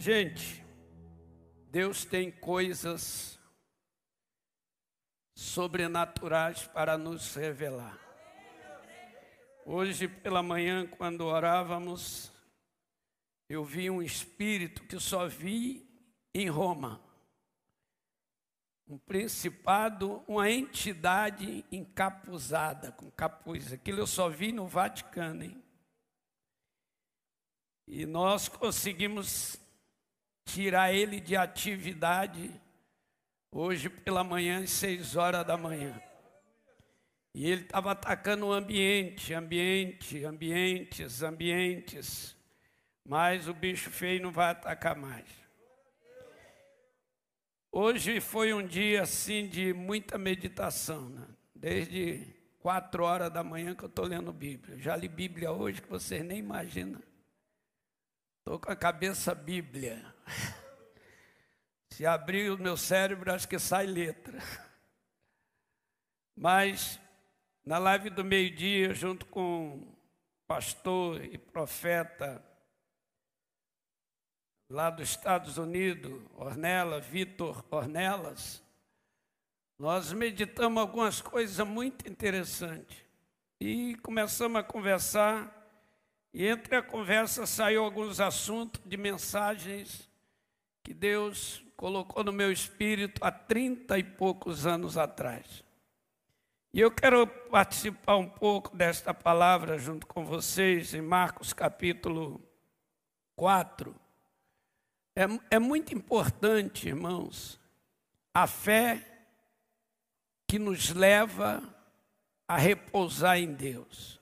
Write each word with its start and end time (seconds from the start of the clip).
Gente, 0.00 0.64
Deus 1.70 2.06
tem 2.06 2.30
coisas 2.30 3.38
sobrenaturais 5.36 6.66
para 6.68 6.96
nos 6.96 7.34
revelar. 7.34 7.98
Hoje 9.66 10.08
pela 10.08 10.42
manhã, 10.42 10.86
quando 10.86 11.26
orávamos, 11.26 12.32
eu 13.46 13.62
vi 13.62 13.90
um 13.90 14.00
espírito 14.00 14.84
que 14.84 14.98
só 14.98 15.28
vi 15.28 15.86
em 16.34 16.48
Roma. 16.48 16.98
Um 18.88 18.96
principado, 18.96 20.24
uma 20.26 20.50
entidade 20.50 21.62
encapuzada, 21.70 22.90
com 22.92 23.10
capuz. 23.10 23.70
Aquilo 23.70 23.98
eu 23.98 24.06
só 24.06 24.30
vi 24.30 24.50
no 24.50 24.66
Vaticano, 24.66 25.44
hein? 25.44 25.62
E 27.86 28.06
nós 28.06 28.48
conseguimos 28.48 29.60
tirar 30.52 30.92
ele 30.92 31.20
de 31.20 31.36
atividade 31.36 32.50
hoje 33.52 33.88
pela 33.88 34.24
manhã, 34.24 34.62
às 34.62 34.70
seis 34.70 35.16
horas 35.16 35.46
da 35.46 35.56
manhã. 35.56 36.00
E 37.32 37.48
ele 37.48 37.62
estava 37.62 37.92
atacando 37.92 38.46
o 38.46 38.52
ambiente, 38.52 39.32
ambiente, 39.32 40.24
ambientes, 40.24 41.22
ambientes. 41.22 42.36
Mas 43.04 43.48
o 43.48 43.54
bicho 43.54 43.90
feio 43.90 44.22
não 44.22 44.32
vai 44.32 44.50
atacar 44.50 44.96
mais. 44.96 45.26
Hoje 47.72 48.20
foi 48.20 48.52
um 48.52 48.66
dia 48.66 49.02
assim 49.02 49.46
de 49.46 49.72
muita 49.72 50.18
meditação, 50.18 51.08
né? 51.08 51.28
desde 51.54 52.34
quatro 52.58 53.04
horas 53.04 53.32
da 53.32 53.44
manhã 53.44 53.76
que 53.76 53.84
eu 53.84 53.88
estou 53.88 54.04
lendo 54.04 54.32
Bíblia. 54.32 54.76
Já 54.78 54.96
li 54.96 55.06
Bíblia 55.06 55.52
hoje 55.52 55.80
que 55.80 55.88
vocês 55.88 56.24
nem 56.24 56.38
imaginam. 56.38 57.00
Estou 58.40 58.58
com 58.58 58.72
a 58.72 58.76
cabeça 58.76 59.32
Bíblia. 59.34 60.09
Se 61.90 62.06
abrir 62.06 62.50
o 62.50 62.58
meu 62.58 62.76
cérebro, 62.76 63.32
acho 63.32 63.48
que 63.48 63.58
sai 63.58 63.86
letra. 63.86 64.38
Mas 66.36 67.00
na 67.64 67.78
live 67.78 68.10
do 68.10 68.24
meio-dia, 68.24 68.94
junto 68.94 69.26
com 69.26 69.94
pastor 70.46 71.24
e 71.24 71.38
profeta 71.38 72.44
lá 74.68 74.90
dos 74.90 75.10
Estados 75.10 75.58
Unidos, 75.58 76.22
Ornella, 76.34 77.00
Vitor 77.00 77.64
Ornelas, 77.70 78.62
nós 79.78 80.12
meditamos 80.12 80.80
algumas 80.80 81.20
coisas 81.20 81.64
muito 81.66 82.08
interessantes 82.08 82.96
e 83.60 83.94
começamos 84.02 84.60
a 84.60 84.64
conversar 84.64 85.56
e 86.34 86.46
entre 86.46 86.74
a 86.76 86.82
conversa 86.82 87.46
saiu 87.46 87.84
alguns 87.84 88.20
assuntos 88.20 88.82
de 88.84 88.96
mensagens 88.96 90.09
que 90.90 90.94
Deus 90.94 91.64
colocou 91.76 92.24
no 92.24 92.32
meu 92.32 92.50
espírito 92.50 93.24
há 93.24 93.30
trinta 93.30 93.96
e 93.96 94.02
poucos 94.02 94.66
anos 94.66 94.98
atrás. 94.98 95.62
E 96.74 96.80
eu 96.80 96.90
quero 96.90 97.28
participar 97.28 98.16
um 98.16 98.28
pouco 98.28 98.76
desta 98.76 99.14
palavra 99.14 99.78
junto 99.78 100.04
com 100.04 100.24
vocês 100.24 100.92
em 100.92 101.00
Marcos 101.00 101.52
capítulo 101.52 102.44
4. 103.36 103.94
É, 105.14 105.26
é 105.54 105.58
muito 105.60 105.94
importante, 105.94 106.88
irmãos, 106.88 107.60
a 108.34 108.48
fé 108.48 109.06
que 110.48 110.58
nos 110.58 110.90
leva 110.90 111.62
a 112.48 112.56
repousar 112.56 113.38
em 113.38 113.54
Deus. 113.54 114.20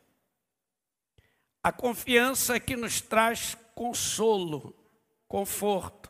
A 1.63 1.73
confiança 1.73 2.61
que 2.61 2.77
nos 2.77 3.01
traz 3.01 3.57
consolo, 3.75 4.77
conforto. 5.27 6.08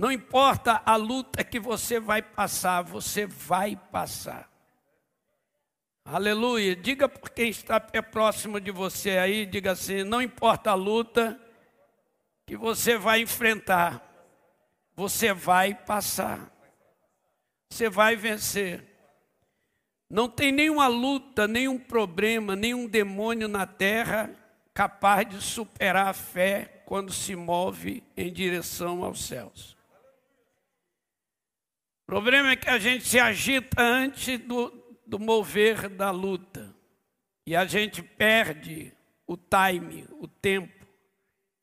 Não 0.00 0.10
importa 0.10 0.80
a 0.86 0.96
luta 0.96 1.44
que 1.44 1.60
você 1.60 2.00
vai 2.00 2.22
passar, 2.22 2.80
você 2.80 3.26
vai 3.26 3.76
passar. 3.76 4.50
Aleluia. 6.02 6.74
Diga 6.74 7.06
por 7.06 7.28
quem 7.28 7.50
está 7.50 7.78
próximo 7.78 8.58
de 8.58 8.70
você 8.70 9.18
aí, 9.18 9.44
diga 9.44 9.72
assim: 9.72 10.02
não 10.02 10.22
importa 10.22 10.70
a 10.70 10.74
luta 10.74 11.38
que 12.46 12.56
você 12.56 12.96
vai 12.96 13.20
enfrentar, 13.20 14.02
você 14.96 15.34
vai 15.34 15.74
passar. 15.74 16.50
Você 17.70 17.90
vai 17.90 18.16
vencer. 18.16 18.82
Não 20.08 20.30
tem 20.30 20.50
nenhuma 20.50 20.86
luta, 20.86 21.46
nenhum 21.46 21.78
problema, 21.78 22.56
nenhum 22.56 22.86
demônio 22.86 23.48
na 23.48 23.66
terra 23.66 24.34
capaz 24.72 25.28
de 25.28 25.42
superar 25.42 26.06
a 26.06 26.14
fé 26.14 26.82
quando 26.86 27.12
se 27.12 27.36
move 27.36 28.02
em 28.16 28.32
direção 28.32 29.04
aos 29.04 29.22
céus. 29.26 29.78
O 32.10 32.12
problema 32.12 32.50
é 32.50 32.56
que 32.56 32.68
a 32.68 32.76
gente 32.76 33.06
se 33.06 33.20
agita 33.20 33.80
antes 33.80 34.36
do, 34.36 34.68
do 35.06 35.16
mover 35.16 35.88
da 35.88 36.10
luta 36.10 36.74
e 37.46 37.54
a 37.54 37.64
gente 37.64 38.02
perde 38.02 38.92
o 39.28 39.36
time, 39.36 40.08
o 40.18 40.26
tempo 40.26 40.84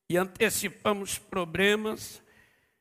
e 0.08 0.16
antecipamos 0.16 1.18
problemas. 1.18 2.22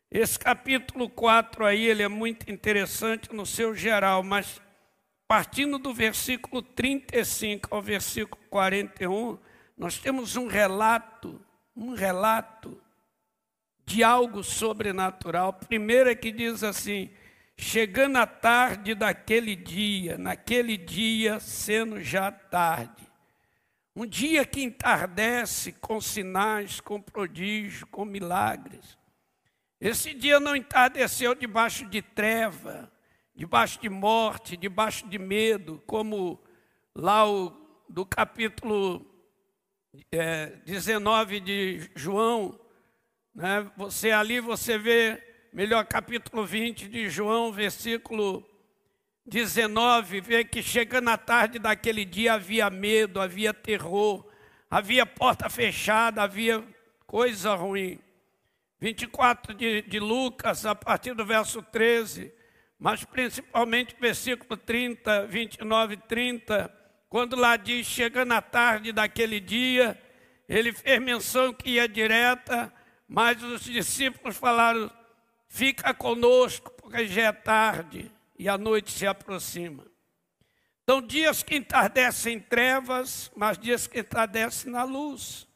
Esse 0.10 0.40
capítulo 0.40 1.10
4 1.10 1.66
aí, 1.66 1.86
ele 1.86 2.02
é 2.02 2.08
muito 2.08 2.50
interessante 2.50 3.36
no 3.36 3.46
seu 3.46 3.76
geral, 3.76 4.24
mas 4.24 4.62
partindo 5.28 5.78
do 5.78 5.94
versículo 5.94 6.62
35 6.62 7.68
ao 7.76 7.82
versículo 7.82 8.42
41, 8.50 9.38
nós 9.78 9.98
temos 9.98 10.38
um 10.38 10.48
relato, 10.48 11.38
um 11.76 11.94
relato 11.94 12.82
de 13.86 14.06
algo 14.06 14.42
sobrenatural. 14.42 15.52
Primeiro 15.52 16.10
é 16.10 16.16
que 16.16 16.32
diz 16.32 16.64
assim: 16.64 17.12
chegando 17.58 18.18
a 18.18 18.28
tarde 18.28 18.94
daquele 18.94 19.56
dia, 19.56 20.18
naquele 20.18 20.78
dia 20.78 21.40
sendo 21.40 22.02
já 22.02 22.32
tarde, 22.32 23.08
um 23.96 24.06
dia 24.06 24.46
que 24.46 24.62
entardece 24.62 25.72
com 25.72 26.00
sinais, 26.00 26.80
com 26.80 27.02
prodígio, 27.02 27.88
com 27.88 28.06
milagres. 28.06 28.98
Esse 29.82 30.14
dia 30.14 30.40
não 30.40 30.56
entardeceu 30.56 31.34
debaixo 31.34 31.86
de 31.88 32.02
treva, 32.02 32.92
debaixo 33.36 33.82
de 33.82 33.90
morte, 33.90 34.56
debaixo 34.56 35.08
de 35.08 35.18
medo, 35.18 35.82
como 35.88 36.40
lá 36.96 37.28
o, 37.28 37.50
do 37.90 38.06
capítulo 38.06 39.06
é, 40.12 40.48
19 40.66 41.40
de 41.40 41.90
João, 41.96 42.60
né? 43.34 43.70
você 43.76 44.12
ali 44.12 44.40
você 44.40 44.78
vê, 44.78 45.27
melhor 45.58 45.86
capítulo 45.86 46.46
20 46.46 46.88
de 46.88 47.10
João, 47.10 47.52
versículo 47.52 48.48
19, 49.26 50.22
vê 50.22 50.44
que 50.44 50.62
chegando 50.62 51.10
à 51.10 51.18
tarde 51.18 51.58
daquele 51.58 52.06
dia 52.06 52.34
havia 52.34 52.70
medo, 52.70 53.20
havia 53.20 53.52
terror, 53.52 54.24
havia 54.70 55.04
porta 55.04 55.50
fechada, 55.50 56.22
havia 56.22 56.64
coisa 57.08 57.56
ruim. 57.56 57.98
24 58.80 59.56
de, 59.56 59.82
de 59.82 60.00
Lucas, 60.00 60.64
a 60.64 60.76
partir 60.76 61.16
do 61.16 61.26
verso 61.26 61.64
13, 61.64 62.32
mas 62.78 63.04
principalmente 63.04 63.96
versículo 64.00 64.56
30, 64.58 65.26
29 65.26 65.96
e 65.96 65.98
30, 65.98 66.72
quando 67.10 67.36
lá 67.36 67.58
diz, 67.58 67.88
chegando 67.88 68.34
à 68.34 68.44
tarde 68.44 68.92
daquele 68.92 69.40
dia, 69.40 70.00
ele 70.48 70.72
fez 70.72 71.02
menção 71.02 71.52
que 71.52 71.72
ia 71.72 71.88
direta, 71.88 72.72
mas 73.10 73.42
os 73.42 73.64
discípulos 73.64 74.38
falaram: 74.38 74.88
fica 75.48 75.94
conosco, 75.94 76.72
porque 76.72 77.08
já 77.08 77.24
é 77.24 77.32
tarde 77.32 78.12
e 78.38 78.48
a 78.48 78.58
noite 78.58 78.92
se 78.92 79.08
aproxima. 79.08 79.86
Então, 80.84 81.02
dias 81.02 81.44
que 81.44 81.56
entardecem 81.56 82.38
em 82.38 82.40
trevas, 82.40 83.32
mas 83.36 83.58
dias 83.58 83.88
que 83.88 84.00
entardecem 84.00 84.72
na 84.72 84.84
luz. 84.84 85.48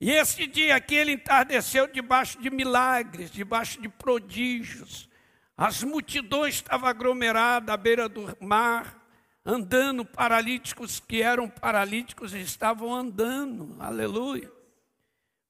E 0.00 0.10
esse 0.10 0.46
dia 0.46 0.74
aqui 0.74 0.96
ele 0.96 1.12
entardeceu 1.12 1.86
debaixo 1.86 2.40
de 2.40 2.50
milagres, 2.50 3.30
debaixo 3.30 3.80
de 3.80 3.88
prodígios. 3.88 5.08
As 5.56 5.84
multidões 5.84 6.56
estavam 6.56 6.88
aglomeradas 6.88 7.72
à 7.72 7.76
beira 7.76 8.08
do 8.08 8.36
mar, 8.40 9.00
andando, 9.44 10.04
paralíticos 10.04 10.98
que 10.98 11.22
eram 11.22 11.48
paralíticos 11.48 12.34
estavam 12.34 12.92
andando, 12.92 13.76
aleluia. 13.78 14.50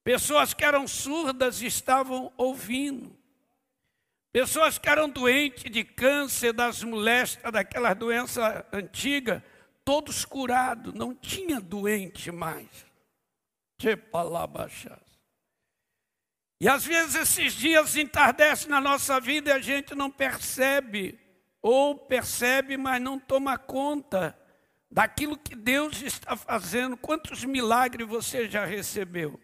Pessoas 0.03 0.53
que 0.53 0.63
eram 0.63 0.87
surdas 0.87 1.63
estavam 1.63 2.31
ouvindo. 2.37 3.17
Pessoas 4.35 4.77
que 4.77 4.89
eram 4.89 5.07
doentes 5.07 5.71
de 5.71 5.81
câncer, 5.85 6.51
das 6.51 6.83
molestias, 6.83 7.53
daquelas 7.53 7.95
doenças 7.95 8.65
antigas, 8.73 9.41
todos 9.85 10.25
curados, 10.25 10.93
não 10.93 11.15
tinha 11.15 11.61
doente 11.61 12.33
mais. 12.33 12.85
Que 13.77 13.95
palavra 13.95 14.69
E 16.59 16.67
às 16.67 16.83
vezes 16.83 17.15
esses 17.15 17.53
dias 17.53 17.95
entardecem 17.95 18.69
na 18.69 18.81
nossa 18.81 19.21
vida 19.21 19.51
e 19.51 19.53
a 19.53 19.59
gente 19.59 19.95
não 19.95 20.11
percebe 20.11 21.17
ou 21.61 21.97
percebe, 21.97 22.75
mas 22.75 23.01
não 23.01 23.17
toma 23.17 23.57
conta 23.57 24.37
daquilo 24.91 25.37
que 25.37 25.55
Deus 25.55 26.01
está 26.01 26.35
fazendo. 26.35 26.97
Quantos 26.97 27.45
milagres 27.45 28.05
você 28.05 28.49
já 28.49 28.65
recebeu? 28.65 29.39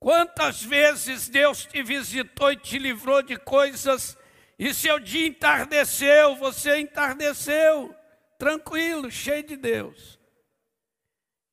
Quantas 0.00 0.62
vezes 0.62 1.28
Deus 1.28 1.66
te 1.66 1.82
visitou 1.82 2.50
e 2.50 2.56
te 2.56 2.78
livrou 2.78 3.20
de 3.22 3.36
coisas, 3.36 4.16
e 4.58 4.72
seu 4.72 4.98
dia 4.98 5.26
entardeceu, 5.26 6.36
você 6.36 6.78
entardeceu, 6.78 7.94
tranquilo, 8.38 9.10
cheio 9.10 9.42
de 9.42 9.56
Deus. 9.56 10.18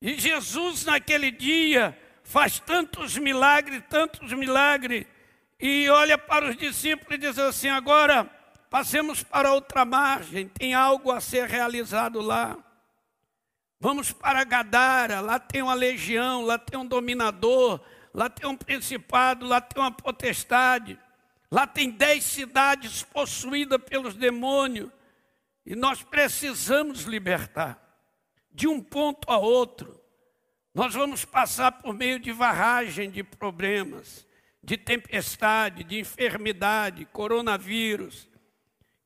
E 0.01 0.17
Jesus, 0.17 0.85
naquele 0.85 1.29
dia, 1.29 1.97
faz 2.23 2.57
tantos 2.57 3.17
milagres, 3.17 3.83
tantos 3.89 4.31
milagres, 4.31 5.05
e 5.59 5.89
olha 5.89 6.17
para 6.17 6.49
os 6.49 6.55
discípulos 6.55 7.15
e 7.15 7.17
diz 7.17 7.37
assim: 7.37 7.67
agora 7.67 8.25
passemos 8.69 9.23
para 9.23 9.51
outra 9.51 9.83
margem, 9.83 10.47
tem 10.47 10.73
algo 10.73 11.11
a 11.11 11.19
ser 11.19 11.49
realizado 11.49 12.21
lá. 12.21 12.57
Vamos 13.79 14.13
para 14.13 14.43
Gadara, 14.45 15.19
lá 15.19 15.37
tem 15.37 15.61
uma 15.61 15.73
legião, 15.73 16.41
lá 16.41 16.57
tem 16.57 16.79
um 16.79 16.85
dominador, 16.85 17.81
lá 18.17 18.31
tem 18.31 18.49
um 18.49 18.57
principado, 18.57 19.45
lá 19.45 19.61
tem 19.61 19.79
uma 19.79 19.91
potestade, 19.91 20.99
lá 21.51 21.67
tem 21.67 21.91
dez 21.91 22.23
cidades 22.23 23.03
possuídas 23.03 23.79
pelos 23.87 24.15
demônios, 24.15 24.89
e 25.63 25.75
nós 25.75 26.01
precisamos 26.01 27.03
libertar 27.03 27.79
de 28.51 28.67
um 28.67 28.81
ponto 28.81 29.31
a 29.31 29.37
outro. 29.37 30.01
Nós 30.73 30.95
vamos 30.95 31.25
passar 31.25 31.73
por 31.73 31.93
meio 31.93 32.19
de 32.19 32.31
varragem 32.31 33.11
de 33.11 33.21
problemas, 33.21 34.25
de 34.63 34.77
tempestade, 34.77 35.83
de 35.83 35.99
enfermidade, 35.99 37.05
coronavírus, 37.05 38.27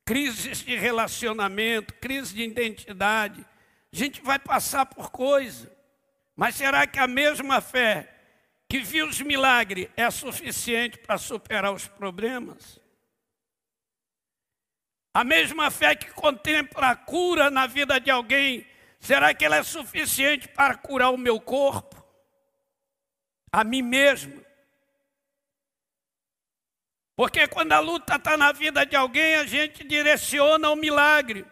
crises 0.05 0.59
de 0.59 0.77
relacionamento, 0.77 1.93
crise 1.95 2.33
de 2.33 2.43
identidade. 2.43 3.45
A 3.91 3.95
gente 3.95 4.21
vai 4.21 4.39
passar 4.39 4.85
por 4.85 5.11
coisa. 5.11 5.69
Mas 6.33 6.55
será 6.55 6.87
que 6.87 6.97
a 6.97 7.07
mesma 7.07 7.59
fé 7.59 8.10
que 8.71 8.79
viu 8.79 9.05
os 9.05 9.19
milagres 9.19 9.89
é 9.97 10.09
suficiente 10.09 10.97
para 10.97 11.17
superar 11.17 11.73
os 11.73 11.89
problemas? 11.89 12.79
A 15.13 15.25
mesma 15.25 15.69
fé 15.69 15.93
que 15.93 16.09
contempla 16.11 16.91
a 16.91 16.95
cura 16.95 17.51
na 17.51 17.67
vida 17.67 17.99
de 17.99 18.09
alguém, 18.09 18.65
será 18.97 19.33
que 19.33 19.43
ela 19.43 19.57
é 19.57 19.63
suficiente 19.63 20.47
para 20.47 20.77
curar 20.77 21.09
o 21.09 21.17
meu 21.17 21.37
corpo? 21.37 22.01
A 23.51 23.65
mim 23.65 23.81
mesmo? 23.81 24.41
Porque 27.13 27.45
quando 27.49 27.73
a 27.73 27.79
luta 27.79 28.15
está 28.15 28.37
na 28.37 28.53
vida 28.53 28.85
de 28.85 28.95
alguém, 28.95 29.35
a 29.35 29.45
gente 29.45 29.83
direciona 29.83 30.69
o 30.69 30.77
milagre. 30.77 31.45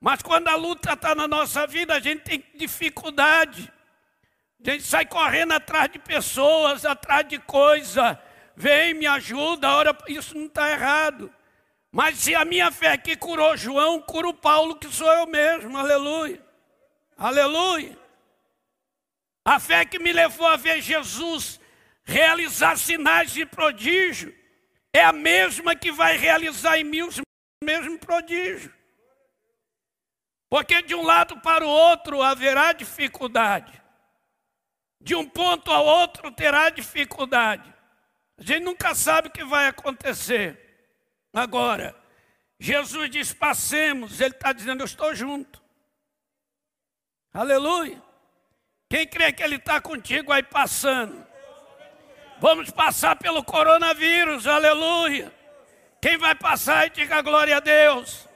Mas 0.00 0.20
quando 0.20 0.48
a 0.48 0.56
luta 0.56 0.94
está 0.94 1.14
na 1.14 1.28
nossa 1.28 1.64
vida, 1.64 1.94
a 1.94 2.00
gente 2.00 2.22
tem 2.22 2.44
dificuldade. 2.56 3.72
A 4.66 4.70
gente 4.70 4.84
sai 4.84 5.06
correndo 5.06 5.52
atrás 5.52 5.90
de 5.90 5.98
pessoas, 5.98 6.84
atrás 6.84 7.26
de 7.26 7.38
coisa. 7.38 8.20
Vem, 8.54 8.94
me 8.94 9.06
ajuda, 9.06 9.70
ora, 9.74 9.96
isso 10.06 10.36
não 10.36 10.46
está 10.46 10.70
errado. 10.70 11.32
Mas 11.90 12.18
se 12.18 12.34
a 12.34 12.44
minha 12.44 12.70
fé 12.70 12.96
que 12.96 13.16
curou 13.16 13.56
João, 13.56 14.00
cura 14.02 14.28
o 14.28 14.34
Paulo, 14.34 14.76
que 14.76 14.86
sou 14.88 15.10
eu 15.12 15.26
mesmo, 15.26 15.76
aleluia. 15.76 16.40
Aleluia. 17.16 17.98
A 19.44 19.58
fé 19.58 19.84
que 19.84 19.98
me 19.98 20.12
levou 20.12 20.46
a 20.46 20.56
ver 20.56 20.80
Jesus 20.82 21.58
realizar 22.04 22.76
sinais 22.76 23.32
de 23.32 23.46
prodígio 23.46 24.34
é 24.92 25.02
a 25.02 25.12
mesma 25.12 25.74
que 25.74 25.90
vai 25.90 26.16
realizar 26.16 26.78
em 26.78 26.84
mim 26.84 27.02
os 27.02 27.20
mesmos 27.62 27.98
prodígios. 27.98 28.72
Porque 30.48 30.82
de 30.82 30.94
um 30.94 31.02
lado 31.02 31.40
para 31.40 31.64
o 31.64 31.68
outro 31.68 32.22
haverá 32.22 32.72
dificuldade. 32.72 33.79
De 35.00 35.14
um 35.14 35.26
ponto 35.26 35.70
ao 35.70 35.84
outro 35.84 36.30
terá 36.30 36.68
dificuldade. 36.68 37.72
A 38.38 38.42
gente 38.42 38.64
nunca 38.64 38.94
sabe 38.94 39.28
o 39.28 39.30
que 39.30 39.44
vai 39.44 39.66
acontecer. 39.66 40.58
Agora, 41.32 41.96
Jesus 42.58 43.10
diz: 43.10 43.32
passemos, 43.32 44.20
Ele 44.20 44.34
está 44.34 44.52
dizendo: 44.52 44.80
Eu 44.80 44.86
estou 44.86 45.14
junto. 45.14 45.62
Aleluia. 47.32 48.02
Quem 48.88 49.06
crê 49.06 49.32
que 49.32 49.42
Ele 49.42 49.56
está 49.56 49.80
contigo 49.80 50.32
aí 50.32 50.42
passando? 50.42 51.26
Vamos 52.40 52.70
passar 52.70 53.16
pelo 53.16 53.44
coronavírus, 53.44 54.46
aleluia. 54.46 55.32
Quem 56.00 56.16
vai 56.16 56.34
passar 56.34 56.86
e 56.86 56.90
diga 56.90 57.20
glória 57.20 57.58
a 57.58 57.60
Deus. 57.60 58.26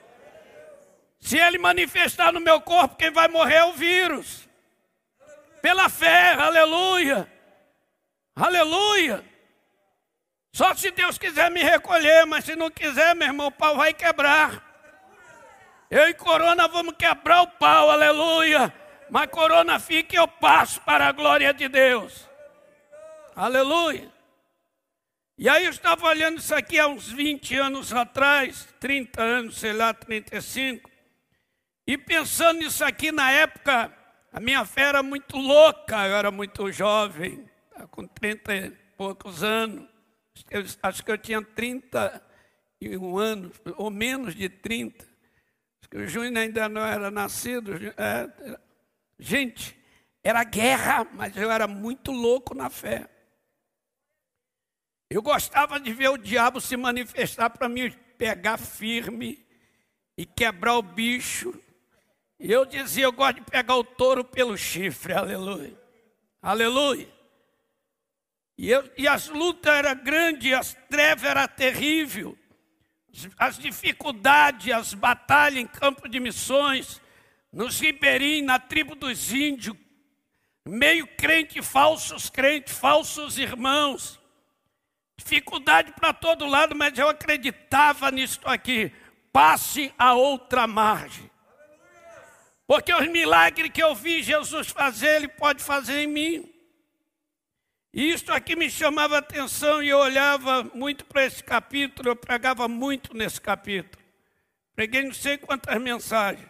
Se 1.19 1.39
ele 1.39 1.57
manifestar 1.57 2.31
no 2.31 2.39
meu 2.39 2.61
corpo, 2.61 2.97
quem 2.97 3.11
vai 3.11 3.29
morrer 3.29 3.55
é 3.55 3.65
o 3.65 3.73
vírus. 3.73 4.47
Pela 5.65 5.89
fé, 5.89 6.35
aleluia. 6.35 7.27
Aleluia. 8.37 9.25
Só 10.53 10.75
se 10.75 10.91
Deus 10.91 11.17
quiser 11.17 11.51
me 11.51 11.63
recolher, 11.63 12.27
mas 12.27 12.45
se 12.45 12.55
não 12.55 12.71
quiser, 12.71 13.15
meu 13.15 13.29
irmão, 13.29 13.47
o 13.47 13.51
pau 13.51 13.75
vai 13.75 13.95
quebrar. 13.95 14.63
Eu 15.91 16.07
e 16.07 16.13
Corona 16.13 16.69
vamos 16.69 16.95
quebrar 16.99 17.41
o 17.41 17.47
pau, 17.47 17.91
aleluia. 17.91 18.75
Mas 19.09 19.31
Corona 19.31 19.81
fica 19.81 20.15
e 20.15 20.19
eu 20.19 20.29
passo 20.29 20.83
para 20.83 21.09
a 21.09 21.13
glória 21.13 21.55
de 21.55 21.67
Deus. 21.67 22.29
Aleluia. 23.35 24.13
E 25.39 25.49
aí 25.49 25.65
eu 25.65 25.71
estava 25.71 26.07
olhando 26.07 26.41
isso 26.41 26.55
aqui 26.55 26.79
há 26.79 26.89
uns 26.89 27.09
20 27.09 27.57
anos 27.57 27.91
atrás, 27.91 28.69
30 28.81 29.23
anos, 29.23 29.57
sei 29.57 29.73
lá, 29.73 29.95
35, 29.95 30.91
e 31.87 31.97
pensando 31.97 32.59
nisso 32.59 32.85
aqui 32.85 33.11
na 33.11 33.33
época, 33.33 34.04
a 34.35 34.41
minha 34.41 34.65
fé 34.65 34.81
era 34.83 35.01
muito 35.01 35.37
louca, 35.37 36.09
eu 36.09 36.17
era 36.17 36.29
muito 36.29 36.73
jovem, 36.73 37.49
com 37.93 38.05
30 38.05 38.57
e 38.57 38.71
poucos 38.97 39.45
anos. 39.45 39.89
Acho 40.83 41.05
que 41.05 41.13
eu 41.13 41.17
tinha 41.17 41.41
31 41.41 43.17
anos, 43.17 43.53
ou 43.77 43.93
menos 43.93 44.35
de 44.35 44.49
30. 44.49 45.05
Acho 45.05 45.89
que 45.89 45.99
o 45.99 46.09
Júnior 46.09 46.37
ainda 46.37 46.69
não 46.69 46.85
era 46.85 47.13
nascido. 47.13 47.75
É, 47.97 48.59
gente, 49.21 49.79
era 50.21 50.43
guerra, 50.43 51.07
mas 51.13 51.37
eu 51.37 51.49
era 51.49 51.69
muito 51.69 52.11
louco 52.11 52.57
na 52.57 52.69
fé. 52.69 53.09
Eu 55.09 55.23
gostava 55.23 55.79
de 55.79 55.93
ver 55.93 56.09
o 56.09 56.19
diabo 56.19 56.61
se 56.61 56.77
manifestar 56.77 57.51
para 57.51 57.69
me 57.69 57.89
pegar 58.19 58.59
firme 58.59 59.47
e 60.19 60.27
quebrar 60.27 60.75
o 60.75 60.83
bicho. 60.83 61.55
Eu 62.39 62.65
dizia, 62.65 63.05
eu 63.05 63.13
gosto 63.13 63.37
de 63.37 63.51
pegar 63.51 63.77
o 63.77 63.85
touro 63.85 64.25
pelo 64.25 64.57
chifre, 64.57 65.13
aleluia. 65.13 65.79
Aleluia. 66.43 67.09
E, 68.59 68.71
eu, 68.71 68.91
e 68.97 69.09
as 69.09 69.29
lutas 69.29 69.73
eram 69.73 70.03
grandes, 70.03 70.53
as 70.53 70.75
trevas 70.89 71.25
eram 71.25 71.49
terríveis, 71.49 72.35
as 73.39 73.59
dificuldades, 73.59 74.73
as 74.73 74.95
batalhas 74.95 75.61
em 75.61 75.67
campo 75.67 76.09
de 76.09 76.21
missões, 76.21 77.01
nos 77.53 77.81
ribeirinhos, 77.81 78.47
na 78.47 78.59
tribo 78.59 78.95
dos 78.95 79.33
índios, 79.33 79.77
meio 80.67 81.07
crente, 81.07 81.63
falsos 81.63 82.29
crentes, 82.29 82.77
falsos 82.77 83.39
irmãos 83.39 84.21
dificuldade 85.17 85.93
para 85.93 86.13
todo 86.13 86.47
lado, 86.47 86.75
mas 86.75 86.99
eu 86.99 87.09
acreditava 87.09 88.11
nisso 88.11 88.41
aqui. 88.45 88.93
Passe 89.33 89.93
a 89.99 90.15
outra 90.15 90.67
margem. 90.67 91.31
Porque 92.67 92.93
os 92.95 93.07
milagres 93.09 93.71
que 93.71 93.83
eu 93.83 93.95
vi 93.95 94.23
Jesus 94.23 94.69
fazer, 94.69 95.17
Ele 95.17 95.29
pode 95.29 95.63
fazer 95.63 96.03
em 96.03 96.07
mim. 96.07 96.55
E 97.93 98.11
isso 98.11 98.33
aqui 98.33 98.57
me 98.57 98.69
chamava 98.69 99.17
a 99.17 99.19
atenção 99.21 99.81
e 99.81 99.89
eu 99.89 99.99
olhava 99.99 100.65
muito 100.75 101.05
para 101.05 101.25
esse 101.25 101.45
capítulo, 101.45 102.09
eu 102.09 102.17
pregava 102.17 102.67
muito 102.67 103.17
nesse 103.17 103.41
capítulo. 103.41 104.03
Preguei 104.75 105.05
não 105.05 105.15
sei 105.15 105.39
quantas 105.39 105.81
mensagens. 105.81 106.49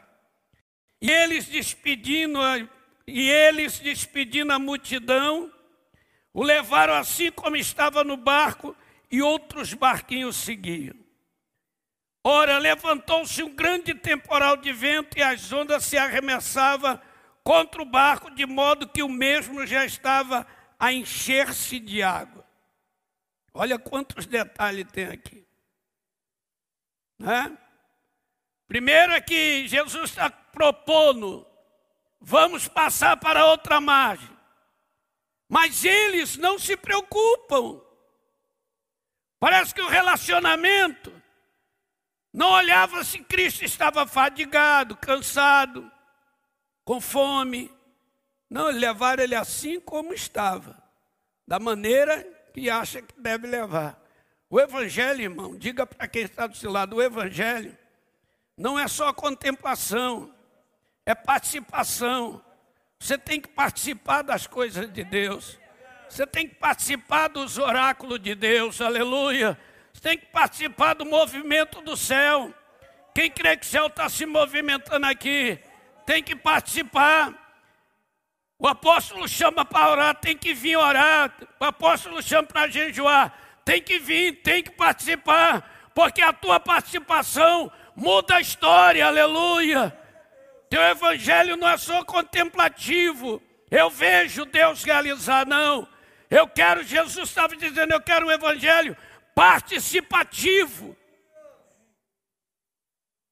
E 1.02 1.10
eles 1.10 1.44
despedindo, 1.44 2.38
e 3.06 3.28
eles 3.28 3.78
despedindo 3.78 4.54
a 4.54 4.58
multidão, 4.58 5.52
o 6.32 6.42
levaram 6.42 6.94
assim 6.94 7.30
como 7.30 7.56
estava 7.56 8.02
no 8.02 8.16
barco 8.16 8.74
e 9.10 9.20
outros 9.20 9.74
barquinhos 9.74 10.36
seguiam. 10.36 11.03
Ora, 12.26 12.56
levantou-se 12.56 13.42
um 13.42 13.54
grande 13.54 13.94
temporal 13.94 14.56
de 14.56 14.72
vento 14.72 15.18
e 15.18 15.22
as 15.22 15.52
ondas 15.52 15.84
se 15.84 15.98
arremessavam 15.98 16.98
contra 17.42 17.82
o 17.82 17.84
barco, 17.84 18.30
de 18.30 18.46
modo 18.46 18.88
que 18.88 19.02
o 19.02 19.08
mesmo 19.10 19.66
já 19.66 19.84
estava 19.84 20.46
a 20.78 20.90
encher-se 20.90 21.78
de 21.78 22.02
água. 22.02 22.42
Olha 23.52 23.78
quantos 23.78 24.24
detalhes 24.24 24.90
tem 24.90 25.04
aqui. 25.04 25.46
Né? 27.18 27.58
Primeiro 28.66 29.12
é 29.12 29.20
que 29.20 29.68
Jesus 29.68 30.08
está 30.08 30.30
propondo, 30.30 31.46
vamos 32.18 32.66
passar 32.66 33.18
para 33.18 33.44
outra 33.44 33.82
margem. 33.82 34.34
Mas 35.46 35.84
eles 35.84 36.38
não 36.38 36.58
se 36.58 36.74
preocupam. 36.74 37.82
Parece 39.38 39.74
que 39.74 39.82
o 39.82 39.88
relacionamento 39.88 41.13
não 42.34 42.50
olhava 42.50 43.04
se 43.04 43.20
Cristo 43.20 43.64
estava 43.64 44.04
fadigado, 44.08 44.96
cansado, 44.96 45.88
com 46.84 47.00
fome. 47.00 47.70
Não, 48.50 48.70
levaram 48.72 49.22
ele 49.22 49.36
assim 49.36 49.78
como 49.78 50.12
estava. 50.12 50.82
da 51.46 51.60
maneira 51.60 52.26
que 52.52 52.68
acha 52.68 53.00
que 53.00 53.20
deve 53.20 53.46
levar. 53.46 54.02
O 54.50 54.58
Evangelho, 54.58 55.22
irmão, 55.22 55.56
diga 55.56 55.86
para 55.86 56.08
quem 56.08 56.22
está 56.22 56.48
do 56.48 56.56
seu 56.56 56.72
lado: 56.72 56.96
o 56.96 57.02
Evangelho 57.02 57.78
não 58.56 58.76
é 58.76 58.88
só 58.88 59.12
contemplação, 59.12 60.34
é 61.06 61.14
participação. 61.14 62.44
Você 62.98 63.16
tem 63.16 63.40
que 63.40 63.48
participar 63.48 64.22
das 64.22 64.46
coisas 64.46 64.92
de 64.92 65.04
Deus. 65.04 65.56
Você 66.08 66.26
tem 66.26 66.48
que 66.48 66.56
participar 66.56 67.28
dos 67.28 67.58
oráculos 67.58 68.20
de 68.20 68.34
Deus, 68.34 68.80
aleluia. 68.80 69.56
Tem 70.04 70.18
que 70.18 70.26
participar 70.26 70.92
do 70.92 71.06
movimento 71.06 71.80
do 71.80 71.96
céu. 71.96 72.52
Quem 73.14 73.30
crê 73.30 73.56
que 73.56 73.64
o 73.64 73.68
céu 73.70 73.86
está 73.86 74.06
se 74.06 74.26
movimentando 74.26 75.06
aqui, 75.06 75.58
tem 76.04 76.22
que 76.22 76.36
participar. 76.36 77.32
O 78.58 78.68
apóstolo 78.68 79.26
chama 79.26 79.64
para 79.64 79.90
orar, 79.90 80.14
tem 80.16 80.36
que 80.36 80.52
vir 80.52 80.76
orar. 80.76 81.34
O 81.58 81.64
apóstolo 81.64 82.22
chama 82.22 82.46
para 82.46 82.68
jejuar, 82.68 83.32
tem 83.64 83.80
que 83.80 83.98
vir, 83.98 84.42
tem 84.42 84.62
que 84.62 84.72
participar. 84.72 85.90
Porque 85.94 86.20
a 86.20 86.34
tua 86.34 86.60
participação 86.60 87.72
muda 87.96 88.36
a 88.36 88.40
história, 88.42 89.06
aleluia. 89.06 89.98
Teu 90.68 90.82
evangelho 90.82 91.56
não 91.56 91.66
é 91.66 91.78
só 91.78 92.04
contemplativo. 92.04 93.42
Eu 93.70 93.88
vejo 93.88 94.44
Deus 94.44 94.84
realizar, 94.84 95.46
não. 95.46 95.88
Eu 96.28 96.46
quero, 96.46 96.82
Jesus 96.82 97.30
estava 97.30 97.56
dizendo, 97.56 97.94
eu 97.94 98.02
quero 98.02 98.26
um 98.26 98.30
evangelho 98.30 98.94
participativo. 99.34 100.96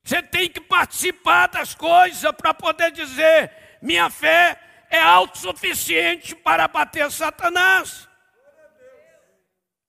Você 0.05 0.23
tem 0.23 0.51
que 0.51 0.61
participar 0.61 1.47
das 1.47 1.75
coisas 1.75 2.33
para 2.33 2.53
poder 2.53 2.91
dizer: 2.91 3.53
minha 3.81 4.11
fé 4.11 4.61
é 4.91 4.99
autossuficiente 4.99 6.35
para 6.35 6.67
bater 6.67 7.11
Satanás. 7.11 8.09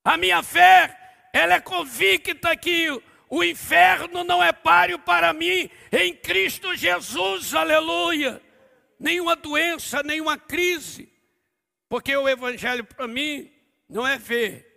A 0.04 0.18
minha 0.18 0.44
fé, 0.44 0.98
ela 1.34 1.56
é 1.56 1.60
convicta 1.60 2.56
que 2.56 2.90
o 3.30 3.44
inferno 3.44 4.24
não 4.24 4.44
é 4.44 4.52
páreo 4.52 5.00
para 5.00 5.34
mim 5.34 5.70
em 5.92 6.14
Cristo 6.16 6.76
Jesus, 6.76 7.56
aleluia. 7.56 8.42
Nenhuma 9.00 9.36
doença, 9.36 10.04
nenhuma 10.04 10.38
crise, 10.38 11.12
porque 11.90 12.16
o 12.16 12.30
Evangelho 12.30 12.86
para 12.86 13.08
mim 13.08 13.52
não 13.90 14.06
é 14.06 14.18
ver 14.18 14.73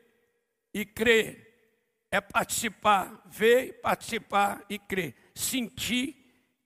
e 0.76 0.84
crer, 0.84 2.04
é 2.10 2.20
participar, 2.20 3.22
ver, 3.24 3.80
participar 3.80 4.62
e 4.68 4.78
crer. 4.78 5.16
Sentir 5.34 6.14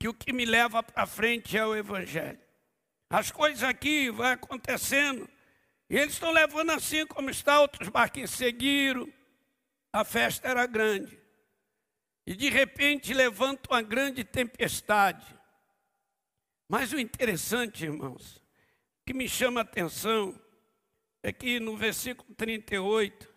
que 0.00 0.09
o 0.09 0.14
que 0.14 0.33
me 0.33 0.45
leva 0.45 0.83
para 0.83 1.07
frente 1.07 1.57
é 1.57 1.64
o 1.64 1.76
Evangelho. 1.76 2.40
As 3.09 3.31
coisas 3.31 3.62
aqui 3.62 4.11
vão 4.11 4.26
acontecendo, 4.26 5.31
e 5.88 5.97
eles 5.97 6.14
estão 6.14 6.33
levando 6.33 6.71
assim 6.71 7.07
como 7.07 7.31
está, 7.31 7.61
outros 7.61 7.88
barquinhos 7.88 8.33
seguiram. 8.33 9.09
A 9.93 10.02
festa 10.05 10.49
era 10.49 10.67
grande. 10.67 11.17
E 12.26 12.35
de 12.35 12.50
repente 12.50 13.14
levanta 13.14 13.73
uma 13.73 13.83
grande 13.83 14.25
tempestade. 14.25 15.38
Mas 16.69 16.93
o 16.93 16.99
interessante, 16.99 17.85
irmãos, 17.85 18.43
que 19.07 19.14
me 19.14 19.29
chama 19.29 19.61
a 19.61 19.62
atenção 19.62 20.37
é 21.23 21.33
que 21.33 21.61
no 21.61 21.76
versículo 21.76 22.35
38, 22.35 23.29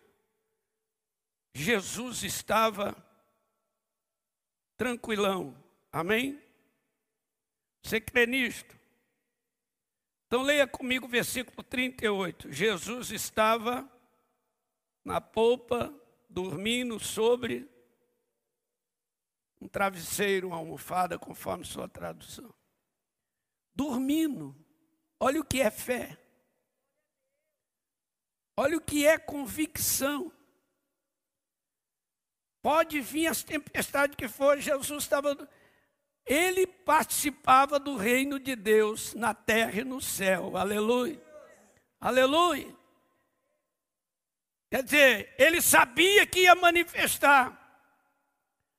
Jesus 1.54 2.24
estava 2.24 2.96
tranquilão. 4.76 5.56
Amém? 5.92 6.42
Você 7.82 8.00
crê 8.00 8.26
nisto? 8.26 8.76
Então 10.26 10.42
leia 10.42 10.66
comigo 10.66 11.06
o 11.06 11.08
versículo 11.08 11.62
38. 11.62 12.50
Jesus 12.50 13.12
estava 13.12 13.88
na 15.04 15.20
polpa, 15.20 15.94
dormindo 16.28 16.98
sobre 16.98 17.70
um 19.60 19.68
travesseiro, 19.68 20.48
uma 20.48 20.56
almofada, 20.56 21.18
conforme 21.18 21.64
sua 21.64 21.88
tradução. 21.88 22.52
Dormindo. 23.74 24.56
Olha 25.20 25.40
o 25.40 25.44
que 25.44 25.60
é 25.60 25.70
fé. 25.70 26.18
Olha 28.56 28.76
o 28.76 28.80
que 28.80 29.06
é 29.06 29.16
convicção. 29.18 30.32
Pode 32.64 32.98
vir 33.02 33.26
as 33.26 33.42
tempestades 33.42 34.16
que 34.16 34.26
for, 34.26 34.58
Jesus 34.58 35.02
estava. 35.02 35.36
Ele 36.24 36.66
participava 36.66 37.78
do 37.78 37.94
reino 37.94 38.40
de 38.40 38.56
Deus 38.56 39.12
na 39.12 39.34
terra 39.34 39.82
e 39.82 39.84
no 39.84 40.00
céu. 40.00 40.56
Aleluia. 40.56 41.20
Aleluia. 42.00 42.74
Quer 44.70 44.82
dizer, 44.82 45.34
ele 45.36 45.60
sabia 45.60 46.26
que 46.26 46.44
ia 46.44 46.54
manifestar. 46.54 47.52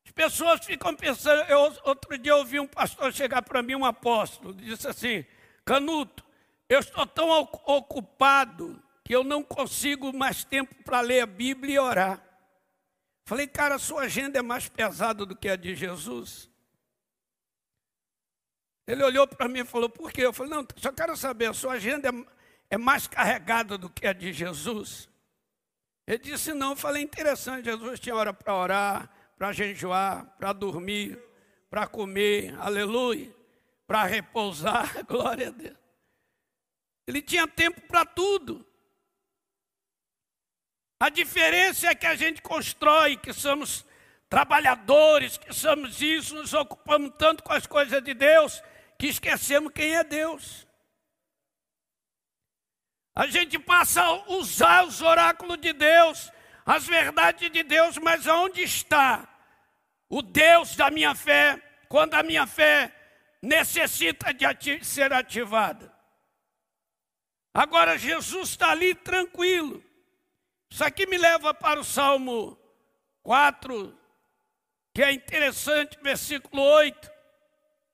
As 0.03 0.11
pessoas 0.11 0.65
ficam 0.65 0.95
pensando. 0.95 1.43
Eu, 1.43 1.59
outro 1.83 2.17
dia 2.17 2.31
eu 2.31 2.37
ouvi 2.37 2.59
um 2.59 2.65
pastor 2.65 3.13
chegar 3.13 3.43
para 3.43 3.61
mim, 3.61 3.75
um 3.75 3.85
apóstolo, 3.85 4.51
disse 4.55 4.87
assim: 4.87 5.23
Canuto, 5.63 6.25
eu 6.67 6.79
estou 6.79 7.05
tão 7.05 7.29
ocupado 7.29 8.81
que 9.03 9.15
eu 9.15 9.23
não 9.23 9.43
consigo 9.43 10.11
mais 10.11 10.43
tempo 10.43 10.73
para 10.83 11.01
ler 11.01 11.21
a 11.21 11.27
Bíblia 11.27 11.75
e 11.75 11.77
orar. 11.77 12.24
Falei, 13.25 13.47
cara, 13.47 13.79
sua 13.79 14.03
agenda 14.03 14.37
é 14.37 14.41
mais 14.41 14.69
pesada 14.69 15.25
do 15.25 15.35
que 15.35 15.49
a 15.49 15.55
de 15.55 15.73
Jesus. 15.73 16.49
Ele 18.85 19.03
olhou 19.03 19.27
para 19.27 19.47
mim 19.47 19.59
e 19.59 19.65
falou, 19.65 19.89
por 19.89 20.11
quê? 20.11 20.21
Eu 20.21 20.31
falei, 20.31 20.51
não, 20.51 20.65
só 20.77 20.91
quero 20.91 21.17
saber, 21.17 21.47
a 21.47 21.53
sua 21.53 21.73
agenda 21.73 22.09
é, 22.09 22.75
é 22.75 22.77
mais 22.77 23.07
carregada 23.07 23.79
do 23.79 23.89
que 23.89 24.05
a 24.05 24.13
de 24.13 24.31
Jesus? 24.31 25.09
Ele 26.05 26.19
disse, 26.19 26.53
não, 26.53 26.71
eu 26.71 26.75
falei, 26.75 27.01
interessante, 27.01 27.65
Jesus 27.65 27.99
tinha 27.99 28.15
hora 28.15 28.31
para 28.31 28.55
orar, 28.55 29.09
para 29.35 29.51
jejuar, 29.51 30.25
para 30.37 30.53
dormir, 30.53 31.19
para 31.67 31.87
comer, 31.87 32.55
aleluia, 32.59 33.35
para 33.87 34.03
repousar, 34.03 35.03
glória 35.07 35.47
a 35.47 35.51
Deus. 35.51 35.77
Ele 37.07 37.23
tinha 37.23 37.47
tempo 37.47 37.81
para 37.81 38.05
tudo. 38.05 38.63
A 40.99 41.09
diferença 41.09 41.87
é 41.87 41.95
que 41.95 42.05
a 42.05 42.15
gente 42.15 42.41
constrói, 42.41 43.17
que 43.17 43.33
somos 43.33 43.85
trabalhadores, 44.29 45.37
que 45.37 45.53
somos 45.53 46.01
isso, 46.01 46.35
nos 46.35 46.53
ocupamos 46.53 47.13
tanto 47.17 47.43
com 47.43 47.53
as 47.53 47.67
coisas 47.67 48.01
de 48.01 48.13
Deus, 48.13 48.63
que 48.97 49.07
esquecemos 49.07 49.71
quem 49.73 49.95
é 49.95 50.03
Deus. 50.03 50.65
A 53.13 53.27
gente 53.27 53.59
passa 53.59 54.03
a 54.03 54.31
usar 54.33 54.85
os 54.85 55.01
oráculos 55.01 55.57
de 55.57 55.73
Deus, 55.73 56.31
as 56.65 56.85
verdades 56.85 57.51
de 57.51 57.63
Deus, 57.63 57.97
mas 57.97 58.25
onde 58.25 58.61
está 58.61 59.27
o 60.09 60.21
Deus 60.21 60.75
da 60.75 60.89
minha 60.89 61.13
fé, 61.13 61.61
quando 61.87 62.15
a 62.15 62.23
minha 62.23 62.47
fé 62.47 62.93
necessita 63.41 64.33
de 64.33 64.45
ati 64.45 64.83
ser 64.83 65.13
ativada? 65.13 65.93
Agora 67.53 67.97
Jesus 67.97 68.49
está 68.49 68.71
ali 68.71 68.95
tranquilo. 68.95 69.84
Isso 70.69 70.83
aqui 70.83 71.05
me 71.05 71.17
leva 71.17 71.53
para 71.53 71.79
o 71.79 71.83
Salmo 71.83 72.57
4, 73.23 73.97
que 74.93 75.01
é 75.01 75.11
interessante, 75.11 75.97
versículo 76.01 76.61
8, 76.61 77.11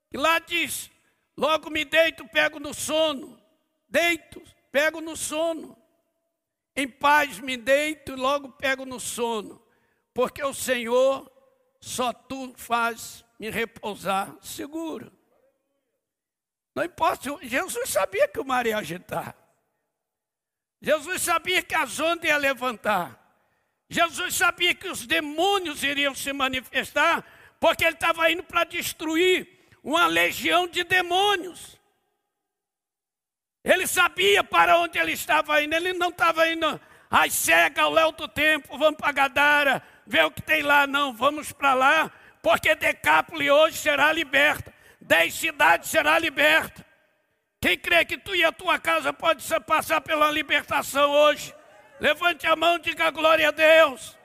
que 0.10 0.18
lá 0.18 0.40
diz: 0.40 0.92
Logo 1.38 1.70
me 1.70 1.86
deito, 1.86 2.28
pego 2.28 2.60
no 2.60 2.74
sono, 2.74 3.42
deito, 3.88 4.42
pego 4.72 5.02
no 5.02 5.16
sono. 5.16 5.78
Em 6.76 6.88
paz 6.88 7.40
me 7.40 7.58
deito 7.58 8.14
e 8.14 8.16
logo 8.16 8.50
pego 8.50 8.86
no 8.86 9.00
sono, 9.00 9.62
porque 10.14 10.44
o 10.44 10.54
Senhor 10.54 11.30
só 11.82 12.14
tu 12.14 12.54
faz 12.56 13.26
me 13.38 13.50
repousar 13.50 14.36
seguro. 14.42 15.12
Não 16.74 16.84
importa, 16.84 17.38
Jesus 17.42 17.90
sabia 17.90 18.28
que 18.28 18.40
o 18.40 18.46
mar 18.46 18.66
ia 18.66 18.78
agitar. 18.78 19.36
Jesus 20.82 21.22
sabia 21.22 21.62
que 21.62 21.76
as 21.76 22.00
ondas 22.00 22.30
iam 22.30 22.40
levantar. 22.40 23.18
Jesus 23.88 24.36
sabia 24.36 24.74
que 24.74 24.88
os 24.88 25.06
demônios 25.06 25.84
iriam 25.84 26.16
se 26.16 26.34
manifestar, 26.34 27.24
porque 27.60 27.84
ele 27.84 27.94
estava 27.94 28.32
indo 28.32 28.42
para 28.42 28.64
destruir 28.64 29.48
uma 29.84 30.08
legião 30.08 30.68
de 30.68 30.84
demônios. 30.84 31.80
Ele 33.64 33.86
sabia 33.86 34.44
para 34.44 34.80
onde 34.80 34.98
ele 34.98 35.12
estava 35.12 35.62
indo, 35.62 35.76
ele 35.76 35.94
não 35.94 36.10
estava 36.10 36.50
indo 36.50 36.80
às 37.10 37.34
cegas 37.34 37.84
ao 37.84 37.92
léu 37.92 38.12
do 38.12 38.28
tempo, 38.28 38.78
vamos 38.78 38.98
para 38.98 39.12
Gadara, 39.12 39.84
ver 40.08 40.26
o 40.26 40.32
que 40.32 40.42
tem 40.42 40.64
lá, 40.64 40.88
não, 40.88 41.14
vamos 41.14 41.52
para 41.52 41.74
lá, 41.74 42.12
porque 42.42 42.74
Decápole 42.74 43.52
hoje 43.52 43.78
será 43.78 44.12
liberta, 44.12 44.74
dez 45.00 45.36
cidades 45.36 45.90
será 45.90 46.18
liberta. 46.18 46.84
Quem 47.62 47.78
crê 47.78 48.04
que 48.04 48.18
tu 48.18 48.36
e 48.36 48.44
a 48.44 48.52
tua 48.52 48.80
casa 48.80 49.14
pode 49.14 49.48
passar 49.68 50.02
pela 50.02 50.32
libertação 50.32 51.12
hoje? 51.12 51.54
Levante 52.00 52.48
a 52.48 52.56
mão 52.56 52.78
e 52.78 52.80
diga 52.80 53.12
glória 53.12 53.50
a 53.50 53.52
Deus. 53.52 54.18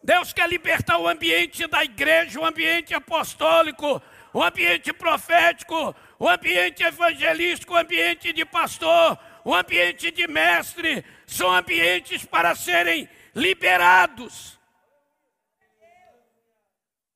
Deus 0.00 0.32
quer 0.32 0.48
libertar 0.48 0.98
o 0.98 1.08
ambiente 1.08 1.66
da 1.66 1.82
igreja, 1.82 2.38
o 2.38 2.44
ambiente 2.44 2.94
apostólico, 2.94 4.00
o 4.32 4.40
ambiente 4.40 4.92
profético, 4.92 5.96
o 6.16 6.28
ambiente 6.28 6.84
evangelístico, 6.84 7.74
o 7.74 7.76
ambiente 7.76 8.32
de 8.32 8.44
pastor, 8.44 9.18
o 9.44 9.52
ambiente 9.52 10.12
de 10.12 10.28
mestre. 10.28 11.04
são 11.26 11.50
ambientes 11.50 12.24
para 12.24 12.54
serem 12.54 13.08
liberados. 13.34 14.60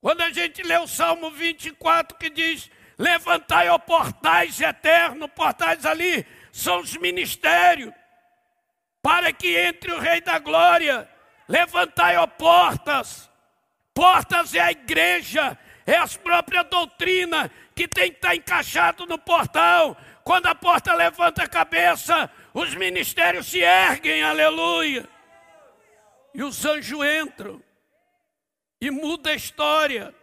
Quando 0.00 0.22
a 0.22 0.32
gente 0.32 0.62
lê 0.62 0.78
o 0.78 0.88
Salmo 0.88 1.30
24 1.30 2.18
que 2.18 2.28
diz: 2.28 2.68
Levantai, 2.98 3.68
ó 3.68 3.78
portais 3.78 4.60
eternos, 4.60 5.30
portais 5.30 5.86
ali 5.86 6.26
são 6.50 6.80
os 6.80 6.96
ministérios, 6.96 7.92
para 9.00 9.32
que 9.32 9.56
entre 9.56 9.92
o 9.92 10.00
Rei 10.00 10.20
da 10.20 10.38
Glória. 10.38 11.08
Levantai, 11.48 12.16
ó 12.16 12.26
portas, 12.26 13.30
portas 13.94 14.54
é 14.54 14.60
a 14.60 14.72
igreja, 14.72 15.56
é 15.86 15.96
a 15.96 16.08
própria 16.08 16.64
doutrina 16.64 17.50
que 17.74 17.86
tem 17.86 18.10
que 18.10 18.16
estar 18.16 18.34
encaixado 18.34 19.06
no 19.06 19.16
portal. 19.16 19.96
Quando 20.24 20.46
a 20.46 20.54
porta 20.54 20.92
levanta 20.92 21.44
a 21.44 21.48
cabeça, 21.48 22.30
os 22.52 22.74
ministérios 22.74 23.46
se 23.46 23.60
erguem, 23.60 24.22
aleluia. 24.22 25.08
E 26.34 26.42
os 26.42 26.64
anjos 26.66 27.00
entram 27.22 27.62
e 28.80 28.90
muda 28.90 29.30
a 29.30 29.34
história. 29.34 30.14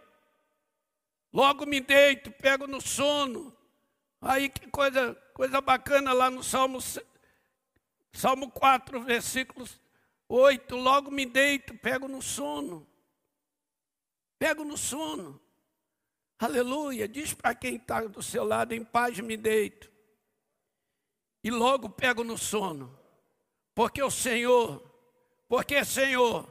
Logo 1.36 1.66
me 1.66 1.82
deito, 1.82 2.30
pego 2.32 2.66
no 2.66 2.80
sono. 2.80 3.54
Aí 4.22 4.48
que 4.48 4.70
coisa, 4.70 5.14
coisa 5.34 5.60
bacana 5.60 6.14
lá 6.14 6.30
no 6.30 6.42
Salmo, 6.42 6.78
Salmo 8.10 8.50
4, 8.50 9.02
versículos 9.02 9.78
8. 10.26 10.74
Logo 10.74 11.10
me 11.10 11.26
deito, 11.26 11.76
pego 11.76 12.08
no 12.08 12.22
sono. 12.22 12.88
Pego 14.38 14.64
no 14.64 14.78
sono. 14.78 15.38
Aleluia. 16.38 17.06
Diz 17.06 17.34
para 17.34 17.54
quem 17.54 17.76
está 17.76 18.00
do 18.00 18.22
seu 18.22 18.42
lado, 18.42 18.72
em 18.72 18.82
paz 18.82 19.20
me 19.20 19.36
deito. 19.36 19.92
E 21.44 21.50
logo 21.50 21.90
pego 21.90 22.24
no 22.24 22.38
sono. 22.38 22.98
Porque 23.74 24.02
o 24.02 24.10
Senhor, 24.10 24.82
porque 25.46 25.84
Senhor, 25.84 26.48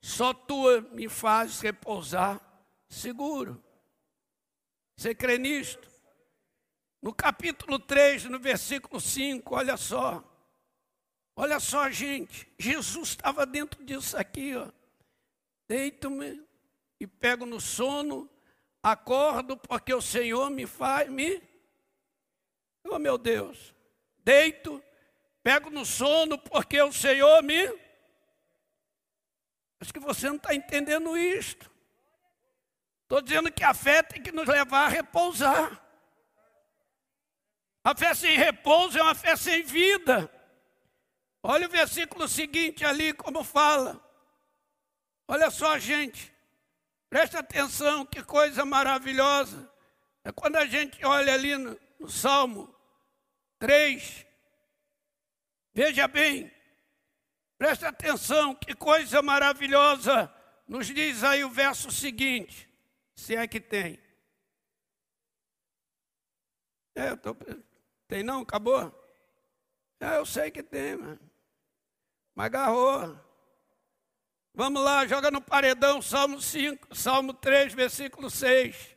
só 0.00 0.32
tu 0.32 0.64
me 0.92 1.06
fazes 1.06 1.60
repousar 1.60 2.40
seguro. 2.88 3.65
Você 4.96 5.14
crê 5.14 5.38
nisto? 5.38 5.88
No 7.02 7.14
capítulo 7.14 7.78
3, 7.78 8.24
no 8.24 8.38
versículo 8.38 9.00
5, 9.00 9.54
olha 9.54 9.76
só. 9.76 10.24
Olha 11.36 11.60
só, 11.60 11.90
gente. 11.90 12.48
Jesus 12.58 13.10
estava 13.10 13.44
dentro 13.44 13.84
disso 13.84 14.16
aqui, 14.16 14.56
ó. 14.56 14.68
Deito-me 15.68 16.42
e 16.98 17.06
pego 17.06 17.44
no 17.44 17.60
sono, 17.60 18.28
acordo 18.82 19.56
porque 19.56 19.92
o 19.92 20.00
Senhor 20.00 20.50
me 20.50 20.66
faz 20.66 21.10
me. 21.10 21.42
Oh 22.88 22.98
meu 22.98 23.18
Deus. 23.18 23.74
Deito, 24.18 24.82
pego 25.42 25.68
no 25.70 25.84
sono 25.84 26.38
porque 26.38 26.80
o 26.80 26.92
Senhor 26.92 27.42
me 27.42 27.68
Acho 29.80 29.92
que 29.92 30.00
você 30.00 30.28
não 30.28 30.36
está 30.36 30.54
entendendo 30.54 31.16
isto. 31.16 31.70
Estou 33.06 33.22
dizendo 33.22 33.52
que 33.52 33.62
a 33.62 33.72
fé 33.72 34.02
tem 34.02 34.22
que 34.22 34.32
nos 34.32 34.46
levar 34.46 34.86
a 34.86 34.88
repousar. 34.88 35.80
A 37.82 37.94
fé 37.94 38.12
sem 38.14 38.36
repouso 38.36 38.98
é 38.98 39.02
uma 39.02 39.14
fé 39.14 39.36
sem 39.36 39.62
vida. 39.62 40.30
Olha 41.42 41.66
o 41.66 41.70
versículo 41.70 42.26
seguinte 42.26 42.84
ali, 42.84 43.12
como 43.12 43.44
fala. 43.44 44.04
Olha 45.28 45.50
só, 45.50 45.78
gente. 45.78 46.34
Preste 47.08 47.36
atenção, 47.36 48.04
que 48.04 48.22
coisa 48.24 48.64
maravilhosa. 48.64 49.70
É 50.24 50.32
quando 50.32 50.56
a 50.56 50.66
gente 50.66 51.04
olha 51.04 51.32
ali 51.32 51.56
no, 51.56 51.78
no 52.00 52.10
Salmo 52.10 52.74
3. 53.60 54.26
Veja 55.72 56.08
bem, 56.08 56.52
Presta 57.58 57.88
atenção, 57.88 58.54
que 58.54 58.74
coisa 58.74 59.22
maravilhosa. 59.22 60.32
Nos 60.68 60.86
diz 60.88 61.24
aí 61.24 61.42
o 61.42 61.50
verso 61.50 61.90
seguinte, 61.90 62.65
se 63.16 63.34
é 63.34 63.48
que 63.48 63.60
tem. 63.60 63.98
É, 66.94 67.16
tô... 67.16 67.34
Tem 68.06 68.22
não? 68.22 68.42
Acabou? 68.42 68.92
É, 69.98 70.18
eu 70.18 70.26
sei 70.26 70.50
que 70.50 70.62
tem, 70.62 70.96
mano. 70.96 71.20
Mas 72.34 72.46
agarrou. 72.46 73.18
Vamos 74.54 74.82
lá, 74.82 75.06
joga 75.06 75.30
no 75.30 75.40
paredão, 75.40 76.00
Salmo 76.00 76.40
5, 76.40 76.94
Salmo 76.94 77.34
3, 77.34 77.74
versículo 77.74 78.30
6. 78.30 78.96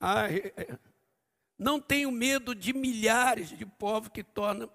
Ai, 0.00 0.52
não 1.58 1.78
tenho 1.78 2.10
medo 2.10 2.54
de 2.54 2.72
milhares 2.72 3.50
de 3.50 3.66
povos 3.66 4.08
que 4.08 4.24
tornam 4.24 4.70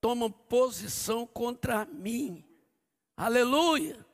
tomam 0.00 0.30
posição 0.30 1.26
contra 1.26 1.84
mim. 1.84 2.44
Aleluia! 3.16 4.04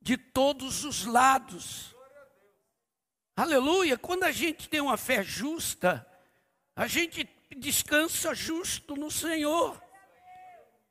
De 0.00 0.16
todos 0.16 0.84
os 0.84 1.04
lados. 1.04 1.94
Aleluia! 3.36 3.96
Quando 3.96 4.24
a 4.24 4.32
gente 4.32 4.68
tem 4.68 4.80
uma 4.80 4.96
fé 4.96 5.22
justa, 5.22 6.06
a 6.74 6.86
gente 6.86 7.28
descansa 7.56 8.34
justo 8.34 8.96
no 8.96 9.10
Senhor. 9.10 9.80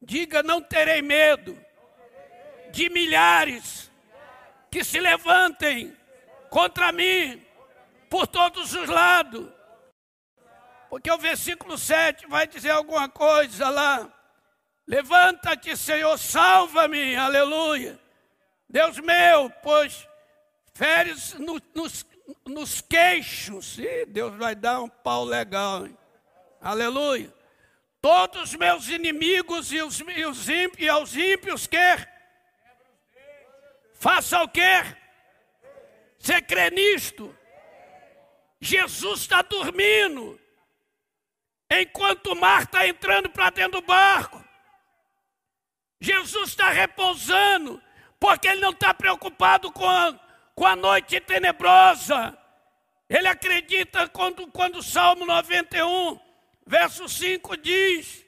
Diga: 0.01 0.43
não 0.43 0.61
terei 0.61 1.01
medo 1.01 1.57
de 2.71 2.89
milhares 2.89 3.91
que 4.69 4.83
se 4.83 4.99
levantem 4.99 5.95
contra 6.49 6.91
mim 6.91 7.43
por 8.09 8.27
todos 8.27 8.73
os 8.73 8.87
lados. 8.87 9.47
Porque 10.89 11.11
o 11.11 11.17
versículo 11.17 11.77
7 11.77 12.27
vai 12.27 12.47
dizer 12.47 12.71
alguma 12.71 13.09
coisa 13.09 13.69
lá. 13.69 14.11
Levanta-te, 14.87 15.75
Senhor, 15.75 16.17
salva-me, 16.17 17.15
aleluia. 17.15 17.99
Deus 18.69 18.99
meu, 18.99 19.49
pois 19.63 20.07
feres 20.73 21.33
no, 21.35 21.61
nos, 21.73 22.05
nos 22.45 22.81
queixos. 22.81 23.77
E 23.79 24.05
Deus 24.05 24.35
vai 24.35 24.55
dar 24.55 24.81
um 24.81 24.89
pau 24.89 25.23
legal, 25.23 25.85
hein? 25.85 25.97
aleluia. 26.61 27.33
Todos 28.01 28.51
os 28.51 28.55
meus 28.55 28.87
inimigos 28.89 29.71
e, 29.71 29.81
os, 29.81 29.99
e, 29.99 30.25
os 30.25 30.47
ímpios, 30.47 30.85
e 30.85 30.89
aos 30.89 31.15
ímpios 31.15 31.67
quer. 31.67 32.15
Faça 33.93 34.41
o 34.43 34.47
quê? 34.47 34.83
Você 36.19 36.41
crê 36.41 36.69
nisto? 36.69 37.35
Jesus 38.59 39.21
está 39.21 39.41
dormindo 39.41 40.39
enquanto 41.69 42.27
o 42.27 42.35
mar 42.35 42.63
está 42.63 42.87
entrando 42.87 43.29
para 43.29 43.49
dentro 43.49 43.81
do 43.81 43.85
barco. 43.85 44.43
Jesus 45.99 46.49
está 46.49 46.69
repousando, 46.69 47.81
porque 48.19 48.47
ele 48.47 48.61
não 48.61 48.71
está 48.71 48.93
preocupado 48.93 49.71
com 49.71 49.87
a, 49.87 50.19
com 50.55 50.65
a 50.65 50.75
noite 50.75 51.19
tenebrosa. 51.19 52.37
Ele 53.09 53.27
acredita 53.27 54.07
quando, 54.09 54.47
quando 54.47 54.77
o 54.77 54.83
Salmo 54.83 55.25
91, 55.25 56.19
verso 56.65 57.07
5 57.07 57.57
diz: 57.57 58.25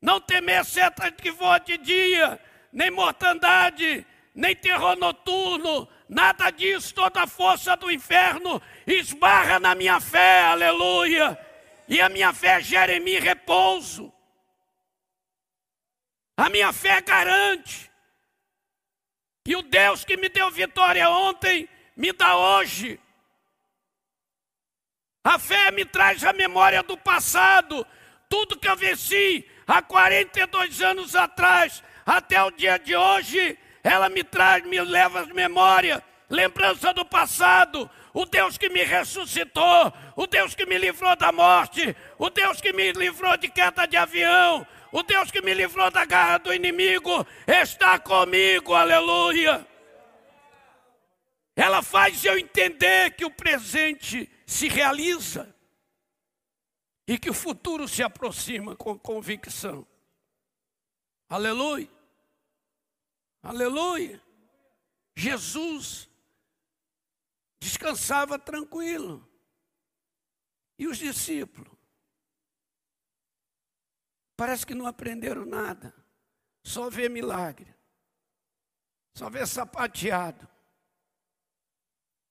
Não 0.00 0.20
temer 0.20 0.64
seta 0.64 1.10
que 1.10 1.30
voa 1.30 1.58
de 1.58 1.78
dia, 1.78 2.40
nem 2.72 2.90
mortandade, 2.90 4.06
nem 4.34 4.56
terror 4.56 4.96
noturno, 4.96 5.88
nada 6.08 6.50
disso, 6.50 6.94
toda 6.94 7.22
a 7.22 7.26
força 7.26 7.76
do 7.76 7.90
inferno 7.90 8.60
esbarra 8.86 9.60
na 9.60 9.74
minha 9.74 10.00
fé, 10.00 10.42
aleluia 10.44 11.38
e 11.88 12.00
a 12.02 12.08
minha 12.08 12.32
fé 12.34 12.60
gera 12.60 12.94
em 12.94 13.00
mim 13.00 13.18
repouso. 13.18 14.12
A 16.36 16.50
minha 16.50 16.72
fé 16.72 17.00
garante. 17.00 17.87
E 19.48 19.56
o 19.56 19.62
Deus 19.62 20.04
que 20.04 20.18
me 20.18 20.28
deu 20.28 20.50
vitória 20.50 21.08
ontem, 21.08 21.66
me 21.96 22.12
dá 22.12 22.36
hoje. 22.36 23.00
A 25.24 25.38
fé 25.38 25.70
me 25.70 25.86
traz 25.86 26.22
a 26.22 26.34
memória 26.34 26.82
do 26.82 26.98
passado. 26.98 27.86
Tudo 28.28 28.58
que 28.58 28.68
eu 28.68 28.76
venci 28.76 29.48
há 29.66 29.80
42 29.80 30.82
anos 30.82 31.16
atrás, 31.16 31.82
até 32.04 32.42
o 32.44 32.50
dia 32.50 32.78
de 32.78 32.94
hoje, 32.94 33.58
ela 33.82 34.10
me 34.10 34.22
traz, 34.22 34.62
me 34.66 34.82
leva 34.82 35.20
às 35.20 35.28
memórias, 35.28 36.02
lembrança 36.28 36.92
do 36.92 37.06
passado, 37.06 37.90
o 38.12 38.26
Deus 38.26 38.58
que 38.58 38.68
me 38.68 38.84
ressuscitou, 38.84 39.90
o 40.14 40.26
Deus 40.26 40.54
que 40.54 40.66
me 40.66 40.76
livrou 40.76 41.16
da 41.16 41.32
morte, 41.32 41.96
o 42.18 42.28
Deus 42.28 42.60
que 42.60 42.74
me 42.74 42.92
livrou 42.92 43.34
de 43.38 43.48
queda 43.48 43.86
de 43.86 43.96
avião, 43.96 44.66
o 44.92 45.02
Deus 45.02 45.30
que 45.30 45.40
me 45.40 45.54
livrou 45.54 45.90
da 45.90 46.04
garra 46.04 46.38
do 46.38 46.52
inimigo, 46.52 47.26
está 47.46 47.98
comigo, 47.98 48.74
aleluia. 48.74 49.66
Ela 51.54 51.82
faz 51.82 52.24
eu 52.24 52.38
entender 52.38 53.14
que 53.16 53.24
o 53.24 53.30
presente 53.30 54.30
se 54.46 54.68
realiza 54.68 55.54
e 57.06 57.18
que 57.18 57.30
o 57.30 57.34
futuro 57.34 57.88
se 57.88 58.02
aproxima 58.02 58.76
com 58.76 58.98
convicção. 58.98 59.86
Aleluia. 61.28 61.90
Aleluia. 63.42 64.22
Jesus 65.16 66.08
descansava 67.60 68.38
tranquilo. 68.38 69.26
E 70.78 70.86
os 70.86 70.98
discípulos? 70.98 71.77
Parece 74.38 74.64
que 74.64 74.74
não 74.74 74.86
aprenderam 74.86 75.44
nada. 75.44 75.92
Só 76.62 76.88
vê 76.88 77.08
milagre. 77.08 77.74
Só 79.12 79.28
vê 79.28 79.44
sapateado. 79.44 80.48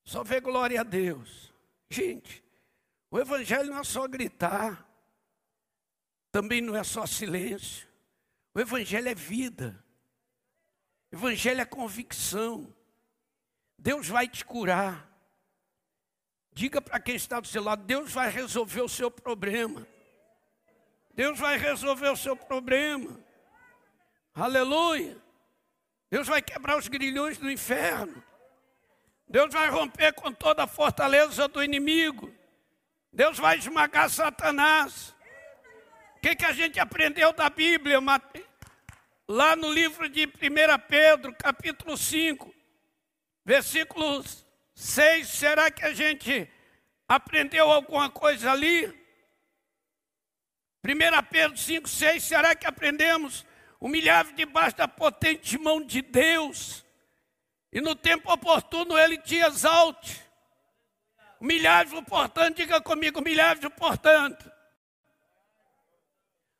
Só 0.05 0.23
vê 0.23 0.39
glória 0.39 0.79
a 0.79 0.83
Deus. 0.83 1.53
Gente, 1.89 2.41
o 3.11 3.19
Evangelho 3.19 3.71
não 3.71 3.79
é 3.79 3.83
só 3.83 4.07
gritar, 4.07 4.87
também 6.31 6.61
não 6.61 6.77
é 6.77 6.83
só 6.83 7.05
silêncio. 7.05 7.85
O 8.53 8.59
Evangelho 8.61 9.09
é 9.09 9.15
vida, 9.15 9.83
o 11.11 11.15
Evangelho 11.15 11.59
é 11.59 11.65
convicção. 11.65 12.73
Deus 13.77 14.07
vai 14.07 14.29
te 14.29 14.45
curar. 14.45 15.11
Diga 16.53 16.81
para 16.81 17.01
quem 17.01 17.15
está 17.15 17.41
do 17.41 17.47
seu 17.47 17.61
lado: 17.61 17.83
Deus 17.83 18.13
vai 18.13 18.29
resolver 18.29 18.81
o 18.81 18.89
seu 18.89 19.11
problema. 19.11 19.85
Deus 21.17 21.39
vai 21.39 21.57
resolver 21.57 22.09
o 22.09 22.15
seu 22.15 22.35
problema. 22.35 23.19
Aleluia. 24.35 25.17
Deus 26.11 26.27
vai 26.27 26.43
quebrar 26.43 26.77
os 26.77 26.87
grilhões 26.87 27.39
do 27.39 27.49
inferno. 27.49 28.23
Deus 29.27 29.51
vai 29.51 29.67
romper 29.67 30.13
com 30.13 30.31
toda 30.31 30.65
a 30.65 30.67
fortaleza 30.67 31.47
do 31.47 31.63
inimigo. 31.63 32.31
Deus 33.11 33.39
vai 33.39 33.57
esmagar 33.57 34.11
Satanás. 34.11 35.15
O 36.17 36.19
que, 36.21 36.35
que 36.35 36.45
a 36.45 36.51
gente 36.51 36.79
aprendeu 36.79 37.33
da 37.33 37.49
Bíblia? 37.49 37.97
Lá 39.27 39.55
no 39.55 39.73
livro 39.73 40.07
de 40.07 40.27
1 40.27 40.29
Pedro, 40.87 41.33
capítulo 41.33 41.97
5, 41.97 42.53
versículo 43.43 44.23
6. 44.75 45.27
Será 45.27 45.71
que 45.71 45.83
a 45.83 45.95
gente 45.95 46.47
aprendeu 47.07 47.71
alguma 47.71 48.07
coisa 48.07 48.51
ali? 48.51 49.06
1 50.87 51.23
Pedro 51.29 51.57
5, 51.57 51.89
6. 51.89 52.23
Será 52.23 52.55
que 52.55 52.65
aprendemos? 52.65 53.45
Humilhar 53.79 54.25
debaixo 54.33 54.77
da 54.77 54.87
potente 54.87 55.57
mão 55.57 55.81
de 55.81 56.01
Deus. 56.01 56.85
E 57.71 57.81
no 57.81 57.93
tempo 57.93 58.31
oportuno 58.31 58.97
ele 58.97 59.17
te 59.17 59.35
exalte. 59.35 60.21
Humilhai-vos, 61.39 62.03
portanto, 62.05 62.55
diga 62.55 62.81
comigo, 62.81 63.19
humilhai-vos, 63.19 63.71
portanto, 63.75 64.51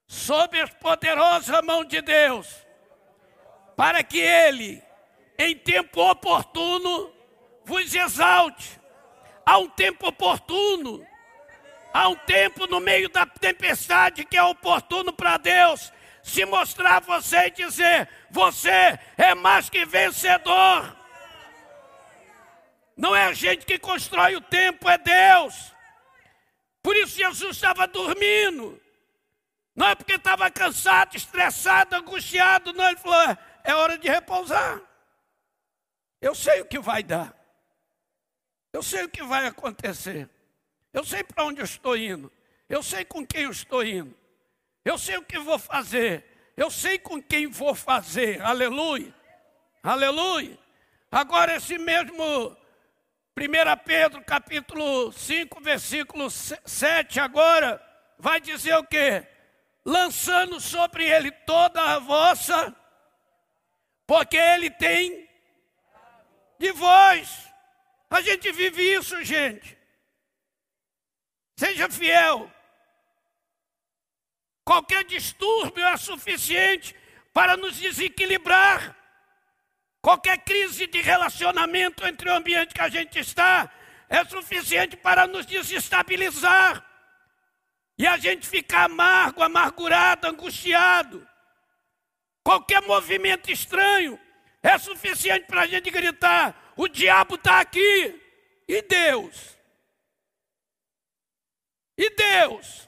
sob 0.06 0.60
a 0.60 0.68
poderosa 0.68 1.62
mão 1.64 1.84
de 1.84 2.02
Deus, 2.02 2.48
para 3.76 4.04
que 4.04 4.20
Ele, 4.20 4.84
em 5.38 5.56
tempo 5.58 6.02
oportuno, 6.02 7.12
vos 7.66 7.94
exalte. 7.94 8.80
Há 9.46 9.58
um 9.58 9.70
tempo 9.70 10.08
oportuno, 10.08 11.06
há 11.94 12.08
um 12.10 12.16
tempo 12.16 12.68
no 12.68 12.80
meio 12.80 13.10
da 13.10 13.26
tempestade 13.26 14.26
que 14.26 14.38
é 14.38 14.44
oportuno 14.44 15.14
para 15.14 15.38
Deus 15.38 15.92
se 16.28 16.46
mostrar 16.46 16.98
a 16.98 17.00
você 17.00 17.48
e 17.48 17.52
dizer: 17.52 18.10
Você 18.30 19.00
é 19.18 19.34
mais 19.34 19.70
que 19.70 19.86
vencedor. 19.86 20.96
Não 22.96 23.16
é 23.16 23.26
a 23.26 23.34
gente 23.34 23.66
que 23.66 23.80
constrói 23.80 24.36
o 24.36 24.42
tempo, 24.42 24.90
é 24.90 24.98
Deus. 24.98 25.74
Por 26.82 26.96
isso 26.96 27.18
Jesus 27.18 27.56
estava 27.56 27.88
dormindo. 27.88 28.82
Não 29.76 29.88
é 29.88 29.96
porque 29.96 30.14
estava 30.14 30.50
cansado, 30.50 31.16
estressado, 31.16 31.96
angustiado, 31.96 32.74
não. 32.74 32.88
Ele 32.88 32.98
falou: 32.98 33.38
é, 33.64 33.74
hora 33.74 33.98
de 33.98 34.10
repousar. 34.10 34.82
Eu 36.20 36.34
sei 36.34 36.62
o 36.62 36.66
que 36.66 36.80
vai 36.80 37.04
dar. 37.04 37.34
Eu 38.74 38.84
sei 38.84 39.04
o 39.04 39.10
que 39.10 39.24
vai 39.24 39.46
acontecer. 39.46 40.30
Eu 40.98 41.06
sei 41.06 41.24
para 41.24 41.44
onde 41.44 41.62
eu 41.62 41.64
estou 41.64 41.96
indo. 41.96 42.32
Eu 42.68 42.82
sei 42.82 43.06
com 43.06 43.24
quem 43.24 43.44
eu 43.44 43.52
estou 43.52 43.86
indo. 43.86 44.18
Eu 44.84 44.98
sei 44.98 45.16
o 45.16 45.22
que 45.22 45.38
vou 45.38 45.60
fazer. 45.60 46.26
Eu 46.58 46.72
sei 46.72 46.98
com 46.98 47.22
quem 47.22 47.46
vou 47.46 47.76
fazer. 47.76 48.42
Aleluia. 48.42 49.14
Aleluia. 49.84 50.58
Agora, 51.12 51.56
esse 51.56 51.78
mesmo 51.78 52.50
1 52.50 52.58
Pedro 53.86 54.24
capítulo 54.24 55.12
5, 55.12 55.62
versículo 55.62 56.32
7 56.32 57.20
agora, 57.20 57.80
vai 58.18 58.42
dizer 58.42 58.76
o 58.78 58.84
quê? 58.84 59.24
Lançando 59.86 60.60
sobre 60.60 61.08
ele 61.08 61.30
toda 61.30 61.80
a 61.80 62.00
vossa, 62.00 62.76
porque 64.08 64.36
ele 64.36 64.72
tem 64.72 65.30
de 66.58 66.72
vós. 66.72 67.48
A 68.10 68.20
gente 68.20 68.52
vive 68.52 68.82
isso, 68.96 69.24
gente. 69.24 69.77
Seja 71.58 71.90
fiel. 71.90 72.52
Qualquer 74.64 75.04
distúrbio 75.06 75.84
é 75.84 75.98
suficiente 75.98 76.96
para 77.34 77.58
nos 77.58 77.78
desequilibrar. 77.78 78.96
Qualquer 80.02 80.38
crise 80.44 80.86
de 80.88 81.02
relacionamento 81.02 82.06
entre 82.06 82.30
o 82.30 82.34
ambiente 82.34 82.74
que 82.74 82.82
a 82.82 82.90
gente 82.90 83.18
está 83.18 83.72
é 84.08 84.24
suficiente 84.24 84.96
para 84.96 85.26
nos 85.26 85.46
desestabilizar. 85.46 86.86
E 87.98 88.06
a 88.06 88.18
gente 88.18 88.48
ficar 88.48 88.84
amargo, 88.84 89.42
amargurado, 89.42 90.28
angustiado. 90.28 91.28
Qualquer 92.44 92.82
movimento 92.84 93.52
estranho 93.52 94.20
é 94.62 94.78
suficiente 94.78 95.48
para 95.48 95.62
a 95.62 95.68
gente 95.68 95.90
gritar: 95.90 96.74
o 96.76 96.88
diabo 96.88 97.36
está 97.36 97.60
aqui. 97.60 98.22
E 98.68 98.82
Deus? 98.84 99.57
E 101.98 102.10
Deus? 102.12 102.88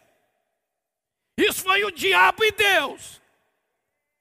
Isso 1.37 1.63
foi 1.63 1.83
o 1.83 1.91
diabo 1.91 2.43
e 2.43 2.51
Deus. 2.51 3.21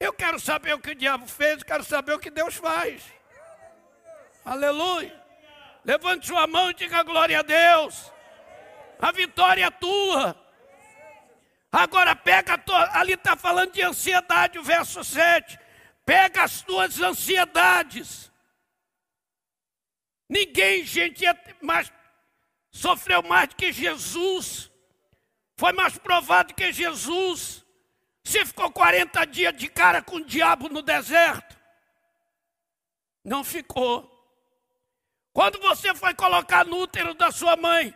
Eu 0.00 0.12
quero 0.12 0.38
saber 0.38 0.74
o 0.74 0.80
que 0.80 0.90
o 0.90 0.94
diabo 0.94 1.26
fez, 1.26 1.62
quero 1.62 1.84
saber 1.84 2.12
o 2.12 2.18
que 2.18 2.30
Deus 2.30 2.54
faz. 2.54 3.02
Aleluia. 4.44 5.20
Levante 5.84 6.26
sua 6.26 6.46
mão 6.46 6.70
e 6.70 6.74
diga 6.74 7.02
glória 7.02 7.40
a 7.40 7.42
Deus. 7.42 8.12
A 8.98 9.12
vitória 9.12 9.66
é 9.66 9.70
tua. 9.70 10.36
Agora 11.70 12.16
pega, 12.16 12.56
tua, 12.56 12.98
ali 12.98 13.12
está 13.12 13.36
falando 13.36 13.72
de 13.72 13.82
ansiedade, 13.82 14.58
o 14.58 14.62
verso 14.62 15.04
7. 15.04 15.58
Pega 16.04 16.44
as 16.44 16.62
tuas 16.62 17.00
ansiedades. 17.00 18.32
Ninguém, 20.28 20.84
gente, 20.84 21.26
é 21.26 21.34
mais, 21.60 21.92
sofreu 22.70 23.22
mais 23.22 23.48
do 23.48 23.56
que 23.56 23.72
Jesus. 23.72 24.67
Foi 25.58 25.72
mais 25.72 25.98
provado 25.98 26.54
que 26.54 26.72
Jesus. 26.72 27.64
Você 28.22 28.46
ficou 28.46 28.70
40 28.70 29.24
dias 29.24 29.56
de 29.56 29.68
cara 29.68 30.00
com 30.00 30.16
o 30.16 30.24
diabo 30.24 30.68
no 30.68 30.82
deserto? 30.82 31.58
Não 33.24 33.42
ficou. 33.42 34.08
Quando 35.32 35.58
você 35.58 35.92
foi 35.96 36.14
colocar 36.14 36.64
no 36.64 36.78
útero 36.78 37.12
da 37.12 37.32
sua 37.32 37.56
mãe, 37.56 37.92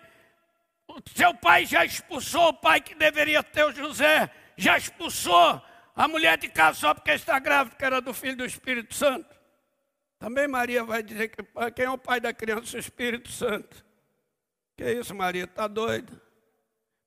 o 0.89 0.99
seu 1.15 1.33
pai 1.35 1.65
já 1.65 1.85
expulsou 1.85 2.49
o 2.49 2.55
pai 2.55 2.81
que 2.81 2.97
deveria 2.97 3.45
ter 3.45 3.65
o 3.65 3.73
José, 3.73 4.29
já 4.57 4.77
expulsou 4.77 5.63
a 5.95 6.09
mulher 6.09 6.37
de 6.39 6.49
casa 6.49 6.81
só 6.81 6.93
porque 6.93 7.13
está 7.13 7.39
grávida, 7.39 7.77
que 7.77 7.85
era 7.85 8.01
do 8.01 8.13
filho 8.13 8.39
do 8.39 8.45
Espírito 8.45 8.93
Santo. 8.93 9.37
Também 10.19 10.49
Maria 10.49 10.83
vai 10.83 11.01
dizer 11.01 11.29
que 11.29 11.45
quem 11.77 11.85
é 11.85 11.91
o 11.91 11.99
pai 11.99 12.21
da 12.21 12.33
criança? 12.33 12.77
O 12.77 12.81
Espírito 12.81 13.31
Santo. 13.31 13.85
Que 14.77 14.95
isso, 14.95 15.15
Maria? 15.15 15.45
Está 15.45 15.69
doida? 15.69 16.22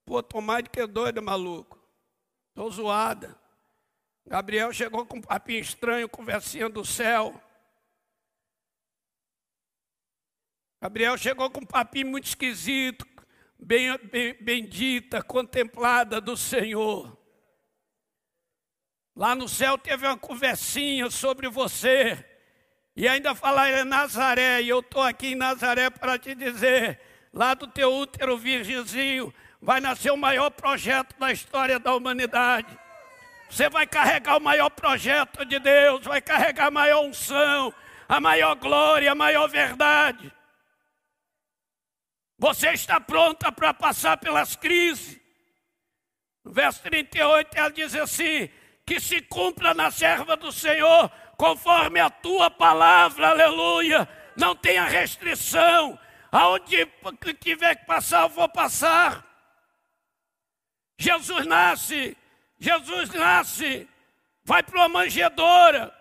Pô, 0.06 0.22
tô 0.22 0.40
mais 0.40 0.64
do 0.64 0.70
que 0.70 0.86
doida, 0.86 1.20
maluco. 1.20 1.80
Estou 2.50 2.70
zoada. 2.70 3.36
Gabriel 4.28 4.72
chegou 4.72 5.06
com 5.06 5.18
um 5.18 5.22
papinho 5.22 5.60
estranho, 5.60 6.08
conversinha 6.08 6.70
do 6.70 6.86
céu. 6.86 7.42
Gabriel 10.82 11.18
chegou 11.18 11.50
com 11.50 11.62
um 11.62 11.66
papinho 11.66 12.08
muito 12.08 12.26
esquisito, 12.26 13.06
bem, 13.58 13.98
bem, 13.98 14.34
bendita, 14.40 15.24
contemplada 15.24 16.22
do 16.22 16.38
Senhor. 16.38 17.18
Lá 19.16 19.34
no 19.34 19.50
céu 19.50 19.78
teve 19.78 20.06
uma 20.06 20.18
conversinha 20.18 21.10
sobre 21.10 21.50
você. 21.50 22.24
E 22.96 23.08
ainda 23.08 23.34
falaram 23.34 23.80
em 23.80 23.84
Nazaré, 23.84 24.62
e 24.62 24.70
eu 24.70 24.80
estou 24.80 25.02
aqui 25.02 25.28
em 25.28 25.36
Nazaré 25.36 25.90
para 25.90 26.20
te 26.20 26.36
dizer, 26.36 27.00
lá 27.34 27.54
do 27.54 27.68
teu 27.68 27.94
útero 27.94 28.38
virgenzinho, 28.38 29.34
vai 29.62 29.80
nascer 29.80 30.12
o 30.12 30.18
maior 30.18 30.50
projeto 30.50 31.16
da 31.18 31.32
história 31.32 31.80
da 31.80 31.96
humanidade. 31.96 32.78
Você 33.50 33.70
vai 33.70 33.86
carregar 33.86 34.38
o 34.38 34.42
maior 34.42 34.70
projeto 34.70 35.46
de 35.46 35.60
Deus, 35.60 36.06
vai 36.06 36.22
carregar 36.22 36.68
a 36.68 36.72
maior 36.72 37.06
unção, 37.06 37.74
a 38.08 38.20
maior 38.20 38.56
glória, 38.56 39.12
a 39.12 39.16
maior 39.16 39.48
verdade. 39.48 40.32
Você 42.38 42.70
está 42.72 43.00
pronta 43.00 43.52
para 43.52 43.74
passar 43.74 44.18
pelas 44.18 44.56
crises. 44.56 45.20
No 46.44 46.52
verso 46.52 46.82
38 46.84 47.58
ela 47.58 47.70
diz 47.72 47.96
assim: 47.96 48.50
que 48.86 49.00
se 49.00 49.22
cumpra 49.22 49.74
na 49.74 49.90
serva 49.90 50.38
do 50.38 50.52
Senhor, 50.52 51.10
conforme 51.38 52.00
a 52.00 52.10
tua 52.10 52.52
palavra, 52.52 53.30
aleluia. 53.30 54.08
Não 54.36 54.56
tenha 54.56 54.84
restrição, 54.84 55.98
aonde 56.32 56.88
tiver 57.42 57.76
que 57.76 57.86
passar, 57.86 58.24
eu 58.24 58.30
vou 58.30 58.48
passar. 58.48 59.26
Jesus 60.98 61.46
nasce 61.46 62.18
Jesus 62.60 63.10
nasce, 63.10 63.88
vai 64.44 64.64
para 64.64 64.80
uma 64.80 64.90
manjedoura, 64.90 65.94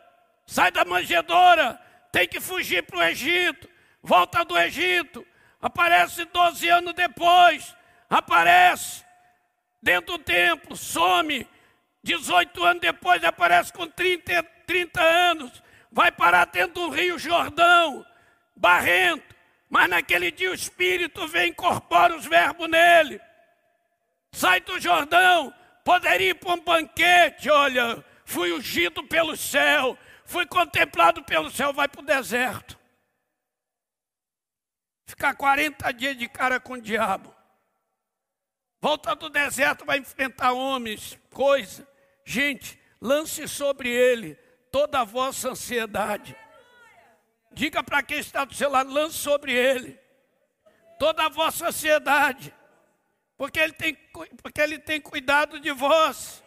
sai 0.47 0.71
da 0.71 0.85
manjedoura, 0.85 1.81
tem 2.13 2.29
que 2.29 2.41
fugir 2.41 2.83
para 2.85 2.99
o 2.99 3.03
Egito, 3.03 3.69
volta 4.03 4.45
do 4.45 4.57
Egito, 4.57 5.27
aparece 5.61 6.25
12 6.25 6.69
anos 6.69 6.95
depois, 6.95 7.75
aparece 8.09 9.05
dentro 9.83 10.17
do 10.17 10.25
templo, 10.25 10.77
some, 10.77 11.47
18 12.03 12.65
anos 12.65 12.81
depois 12.81 13.25
aparece 13.25 13.73
com 13.73 13.87
30, 13.89 14.43
30 14.67 15.03
anos, 15.03 15.63
vai 15.91 16.13
parar 16.13 16.47
dentro 16.47 16.75
do 16.75 16.89
rio 16.91 17.19
Jordão, 17.19 18.07
barrento, 18.55 19.35
mas 19.69 19.89
naquele 19.89 20.31
dia 20.31 20.51
o 20.51 20.55
Espírito 20.55 21.27
vem 21.27 21.47
e 21.47 21.51
incorpora 21.51 22.17
os 22.17 22.27
verbos 22.27 22.69
nele. 22.71 23.21
Sai 24.35 24.61
do 24.61 24.81
Jordão, 24.81 25.55
poderia 25.85 26.31
ir 26.31 26.35
para 26.35 26.55
um 26.55 26.61
banquete, 26.61 27.49
olha, 27.49 28.05
fui 28.25 28.53
ungido 28.53 29.05
pelo 29.05 29.37
céu, 29.37 29.97
fui 30.25 30.44
contemplado 30.44 31.23
pelo 31.23 31.51
céu, 31.51 31.73
vai 31.73 31.87
para 31.87 32.01
o 32.01 32.05
deserto. 32.05 32.77
Ficar 35.07 35.35
40 35.37 35.92
dias 35.92 36.16
de 36.16 36.29
cara 36.29 36.59
com 36.59 36.75
o 36.75 36.81
diabo. 36.81 37.33
Volta 38.81 39.14
do 39.14 39.31
deserto, 39.31 39.85
vai 39.85 39.99
enfrentar 39.99 40.53
homens, 40.53 41.16
coisa. 41.31 41.87
Gente, 42.25 42.79
lance 43.01 43.47
sobre 43.47 43.88
ele 43.88 44.35
toda 44.73 45.01
a 45.01 45.05
vossa 45.05 45.51
ansiedade. 45.51 46.37
Diga 47.53 47.85
para 47.85 48.03
quem 48.03 48.18
está 48.18 48.44
do 48.44 48.53
seu 48.53 48.68
lado, 48.68 48.90
lance 48.90 49.16
sobre 49.16 49.53
ele 49.53 50.03
toda 50.99 51.27
a 51.27 51.29
vossa 51.29 51.68
ansiedade, 51.68 52.55
porque 53.37 53.59
ele 53.59 53.73
tem, 53.73 53.94
porque 54.42 54.61
ele 54.61 54.79
tem 54.79 55.01
cuidado 55.01 55.59
de 55.61 55.70
vós. 55.73 56.42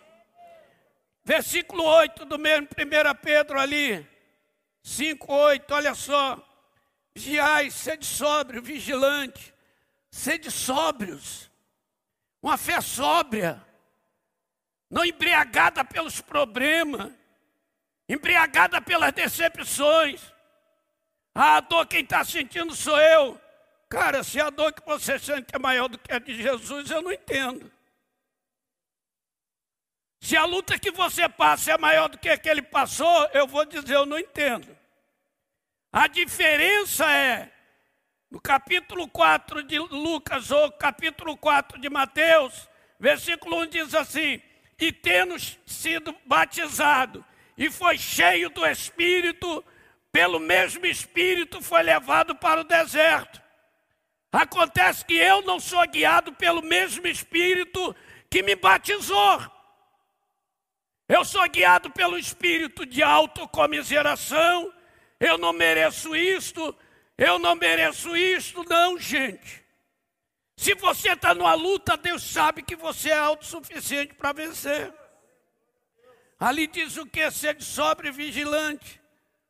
Versículo 1.24 1.84
8 1.84 2.26
do 2.26 2.40
mesmo 2.40 2.68
1 2.68 3.16
Pedro 3.22 3.60
ali, 3.60 4.08
5, 4.82 5.34
8, 5.34 5.74
olha 5.74 5.94
só. 5.94 6.42
Vigiai, 7.14 7.72
sede 7.72 8.06
sóbrio, 8.06 8.62
vigilante, 8.62 9.54
sede 10.12 10.52
sóbrios, 10.52 11.50
uma 12.42 12.58
fé 12.58 12.80
sóbria, 12.80 13.62
não 14.90 15.04
embriagada 15.04 15.84
pelos 15.84 16.22
problemas, 16.22 17.12
embriagada 18.08 18.82
pelas 18.82 19.12
decepções. 19.12 20.22
Ah, 21.34 21.58
a 21.58 21.60
dor 21.60 21.88
quem 21.88 22.04
está 22.04 22.24
sentindo 22.24 22.74
sou 22.76 23.00
eu. 23.00 23.42
Cara, 23.90 24.24
se 24.24 24.40
a 24.40 24.50
dor 24.50 24.74
que 24.74 24.86
você 24.86 25.18
sente 25.18 25.56
é 25.56 25.60
maior 25.60 25.88
do 25.88 25.98
que 25.98 26.12
a 26.12 26.20
de 26.20 26.42
Jesus, 26.42 26.92
eu 26.92 27.02
não 27.02 27.12
entendo. 27.12 27.72
Se 30.20 30.36
a 30.36 30.46
luta 30.46 30.78
que 30.78 30.92
você 30.92 31.30
passa 31.30 31.72
é 31.72 31.78
maior 31.78 32.10
do 32.10 32.18
que 32.18 32.28
a 32.28 32.38
que 32.38 32.50
ele 32.50 32.62
passou, 32.62 33.30
eu 33.34 33.48
vou 33.48 33.66
dizer, 33.66 33.96
eu 33.96 34.06
não 34.06 34.20
entendo. 34.20 34.78
A 35.92 36.08
diferença 36.08 37.10
é, 37.10 37.52
no 38.30 38.42
capítulo 38.42 39.08
4 39.08 39.64
de 39.64 39.80
Lucas 39.80 40.52
ou 40.52 40.72
capítulo 40.72 41.38
4 41.38 41.80
de 41.80 41.90
Mateus, 41.90 42.68
versículo 43.00 43.62
1 43.62 43.68
diz 43.68 43.96
assim: 43.96 44.42
E 44.78 44.92
tendo 44.92 45.38
sido 45.66 46.14
batizado, 46.26 47.24
e 47.58 47.72
foi 47.72 47.98
cheio 47.98 48.50
do 48.50 48.66
Espírito, 48.66 49.64
pelo 50.12 50.40
mesmo 50.40 50.86
Espírito 50.86 51.62
foi 51.62 51.84
levado 51.84 52.36
para 52.36 52.62
o 52.62 52.66
deserto. 52.66 53.47
Acontece 54.32 55.06
que 55.06 55.16
eu 55.16 55.42
não 55.42 55.60
sou 55.60 55.86
guiado 55.88 56.34
pelo 56.34 56.62
mesmo 56.62 57.08
Espírito 57.08 57.96
que 58.30 58.44
me 58.44 58.56
batizou. 58.56 59.42
Eu 61.08 61.24
sou 61.24 61.48
guiado 61.50 61.90
pelo 61.92 62.18
Espírito 62.18 62.86
de 62.86 63.02
autocomiseração. 63.02 64.74
Eu 65.20 65.38
não 65.38 65.54
mereço 65.54 66.16
isto, 66.16 66.76
eu 67.18 67.40
não 67.40 67.56
mereço 67.56 68.16
isto, 68.16 68.64
não, 68.66 69.00
gente. 69.00 69.66
Se 70.58 70.76
você 70.76 71.14
está 71.14 71.34
numa 71.34 71.54
luta, 71.54 71.96
Deus 71.96 72.24
sabe 72.24 72.62
que 72.62 72.76
você 72.76 73.10
é 73.10 73.18
autossuficiente 73.18 74.14
para 74.16 74.34
vencer. 74.34 74.94
Ali 76.40 76.68
diz 76.68 76.98
o 76.98 77.06
que? 77.06 77.30
Ser 77.32 77.62
sobre 77.62 78.12
vigilante. 78.12 79.02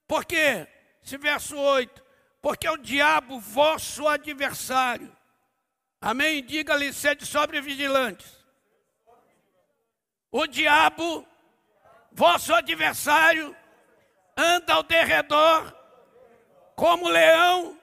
Por 0.08 0.24
quê? 0.24 0.68
Esse 1.04 1.18
verso 1.18 1.58
8. 1.58 2.07
Porque 2.48 2.66
é 2.66 2.72
o 2.72 2.78
diabo, 2.78 3.42
vosso 3.42 4.08
adversário. 4.08 5.12
Amém? 6.00 6.42
Diga-lhe, 6.42 6.94
sede 6.94 7.26
sobre 7.26 7.60
vigilantes. 7.60 8.26
O 10.32 10.48
diabo, 10.48 11.28
vosso 12.10 12.54
adversário, 12.56 13.54
anda 14.38 14.76
ao 14.76 14.84
derredor 14.84 15.76
como 16.74 17.10
leão, 17.10 17.78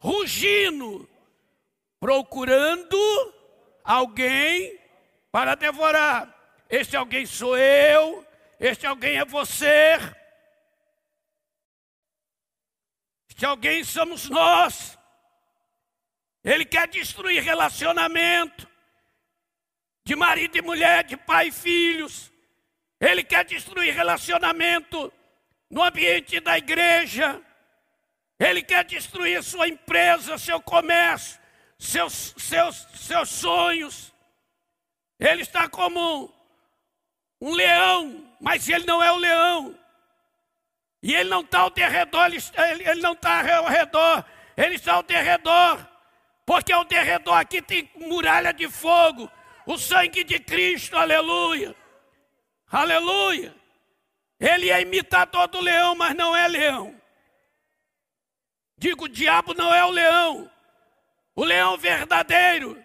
rugindo, 0.00 1.08
procurando 2.00 2.98
alguém 3.84 4.80
para 5.30 5.54
devorar. 5.54 6.34
Este 6.68 6.96
alguém 6.96 7.24
sou 7.24 7.56
eu, 7.56 8.26
este 8.58 8.84
alguém 8.84 9.18
é 9.18 9.24
você. 9.24 9.96
Este 13.36 13.44
alguém 13.44 13.84
somos 13.84 14.30
nós. 14.30 14.98
Ele 16.42 16.64
quer 16.64 16.88
destruir 16.88 17.42
relacionamento 17.42 18.66
de 20.06 20.16
marido 20.16 20.56
e 20.56 20.62
mulher, 20.62 21.04
de 21.04 21.18
pai 21.18 21.48
e 21.48 21.52
filhos. 21.52 22.32
Ele 22.98 23.22
quer 23.22 23.44
destruir 23.44 23.92
relacionamento 23.92 25.12
no 25.68 25.82
ambiente 25.82 26.40
da 26.40 26.56
igreja. 26.56 27.42
Ele 28.38 28.62
quer 28.62 28.86
destruir 28.86 29.42
sua 29.42 29.68
empresa, 29.68 30.38
seu 30.38 30.58
comércio, 30.58 31.38
seus, 31.78 32.34
seus, 32.38 32.88
seus 32.94 33.28
sonhos. 33.28 34.14
Ele 35.20 35.42
está 35.42 35.68
como 35.68 36.32
um 37.38 37.52
leão, 37.52 38.34
mas 38.40 38.66
ele 38.66 38.86
não 38.86 39.02
é 39.02 39.12
o 39.12 39.18
leão. 39.18 39.85
E 41.02 41.14
ele 41.14 41.28
não 41.28 41.40
está 41.40 41.60
ao 41.60 41.70
derredor, 41.70 42.26
ele, 42.26 42.88
ele, 42.88 43.00
não 43.00 43.12
está 43.12 43.56
ao 43.56 43.66
redor, 43.66 44.24
ele 44.56 44.74
está 44.74 44.94
ao 44.94 45.02
derredor. 45.02 45.86
Porque 46.44 46.72
ao 46.72 46.84
derredor 46.84 47.34
aqui 47.34 47.60
tem 47.60 47.90
muralha 47.96 48.52
de 48.52 48.68
fogo, 48.68 49.30
o 49.66 49.76
sangue 49.76 50.24
de 50.24 50.38
Cristo, 50.38 50.96
aleluia. 50.96 51.74
Aleluia. 52.70 53.54
Ele 54.38 54.70
é 54.70 54.80
imitador 54.80 55.48
do 55.48 55.60
leão, 55.60 55.94
mas 55.94 56.14
não 56.14 56.36
é 56.36 56.46
leão. 56.46 56.94
Digo, 58.78 59.04
o 59.04 59.08
diabo 59.08 59.54
não 59.54 59.74
é 59.74 59.84
o 59.84 59.90
leão. 59.90 60.50
O 61.34 61.44
leão 61.44 61.76
verdadeiro 61.76 62.82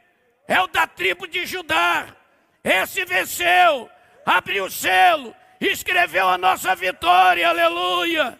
é 0.47 0.59
o 0.59 0.67
da 0.67 0.87
tribo 0.87 1.27
de 1.27 1.45
Judá. 1.45 2.15
Esse 2.63 3.05
venceu 3.05 3.89
abriu 4.25 4.65
o 4.65 4.71
selo, 4.71 5.35
escreveu 5.67 6.27
a 6.27 6.37
nossa 6.37 6.75
vitória, 6.75 7.47
aleluia. 7.47 8.39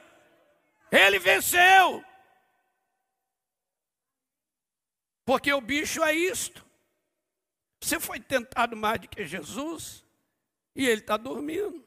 Ele 0.91 1.19
venceu. 1.19 2.03
Porque 5.23 5.53
o 5.53 5.62
bicho 5.62 6.03
é 6.03 6.13
isto. 6.13 6.65
Você 7.79 7.99
foi 7.99 8.19
tentado 8.19 8.75
mais 8.75 8.99
do 8.99 9.07
que 9.07 9.25
Jesus 9.25 10.05
e 10.75 10.88
ele 10.88 11.01
está 11.01 11.17
dormindo. 11.17 11.86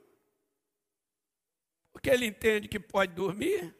Porque 1.92 2.10
ele 2.10 2.26
entende 2.26 2.68
que 2.68 2.80
pode 2.80 3.12
dormir. 3.12 3.74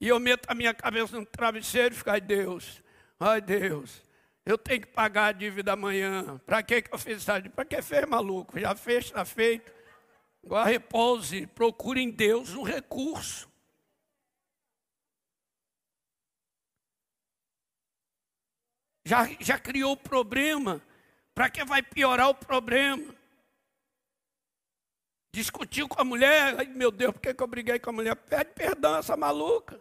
E 0.00 0.08
eu 0.08 0.20
meto 0.20 0.48
a 0.48 0.54
minha 0.54 0.74
cabeça 0.74 1.18
no 1.18 1.26
travesseiro 1.26 1.94
e 1.94 1.98
fico, 1.98 2.10
ai 2.10 2.20
Deus, 2.20 2.82
ai 3.18 3.40
Deus, 3.40 4.02
eu 4.44 4.58
tenho 4.58 4.82
que 4.82 4.88
pagar 4.88 5.26
a 5.26 5.32
dívida 5.32 5.72
amanhã. 5.72 6.38
Para 6.44 6.62
que, 6.62 6.82
que 6.82 6.94
eu 6.94 6.98
fiz 6.98 7.18
essa 7.18 7.38
dívida? 7.38 7.54
Para 7.54 7.64
que 7.64 7.80
fez, 7.80 8.06
maluco? 8.06 8.58
Já 8.58 8.74
fez, 8.74 9.06
está 9.06 9.24
feito. 9.24 9.72
Repouse, 10.48 11.46
procure 11.48 12.00
em 12.00 12.10
Deus 12.10 12.54
um 12.54 12.62
recurso. 12.62 13.50
Já, 19.04 19.24
já 19.40 19.58
criou 19.58 19.92
o 19.92 19.96
problema. 19.96 20.82
Para 21.34 21.50
que 21.50 21.64
vai 21.64 21.82
piorar 21.82 22.28
o 22.28 22.34
problema? 22.34 23.14
Discutiu 25.32 25.88
com 25.88 26.00
a 26.00 26.04
mulher, 26.04 26.56
ai 26.56 26.66
meu 26.66 26.92
Deus, 26.92 27.12
por 27.12 27.20
que, 27.20 27.34
que 27.34 27.42
eu 27.42 27.46
briguei 27.48 27.78
com 27.80 27.90
a 27.90 27.92
mulher? 27.92 28.14
Pede 28.14 28.52
perdão 28.52 28.96
essa 28.96 29.16
maluca. 29.16 29.80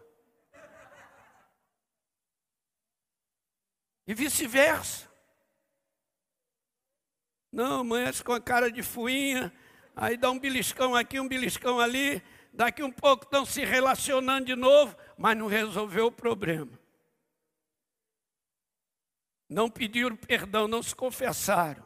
E 4.08 4.14
vice-versa. 4.14 5.08
Não, 7.52 7.82
amanhece 7.82 8.24
com 8.24 8.34
a 8.34 8.42
cara 8.42 8.72
de 8.72 8.82
fuinha, 8.82 9.54
aí 9.96 10.18
dá 10.18 10.30
um 10.32 10.40
beliscão 10.40 10.96
aqui, 10.96 11.20
um 11.20 11.28
beliscão 11.28 11.80
ali, 11.80 12.22
daqui 12.52 12.84
um 12.84 12.92
pouco 12.92 13.26
estão 13.26 13.46
se 13.46 13.64
relacionando 13.64 14.46
de 14.46 14.56
novo, 14.56 14.96
mas 15.18 15.38
não 15.38 15.48
resolveu 15.48 16.08
o 16.08 16.12
problema. 16.12 16.80
Não 19.50 19.70
pediram 19.70 20.16
perdão, 20.16 20.68
não 20.68 20.82
se 20.82 20.96
confessaram. 20.96 21.86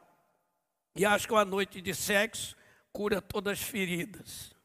E 0.96 1.06
acho 1.06 1.28
que 1.28 1.34
uma 1.34 1.46
noite 1.46 1.82
de 1.82 1.94
sexo 1.94 2.56
cura 2.92 3.22
todas 3.22 3.60
as 3.60 3.66
feridas. 3.66 4.56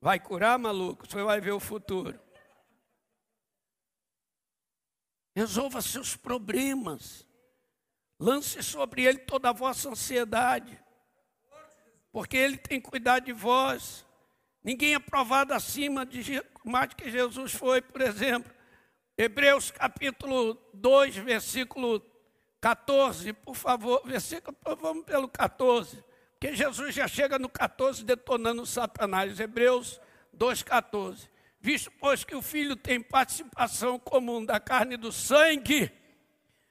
Vai 0.00 0.20
curar, 0.20 0.58
maluco? 0.58 1.06
Você 1.06 1.22
vai 1.22 1.40
ver 1.40 1.52
o 1.52 1.60
futuro. 1.60 2.18
Resolva 5.34 5.82
seus 5.82 6.16
problemas. 6.16 7.26
Lance 8.18 8.62
sobre 8.62 9.04
ele 9.04 9.18
toda 9.18 9.50
a 9.50 9.52
vossa 9.52 9.90
ansiedade. 9.90 10.82
Porque 12.12 12.36
ele 12.36 12.56
tem 12.56 12.80
cuidado 12.80 13.24
de 13.24 13.32
vós. 13.32 14.04
Ninguém 14.62 14.94
é 14.94 14.98
provado 14.98 15.54
acima 15.54 16.04
de 16.04 16.42
mais 16.64 16.92
que 16.94 17.10
Jesus 17.10 17.52
foi, 17.52 17.80
por 17.80 18.00
exemplo. 18.00 18.52
Hebreus 19.16 19.70
capítulo 19.70 20.56
2, 20.74 21.16
versículo 21.16 22.00
14, 22.60 23.32
por 23.32 23.54
favor, 23.54 24.02
versículo, 24.04 24.56
vamos 24.80 25.04
pelo 25.04 25.28
14, 25.28 26.04
porque 26.32 26.54
Jesus 26.54 26.94
já 26.94 27.08
chega 27.08 27.38
no 27.38 27.48
14 27.48 28.04
detonando 28.04 28.64
Satanás. 28.64 29.40
Hebreus 29.40 30.00
2,14. 30.36 31.28
Visto, 31.60 31.90
pois, 31.98 32.22
que 32.22 32.36
o 32.36 32.42
filho 32.42 32.76
tem 32.76 33.00
participação 33.00 33.98
comum 33.98 34.44
da 34.44 34.60
carne 34.60 34.94
e 34.94 34.98
do 34.98 35.10
sangue, 35.10 35.90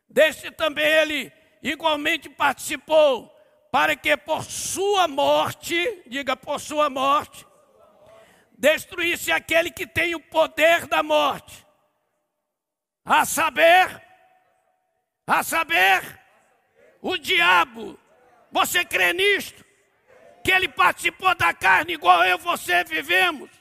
deste 0.07 0.49
também 0.51 0.85
ele 0.85 1.33
igualmente 1.61 2.29
participou, 2.29 3.29
para 3.77 3.95
que 3.95 4.17
por 4.17 4.43
sua 4.43 5.07
morte, 5.07 6.01
diga 6.07 6.35
por 6.35 6.59
sua 6.59 6.89
morte, 6.89 7.45
destruísse 8.57 9.31
aquele 9.31 9.69
que 9.69 9.85
tem 9.85 10.15
o 10.15 10.19
poder 10.19 10.87
da 10.87 11.03
morte, 11.03 11.63
a 13.05 13.23
saber, 13.23 14.01
a 15.27 15.43
saber, 15.43 16.01
o 17.03 17.17
diabo. 17.17 17.99
Você 18.51 18.83
crê 18.83 19.13
nisto? 19.13 19.63
Que 20.43 20.51
ele 20.51 20.69
participou 20.69 21.35
da 21.35 21.53
carne 21.53 21.93
igual 21.93 22.25
eu 22.25 22.39
e 22.39 22.41
você 22.41 22.83
vivemos? 22.83 23.51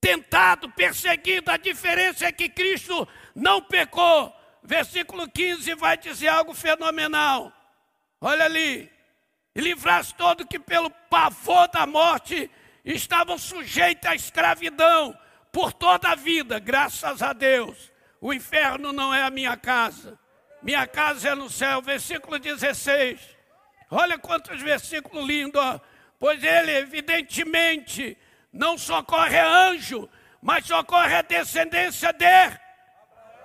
Tentado, 0.00 0.70
perseguido, 0.70 1.50
a 1.50 1.56
diferença 1.56 2.26
é 2.26 2.30
que 2.30 2.48
Cristo 2.48 3.08
não 3.34 3.60
pecou. 3.60 4.32
Versículo 4.62 5.28
15 5.28 5.74
vai 5.74 5.96
dizer 5.96 6.28
algo 6.28 6.54
fenomenal. 6.54 7.57
Olha 8.20 8.44
ali. 8.44 8.90
E 9.54 9.60
livraste 9.60 10.14
todo 10.14 10.46
que 10.46 10.58
pelo 10.58 10.90
pavor 11.10 11.68
da 11.68 11.86
morte 11.86 12.50
estavam 12.84 13.36
sujeitos 13.38 14.08
à 14.08 14.14
escravidão 14.14 15.18
por 15.52 15.72
toda 15.72 16.10
a 16.10 16.14
vida, 16.14 16.58
graças 16.58 17.22
a 17.22 17.32
Deus. 17.32 17.90
O 18.20 18.32
inferno 18.32 18.92
não 18.92 19.12
é 19.12 19.22
a 19.22 19.30
minha 19.30 19.56
casa, 19.56 20.18
minha 20.62 20.86
casa 20.86 21.30
é 21.30 21.34
no 21.34 21.48
céu. 21.48 21.80
Versículo 21.82 22.38
16. 22.38 23.20
Olha 23.90 24.18
quantos 24.18 24.60
versículos 24.60 25.26
lindos, 25.26 25.80
pois 26.18 26.42
ele, 26.42 26.72
evidentemente, 26.72 28.18
não 28.52 28.76
socorre 28.76 29.38
anjo, 29.38 30.08
mas 30.42 30.66
socorre 30.66 31.14
a 31.14 31.22
descendência 31.22 32.12
de. 32.12 32.60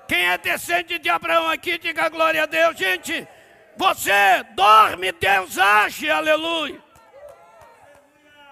Quem 0.07 0.27
é 0.27 0.37
descendente 0.37 0.99
de 0.99 1.09
Abraão 1.09 1.49
aqui, 1.49 1.77
diga 1.77 2.09
glória 2.09 2.43
a 2.43 2.45
Deus, 2.45 2.77
gente. 2.77 3.27
Você 3.75 4.43
dorme, 4.55 5.11
Deus 5.13 5.57
age, 5.57 6.09
aleluia. 6.09 6.81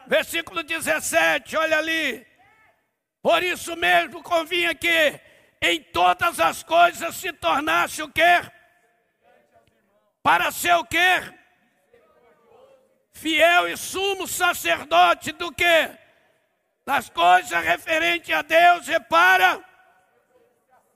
Versículo 0.08 0.64
17, 0.64 1.56
olha 1.56 1.78
ali. 1.78 2.26
Por 3.22 3.44
isso 3.44 3.76
mesmo 3.76 4.24
convinha 4.24 4.74
que 4.74 5.20
em 5.62 5.82
todas 5.84 6.40
as 6.40 6.64
coisas 6.64 7.16
se 7.16 7.32
tornasse 7.32 8.02
o 8.02 8.10
quê? 8.10 8.42
Para 10.24 10.52
ser 10.52 10.74
o 10.76 10.84
quê? 10.84 11.22
Fiel 13.14 13.68
e 13.68 13.78
sumo 13.78 14.28
sacerdote 14.28 15.32
do 15.32 15.52
quê? 15.52 15.92
Das 16.84 17.10
coisas 17.10 17.64
referentes 17.64 18.34
a 18.34 18.42
Deus 18.42 18.88
e 18.88 19.00
para 19.00 19.64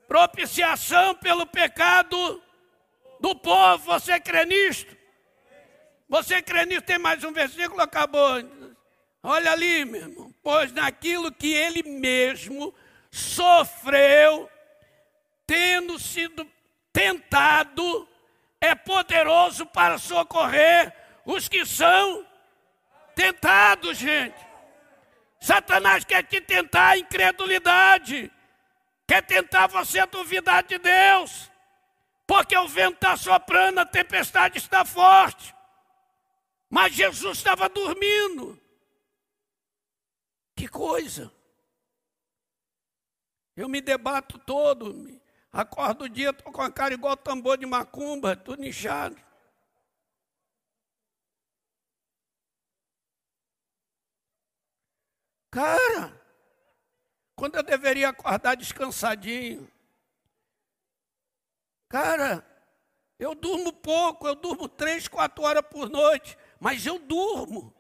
propiciação 0.08 1.16
pelo 1.16 1.46
pecado 1.46 2.44
do 3.26 3.34
povo. 3.34 3.86
Você 3.86 4.20
crê 4.20 4.46
nisto? 4.46 4.96
Você 6.08 6.44
crê 6.44 6.64
nisto? 6.68 6.86
Tem 6.86 7.00
mais 7.00 7.24
um 7.24 7.34
versículo, 7.34 7.82
acabou. 7.82 8.36
Olha 9.24 9.52
ali, 9.52 9.84
meu 9.84 10.02
irmão. 10.02 10.36
Pois 10.44 10.72
naquilo 10.72 11.32
que 11.32 11.52
ele 11.52 11.82
mesmo 11.82 12.72
sofreu, 13.10 14.48
tendo 15.48 15.98
sido 15.98 16.48
tentado, 16.94 18.08
é 18.62 18.76
poderoso 18.76 19.66
para 19.66 19.98
socorrer 19.98 20.94
os 21.26 21.50
que 21.50 21.66
são 21.66 22.24
tentados, 23.16 23.98
gente. 23.98 24.38
Satanás 25.40 26.04
quer 26.04 26.22
te 26.24 26.40
tentar 26.42 26.90
a 26.90 26.98
incredulidade, 26.98 28.32
quer 29.08 29.24
tentar 29.24 29.66
você 29.66 30.06
duvidar 30.06 30.64
de 30.64 30.78
Deus, 30.78 31.50
porque 32.28 32.58
o 32.58 32.68
vento 32.68 32.96
está 32.96 33.16
soprando, 33.16 33.80
a 33.80 33.86
tempestade 33.86 34.58
está 34.58 34.84
forte. 34.84 35.56
Mas 36.70 36.94
Jesus 36.94 37.38
estava 37.38 37.70
dormindo. 37.70 38.60
Que 40.56 40.68
coisa! 40.68 41.32
Eu 43.56 43.70
me 43.70 43.80
debato 43.80 44.38
todo, 44.40 45.08
Acordo 45.56 46.04
o 46.04 46.10
dia, 46.10 46.32
estou 46.32 46.52
com 46.52 46.62
a 46.62 46.70
cara 46.70 46.94
igual 46.94 47.16
tambor 47.16 47.58
de 47.58 47.66
macumba, 47.66 48.36
tudo 48.36 48.66
inchado. 48.66 49.16
Cara, 55.50 56.22
quando 57.34 57.56
eu 57.56 57.64
deveria 57.64 58.10
acordar 58.10 58.56
descansadinho. 58.56 59.72
Cara, 61.88 62.46
eu 63.20 63.36
durmo 63.36 63.72
pouco, 63.72 64.28
eu 64.28 64.36
durmo 64.36 64.68
três, 64.68 65.08
quatro 65.08 65.44
horas 65.44 65.64
por 65.70 65.90
noite, 65.90 66.38
mas 66.60 66.86
eu 66.86 67.00
durmo. 67.00 67.74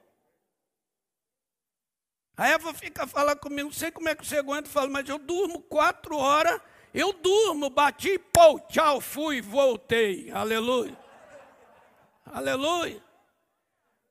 A 2.37 2.49
Eva 2.49 2.73
fica 2.73 3.07
falando 3.07 3.39
comigo, 3.39 3.69
não 3.69 3.73
sei 3.73 3.91
como 3.91 4.09
é 4.09 4.15
que 4.15 4.25
você 4.25 4.37
aguenta, 4.37 4.69
fala, 4.69 4.89
mas 4.89 5.07
eu 5.07 5.17
durmo 5.17 5.61
quatro 5.61 6.17
horas 6.17 6.61
eu 6.95 7.11
durmo, 7.11 7.69
bati, 7.69 8.17
pô, 8.17 8.57
tchau, 8.69 9.01
fui, 9.01 9.41
voltei. 9.41 10.31
Aleluia. 10.31 10.97
Aleluia. 12.25 13.03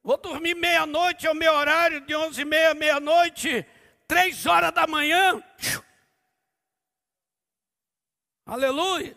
Vou 0.03 0.19
dormir 0.19 0.55
meia-noite, 0.55 1.27
é 1.27 1.31
o 1.31 1.35
meu 1.35 1.51
horário, 1.55 2.03
de 2.03 2.15
onze 2.15 2.43
e 2.43 2.45
meia, 2.45 2.75
meia-noite, 2.75 3.67
três 4.07 4.45
horas 4.45 4.71
da 4.71 4.87
manhã. 4.87 5.43
Aleluia. 8.45 9.17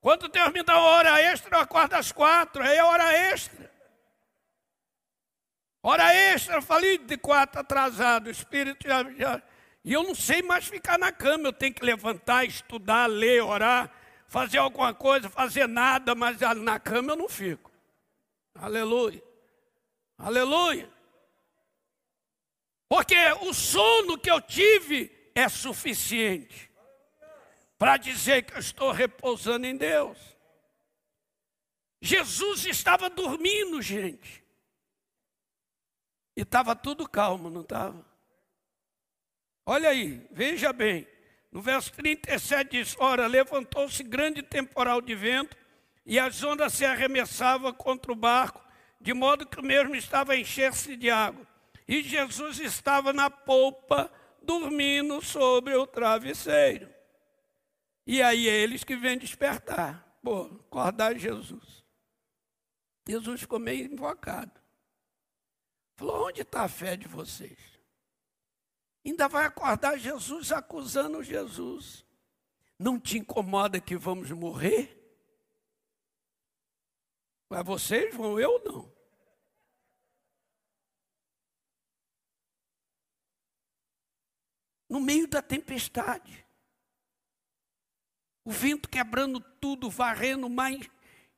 Quando 0.00 0.28
Deus 0.28 0.52
me 0.52 0.62
dá 0.62 0.78
uma 0.78 0.90
hora 0.90 1.20
extra, 1.20 1.56
eu 1.56 1.60
acordo 1.60 1.94
às 1.94 2.12
quatro, 2.12 2.62
aí 2.62 2.76
é 2.76 2.84
hora 2.84 3.12
extra. 3.12 3.70
Hora 5.82 6.14
extra, 6.14 6.56
eu 6.56 6.62
falei 6.62 6.98
de 6.98 7.16
quatro 7.16 7.60
atrasado, 7.60 8.26
o 8.26 8.30
Espírito 8.30 8.86
já, 8.86 9.02
já 9.12 9.42
e 9.88 9.92
eu 9.94 10.02
não 10.02 10.14
sei 10.14 10.42
mais 10.42 10.66
ficar 10.66 10.98
na 10.98 11.10
cama, 11.10 11.48
eu 11.48 11.52
tenho 11.52 11.72
que 11.72 11.82
levantar, 11.82 12.44
estudar, 12.44 13.06
ler, 13.06 13.42
orar, 13.42 13.90
fazer 14.26 14.58
alguma 14.58 14.92
coisa, 14.92 15.30
fazer 15.30 15.66
nada, 15.66 16.14
mas 16.14 16.38
na 16.40 16.78
cama 16.78 17.12
eu 17.12 17.16
não 17.16 17.28
fico. 17.28 17.70
Aleluia. 18.54 19.22
Aleluia. 20.18 20.90
Porque 22.86 23.16
o 23.40 23.54
sono 23.54 24.18
que 24.18 24.30
eu 24.30 24.42
tive 24.42 25.10
é 25.34 25.48
suficiente 25.48 26.67
para 27.78 27.96
dizer 27.96 28.42
que 28.42 28.54
eu 28.54 28.58
estou 28.58 28.90
repousando 28.90 29.64
em 29.64 29.76
Deus. 29.76 30.18
Jesus 32.02 32.66
estava 32.66 33.08
dormindo, 33.08 33.80
gente. 33.80 34.44
E 36.36 36.42
estava 36.42 36.74
tudo 36.74 37.08
calmo, 37.08 37.48
não 37.48 37.62
estava? 37.62 38.04
Olha 39.64 39.90
aí, 39.90 40.26
veja 40.30 40.72
bem. 40.72 41.06
No 41.52 41.62
verso 41.62 41.92
37 41.92 42.70
diz: 42.70 42.96
Ora, 42.98 43.26
levantou-se 43.26 44.02
grande 44.02 44.42
temporal 44.42 45.00
de 45.00 45.14
vento, 45.14 45.56
e 46.04 46.18
as 46.18 46.42
ondas 46.42 46.74
se 46.74 46.84
arremessavam 46.84 47.72
contra 47.72 48.12
o 48.12 48.16
barco, 48.16 48.64
de 49.00 49.14
modo 49.14 49.46
que 49.46 49.60
o 49.60 49.64
mesmo 49.64 49.94
estava 49.94 50.32
a 50.32 50.36
encher-se 50.36 50.96
de 50.96 51.10
água. 51.10 51.46
E 51.86 52.02
Jesus 52.02 52.58
estava 52.60 53.12
na 53.12 53.30
polpa, 53.30 54.10
dormindo 54.42 55.22
sobre 55.22 55.74
o 55.74 55.86
travesseiro. 55.86 56.97
E 58.10 58.22
aí 58.22 58.48
é 58.48 58.56
eles 58.56 58.84
que 58.84 58.96
vêm 58.96 59.18
despertar. 59.18 60.18
Pô, 60.22 60.44
acordar 60.44 61.14
Jesus. 61.18 61.84
Jesus 63.06 63.42
ficou 63.42 63.58
meio 63.58 63.92
invocado. 63.92 64.58
Falou: 65.94 66.26
onde 66.26 66.40
está 66.40 66.62
a 66.62 66.68
fé 66.70 66.96
de 66.96 67.06
vocês? 67.06 67.58
Ainda 69.04 69.28
vai 69.28 69.44
acordar 69.44 69.98
Jesus 69.98 70.50
acusando 70.52 71.22
Jesus. 71.22 72.02
Não 72.78 72.98
te 72.98 73.18
incomoda 73.18 73.78
que 73.78 73.94
vamos 73.94 74.30
morrer? 74.30 74.94
Mas 77.50 77.66
vocês 77.66 78.14
vão, 78.14 78.40
eu 78.40 78.64
não. 78.64 78.90
No 84.88 84.98
meio 84.98 85.28
da 85.28 85.42
tempestade. 85.42 86.47
O 88.48 88.50
vento 88.50 88.88
quebrando 88.88 89.40
tudo, 89.40 89.90
varrendo 89.90 90.48
mais, 90.48 90.88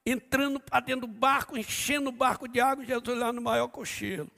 entrando 0.07 0.61
para 0.61 0.79
dentro 0.79 1.09
do 1.09 1.13
barco, 1.13 1.59
enchendo 1.59 2.09
o 2.09 2.13
barco 2.13 2.47
de 2.47 2.61
água, 2.61 2.85
Jesus 2.85 3.19
lá 3.19 3.33
no 3.33 3.43
maior 3.43 3.67
cochilo. 3.67 4.31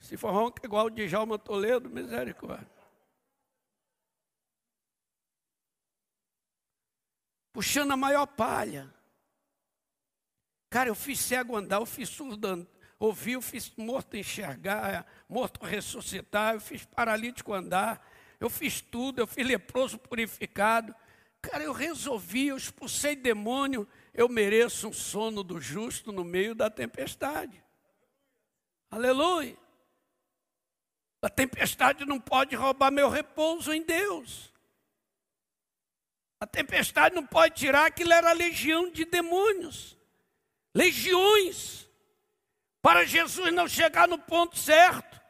Se 0.00 0.16
for 0.16 0.32
ronca 0.32 0.64
igual 0.64 0.86
o 0.86 0.90
Djalma 0.90 1.38
Toledo, 1.38 1.90
misericórdia. 1.90 2.66
Puxando 7.52 7.90
a 7.90 7.98
maior 7.98 8.24
palha. 8.24 8.90
Cara, 10.70 10.88
eu 10.88 10.94
fiz 10.94 11.20
cego 11.20 11.54
andar, 11.54 11.80
eu 11.80 11.86
fiz 11.86 12.08
surdo 12.08 12.66
ouvir, 12.98 13.32
eu 13.32 13.42
fiz 13.42 13.70
morto 13.76 14.16
enxergar, 14.16 15.04
morto 15.28 15.66
ressuscitar, 15.66 16.54
eu 16.54 16.60
fiz 16.62 16.86
paralítico 16.86 17.52
andar, 17.52 18.02
eu 18.40 18.48
fiz 18.48 18.80
tudo, 18.80 19.20
eu 19.20 19.26
fiz 19.26 19.46
leproso 19.46 19.98
purificado. 19.98 20.96
Cara, 21.42 21.64
eu 21.64 21.72
resolvi, 21.72 22.48
eu 22.48 22.56
expulsei 22.56 23.16
demônio, 23.16 23.88
eu 24.12 24.28
mereço 24.28 24.88
um 24.88 24.92
sono 24.92 25.42
do 25.42 25.60
justo 25.60 26.12
no 26.12 26.24
meio 26.24 26.54
da 26.54 26.68
tempestade. 26.68 27.62
Aleluia. 28.90 29.56
A 31.22 31.28
tempestade 31.28 32.04
não 32.04 32.20
pode 32.20 32.56
roubar 32.56 32.90
meu 32.90 33.08
repouso 33.08 33.72
em 33.72 33.82
Deus. 33.82 34.52
A 36.40 36.46
tempestade 36.46 37.14
não 37.14 37.26
pode 37.26 37.54
tirar 37.56 37.86
aquilo 37.86 38.12
era 38.12 38.32
legião 38.32 38.90
de 38.90 39.04
demônios. 39.04 39.96
Legiões. 40.74 41.86
Para 42.80 43.04
Jesus 43.04 43.52
não 43.52 43.68
chegar 43.68 44.08
no 44.08 44.18
ponto 44.18 44.58
certo. 44.58 45.20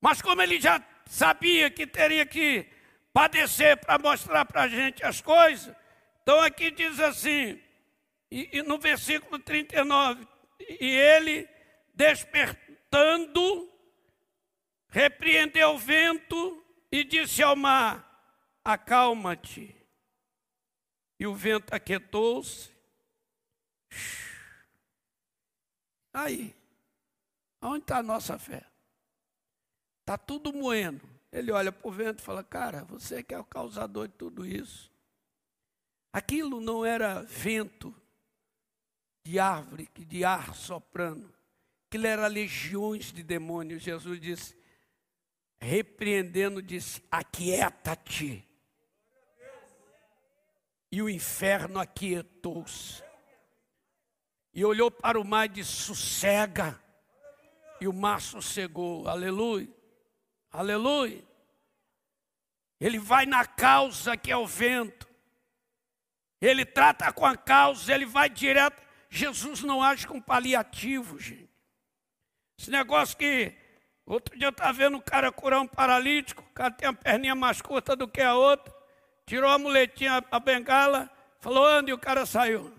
Mas 0.00 0.20
como 0.20 0.42
ele 0.42 0.60
já 0.60 0.84
sabia 1.06 1.70
que 1.70 1.86
teria 1.86 2.26
que 2.26 2.66
padecer 3.12 3.76
para 3.78 3.98
mostrar 3.98 4.44
para 4.44 4.62
a 4.62 4.68
gente 4.68 5.04
as 5.04 5.20
coisas, 5.20 5.74
então 6.22 6.40
aqui 6.40 6.70
diz 6.70 7.00
assim, 7.00 7.60
e, 8.30 8.58
e 8.58 8.62
no 8.62 8.78
versículo 8.78 9.38
39, 9.38 10.26
e 10.60 10.86
ele 10.86 11.48
despertando, 11.94 13.70
repreendeu 14.88 15.70
o 15.70 15.78
vento 15.78 16.64
e 16.90 17.04
disse 17.04 17.42
ao 17.42 17.56
mar: 17.56 18.06
Acalma-te. 18.64 19.76
E 21.18 21.26
o 21.26 21.34
vento 21.34 21.74
aquietou-se. 21.74 22.70
Aí, 26.12 26.56
onde 27.60 27.84
está 27.84 27.98
a 27.98 28.02
nossa 28.02 28.38
fé? 28.38 28.64
Está 30.00 30.16
tudo 30.16 30.52
moendo. 30.52 31.06
Ele 31.32 31.52
olha 31.52 31.70
para 31.70 31.88
o 31.88 31.92
vento 31.92 32.20
e 32.20 32.22
fala: 32.22 32.42
Cara, 32.42 32.84
você 32.84 33.22
que 33.22 33.34
é 33.34 33.38
o 33.38 33.44
causador 33.44 34.08
de 34.08 34.14
tudo 34.14 34.46
isso. 34.46 34.90
Aquilo 36.12 36.60
não 36.60 36.84
era 36.84 37.22
vento 37.22 37.94
de 39.24 39.38
árvore, 39.38 39.88
de 39.96 40.24
ar 40.24 40.54
soprando. 40.54 41.32
Aquilo 41.86 42.06
era 42.06 42.26
legiões 42.26 43.12
de 43.12 43.22
demônios. 43.22 43.82
Jesus 43.82 44.20
disse, 44.20 44.56
repreendendo, 45.60 46.62
disse: 46.62 47.02
Aquieta-te. 47.10 48.46
E 50.90 51.00
o 51.00 51.08
inferno 51.08 51.78
aquietou-se. 51.78 53.02
E 54.52 54.64
olhou 54.64 54.90
para 54.90 55.20
o 55.20 55.24
mar 55.24 55.46
e 55.46 55.50
disse: 55.50 55.70
Sossega. 55.70 56.80
E 57.80 57.86
o 57.86 57.92
mar 57.92 58.20
sossegou. 58.20 59.06
Aleluia. 59.08 59.68
Aleluia. 60.50 61.22
Ele 62.80 62.98
vai 62.98 63.26
na 63.26 63.46
causa 63.46 64.16
que 64.16 64.30
é 64.30 64.36
o 64.36 64.46
vento. 64.46 65.08
Ele 66.40 66.64
trata 66.64 67.12
com 67.12 67.26
a 67.26 67.36
causa, 67.36 67.94
ele 67.94 68.06
vai 68.06 68.28
direto. 68.28 68.82
Jesus 69.10 69.62
não 69.62 69.82
age 69.82 70.06
com 70.06 70.20
paliativo, 70.20 71.18
gente. 71.18 71.50
Esse 72.58 72.70
negócio 72.70 73.16
que 73.16 73.54
outro 74.06 74.36
dia 74.36 74.46
eu 74.46 74.50
estava 74.50 74.72
vendo 74.72 74.96
um 74.96 75.00
cara 75.00 75.30
curar 75.30 75.60
um 75.60 75.66
paralítico, 75.66 76.42
o 76.42 76.52
cara 76.54 76.70
tem 76.72 76.88
a 76.88 76.92
perninha 76.92 77.34
mais 77.34 77.60
curta 77.60 77.94
do 77.94 78.08
que 78.08 78.20
a 78.20 78.34
outra, 78.34 78.74
tirou 79.26 79.50
a 79.50 79.58
muletinha, 79.58 80.24
a 80.30 80.40
bengala, 80.40 81.10
falou, 81.38 81.66
anda, 81.66 81.90
e 81.90 81.92
o 81.92 81.98
cara 81.98 82.26
saiu. 82.26 82.74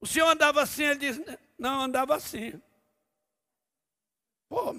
O 0.00 0.06
senhor 0.06 0.28
andava 0.28 0.62
assim, 0.62 0.84
ele 0.84 0.98
disse, 0.98 1.38
não, 1.58 1.82
andava 1.82 2.16
assim. 2.16 2.60
Pô, 4.52 4.74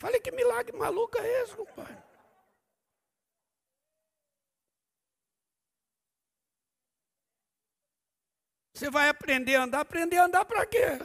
Falei, 0.00 0.18
que 0.18 0.30
milagre 0.30 0.74
maluco 0.74 1.18
é 1.18 1.42
esse, 1.42 1.54
compadre? 1.54 2.02
Você 8.72 8.88
vai 8.88 9.10
aprender 9.10 9.56
a 9.56 9.64
andar, 9.64 9.80
aprender 9.80 10.16
a 10.16 10.24
andar 10.24 10.46
para 10.46 10.64
quê? 10.64 10.98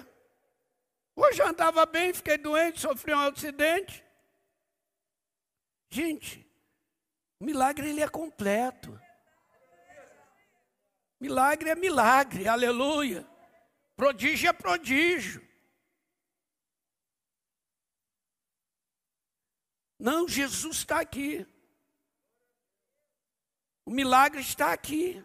Hoje 1.14 1.42
eu 1.42 1.48
andava 1.48 1.86
bem, 1.86 2.14
fiquei 2.14 2.38
doente, 2.38 2.80
sofri 2.80 3.14
um 3.14 3.20
acidente. 3.20 4.02
Gente, 5.90 6.50
milagre 7.38 7.90
ele 7.90 8.02
é 8.02 8.08
completo. 8.08 8.98
Milagre 11.20 11.72
é 11.72 11.76
milagre, 11.76 12.48
aleluia. 12.48 13.33
Prodígio 14.04 14.50
é 14.50 14.52
prodígio. 14.52 15.42
Não, 19.98 20.28
Jesus 20.28 20.80
está 20.80 21.00
aqui. 21.00 21.48
O 23.86 23.92
milagre 23.92 24.42
está 24.42 24.74
aqui. 24.74 25.24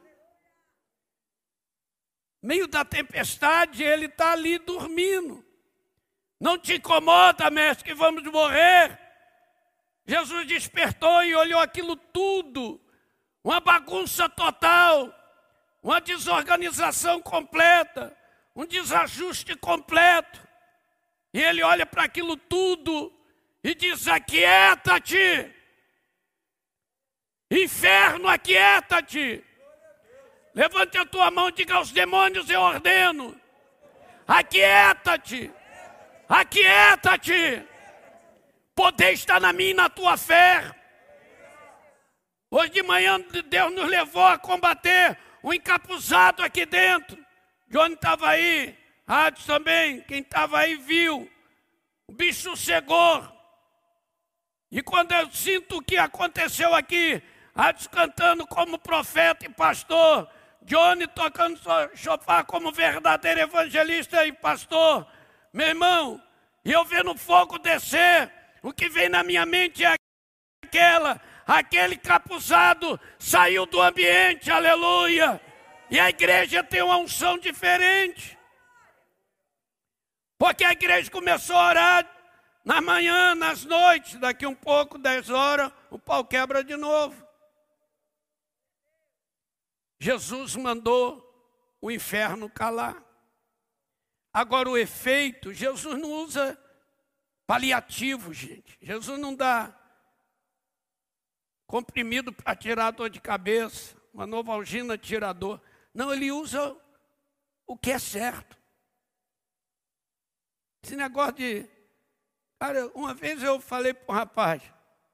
Meio 2.40 2.68
da 2.68 2.84
tempestade, 2.84 3.82
ele 3.82 4.06
está 4.06 4.30
ali 4.30 4.60
dormindo. 4.60 5.44
Não 6.38 6.56
te 6.56 6.74
incomoda, 6.74 7.50
mestre, 7.50 7.84
que 7.84 7.94
vamos 7.94 8.22
morrer. 8.30 8.96
Jesus 10.06 10.46
despertou 10.46 11.24
e 11.24 11.34
olhou 11.34 11.58
aquilo 11.58 11.96
tudo. 11.96 12.80
Uma 13.42 13.58
bagunça 13.58 14.28
total, 14.28 15.12
uma 15.82 16.00
desorganização 16.00 17.20
completa, 17.20 18.16
um 18.58 18.66
desajuste 18.66 19.54
completo. 19.54 20.42
E 21.32 21.40
ele 21.40 21.62
olha 21.62 21.86
para 21.86 22.02
aquilo 22.02 22.36
tudo 22.36 23.12
e 23.62 23.72
diz: 23.72 24.08
Aquieta-te, 24.08 25.54
inferno, 27.48 28.26
aquieta-te. 28.28 29.44
Levante 30.52 30.98
a 30.98 31.06
tua 31.06 31.30
mão 31.30 31.50
e 31.50 31.52
diga 31.52 31.76
aos 31.76 31.92
demônios: 31.92 32.50
Eu 32.50 32.60
ordeno, 32.60 33.40
aquieta-te, 34.26 35.52
aquieta-te. 36.28 37.64
Poder 38.74 39.12
está 39.12 39.38
na 39.38 39.52
minha 39.52 39.70
e 39.70 39.74
na 39.74 39.88
tua 39.88 40.16
fé. 40.16 40.74
Hoje 42.50 42.70
de 42.72 42.82
manhã 42.82 43.20
Deus 43.20 43.72
nos 43.72 43.88
levou 43.88 44.24
a 44.24 44.38
combater 44.38 45.16
um 45.44 45.52
encapuzado 45.52 46.42
aqui 46.42 46.66
dentro. 46.66 47.27
Johnny 47.68 47.94
estava 47.94 48.30
aí, 48.30 48.76
Hades 49.06 49.44
também, 49.44 50.00
quem 50.02 50.20
estava 50.20 50.58
aí 50.58 50.76
viu. 50.76 51.30
O 52.06 52.12
bicho 52.12 52.56
cegou. 52.56 53.26
E 54.70 54.82
quando 54.82 55.12
eu 55.12 55.30
sinto 55.30 55.78
o 55.78 55.82
que 55.82 55.96
aconteceu 55.96 56.74
aqui, 56.74 57.22
Hades 57.54 57.86
cantando 57.86 58.46
como 58.46 58.78
profeta 58.78 59.46
e 59.46 59.48
pastor, 59.48 60.28
Johnny 60.62 61.06
tocando 61.06 61.60
chofar 61.94 62.44
como 62.44 62.72
verdadeiro 62.72 63.40
evangelista 63.40 64.26
e 64.26 64.32
pastor, 64.32 65.06
meu 65.52 65.68
irmão, 65.68 66.22
e 66.64 66.72
eu 66.72 66.84
vendo 66.84 67.12
o 67.12 67.18
fogo 67.18 67.58
descer, 67.58 68.30
o 68.62 68.72
que 68.72 68.88
vem 68.88 69.08
na 69.08 69.22
minha 69.22 69.46
mente 69.46 69.84
é 69.84 69.94
aquela, 70.64 71.20
aquele 71.46 71.96
capuzado 71.96 73.00
saiu 73.18 73.64
do 73.66 73.80
ambiente, 73.80 74.50
aleluia. 74.50 75.40
E 75.90 75.98
a 75.98 76.08
igreja 76.08 76.62
tem 76.62 76.82
uma 76.82 76.98
unção 76.98 77.38
diferente. 77.38 78.38
Porque 80.38 80.64
a 80.64 80.72
igreja 80.72 81.10
começou 81.10 81.56
a 81.56 81.68
orar 81.68 82.18
na 82.64 82.80
manhã, 82.80 83.34
nas 83.34 83.64
noites, 83.64 84.20
daqui 84.20 84.46
um 84.46 84.54
pouco, 84.54 84.98
dez 84.98 85.30
horas, 85.30 85.72
o 85.90 85.98
pau 85.98 86.24
quebra 86.24 86.62
de 86.62 86.76
novo. 86.76 87.26
Jesus 89.98 90.54
mandou 90.54 91.24
o 91.80 91.90
inferno 91.90 92.48
calar. 92.48 93.02
Agora, 94.32 94.68
o 94.68 94.76
efeito, 94.76 95.52
Jesus 95.52 95.98
não 95.98 96.10
usa 96.12 96.56
paliativo, 97.46 98.32
gente. 98.32 98.78
Jesus 98.80 99.18
não 99.18 99.34
dá 99.34 99.74
comprimido 101.66 102.32
para 102.32 102.54
tirar 102.54 102.90
dor 102.90 103.10
de 103.10 103.20
cabeça, 103.20 103.96
uma 104.12 104.26
novalgina 104.26 104.96
tirador. 104.98 105.60
Não, 105.98 106.14
ele 106.14 106.30
usa 106.30 106.76
o 107.66 107.76
que 107.76 107.90
é 107.90 107.98
certo. 107.98 108.56
Esse 110.80 110.94
negócio 110.94 111.32
de. 111.32 111.68
Cara, 112.60 112.86
uma 112.94 113.12
vez 113.12 113.42
eu 113.42 113.60
falei 113.60 113.92
para 113.92 114.14
um 114.14 114.16
rapaz, 114.16 114.62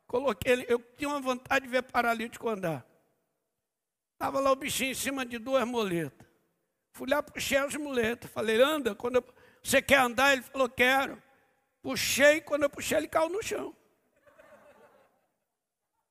coloquei 0.07 0.53
ele, 0.53 0.67
eu 0.69 0.79
tinha 0.95 1.09
uma 1.09 1.23
vontade 1.23 1.65
de 1.65 1.71
ver 1.71 1.85
paralítico 1.85 2.51
andar. 2.51 2.87
Estava 4.13 4.41
lá 4.41 4.53
o 4.53 4.57
bichinho 4.57 4.91
em 4.91 4.95
cima 4.95 5.25
de 5.25 5.39
duas 5.39 5.67
muletas. 5.67 6.29
Fui 6.93 7.09
lá, 7.09 7.23
puxei 7.23 7.57
as 7.57 7.75
muletas. 7.77 8.31
Falei, 8.31 8.61
anda, 8.61 8.95
quando 8.95 9.17
eu, 9.17 9.35
você 9.63 9.81
quer 9.81 10.01
andar? 10.01 10.35
Ele 10.35 10.43
falou, 10.43 10.69
quero. 10.69 11.23
Puxei, 11.81 12.43
quando 12.43 12.65
eu 12.65 12.71
puxei, 12.71 12.99
ele 12.99 13.09
caiu 13.09 13.31
no 13.31 13.43
chão. 13.43 13.71
O 13.71 13.77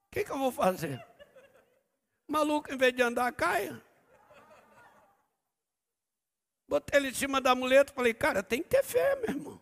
que, 0.10 0.24
que 0.24 0.32
eu 0.32 0.40
vou 0.40 0.52
fazer? 0.52 1.06
maluco, 2.28 2.74
em 2.74 2.78
vez 2.78 2.92
de 2.92 3.04
andar, 3.04 3.32
caia. 3.34 3.80
Botei 6.74 7.00
ele 7.00 7.10
em 7.10 7.14
cima 7.14 7.40
da 7.40 7.54
muleta, 7.54 7.94
falei, 7.94 8.16
cara, 8.16 8.42
tem 8.42 8.64
que 8.64 8.70
ter 8.70 8.84
fé, 8.84 9.16
meu 9.18 9.30
irmão. 9.30 9.62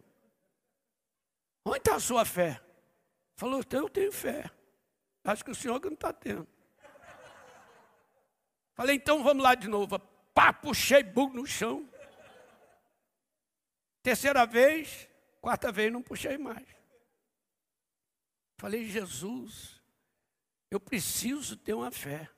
Onde 1.65 1.79
está 1.79 1.95
a 1.95 1.99
sua 1.99 2.23
fé? 2.23 2.63
Falou, 3.35 3.61
eu 3.69 3.89
tenho 3.89 4.13
fé. 4.13 4.49
Acho 5.21 5.43
que 5.43 5.51
o 5.51 5.55
senhor 5.55 5.77
que 5.81 5.87
não 5.87 5.95
está 5.95 6.13
tendo. 6.13 6.47
Falei, 8.73 8.95
então 8.95 9.21
vamos 9.25 9.43
lá 9.43 9.55
de 9.55 9.67
novo. 9.67 9.99
Pá, 10.33 10.53
puxei 10.53 11.03
bug 11.03 11.35
no 11.35 11.45
chão. 11.45 11.85
Terceira 14.01 14.45
vez, 14.45 15.09
quarta 15.41 15.69
vez 15.69 15.91
não 15.91 16.01
puxei 16.01 16.37
mais. 16.37 16.65
Falei, 18.57 18.87
Jesus, 18.87 19.81
eu 20.69 20.79
preciso 20.79 21.57
ter 21.57 21.73
uma 21.73 21.91
fé. 21.91 22.29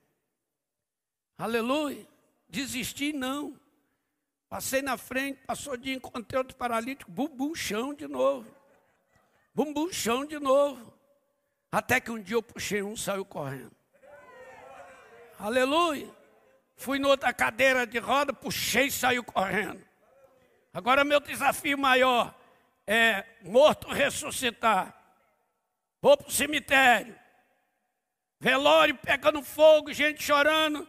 Aleluia. 1.38 2.08
Desisti, 2.50 3.14
não. 3.14 3.62
Passei 4.54 4.84
na 4.84 4.98
frente, 4.98 5.42
passou 5.48 5.76
de 5.76 5.92
encontrei 5.92 6.38
outro 6.38 6.56
paralítico, 6.56 7.10
bumbum 7.10 7.56
chão 7.56 7.92
de 7.92 8.08
novo. 8.08 8.56
Bumbum 9.52 9.92
chão 9.92 10.24
de 10.24 10.38
novo. 10.38 10.94
Até 11.72 12.00
que 12.00 12.12
um 12.12 12.22
dia 12.22 12.36
eu 12.36 12.44
puxei 12.44 12.84
um, 12.84 12.96
saiu 12.96 13.26
correndo. 13.26 13.76
Aleluia. 15.40 16.08
Fui 16.76 17.00
noutra 17.00 17.34
cadeira 17.34 17.88
de 17.88 17.98
roda, 17.98 18.32
puxei 18.32 18.86
e 18.86 18.92
saiu 18.92 19.24
correndo. 19.24 19.84
Agora 20.72 21.04
meu 21.04 21.20
desafio 21.20 21.76
maior 21.76 22.32
é 22.86 23.26
morto 23.42 23.88
ressuscitar. 23.88 24.96
Vou 26.00 26.16
para 26.16 26.28
o 26.28 26.32
cemitério. 26.32 27.20
Velório 28.40 28.96
pegando 28.98 29.42
fogo, 29.42 29.92
gente 29.92 30.22
chorando. 30.22 30.88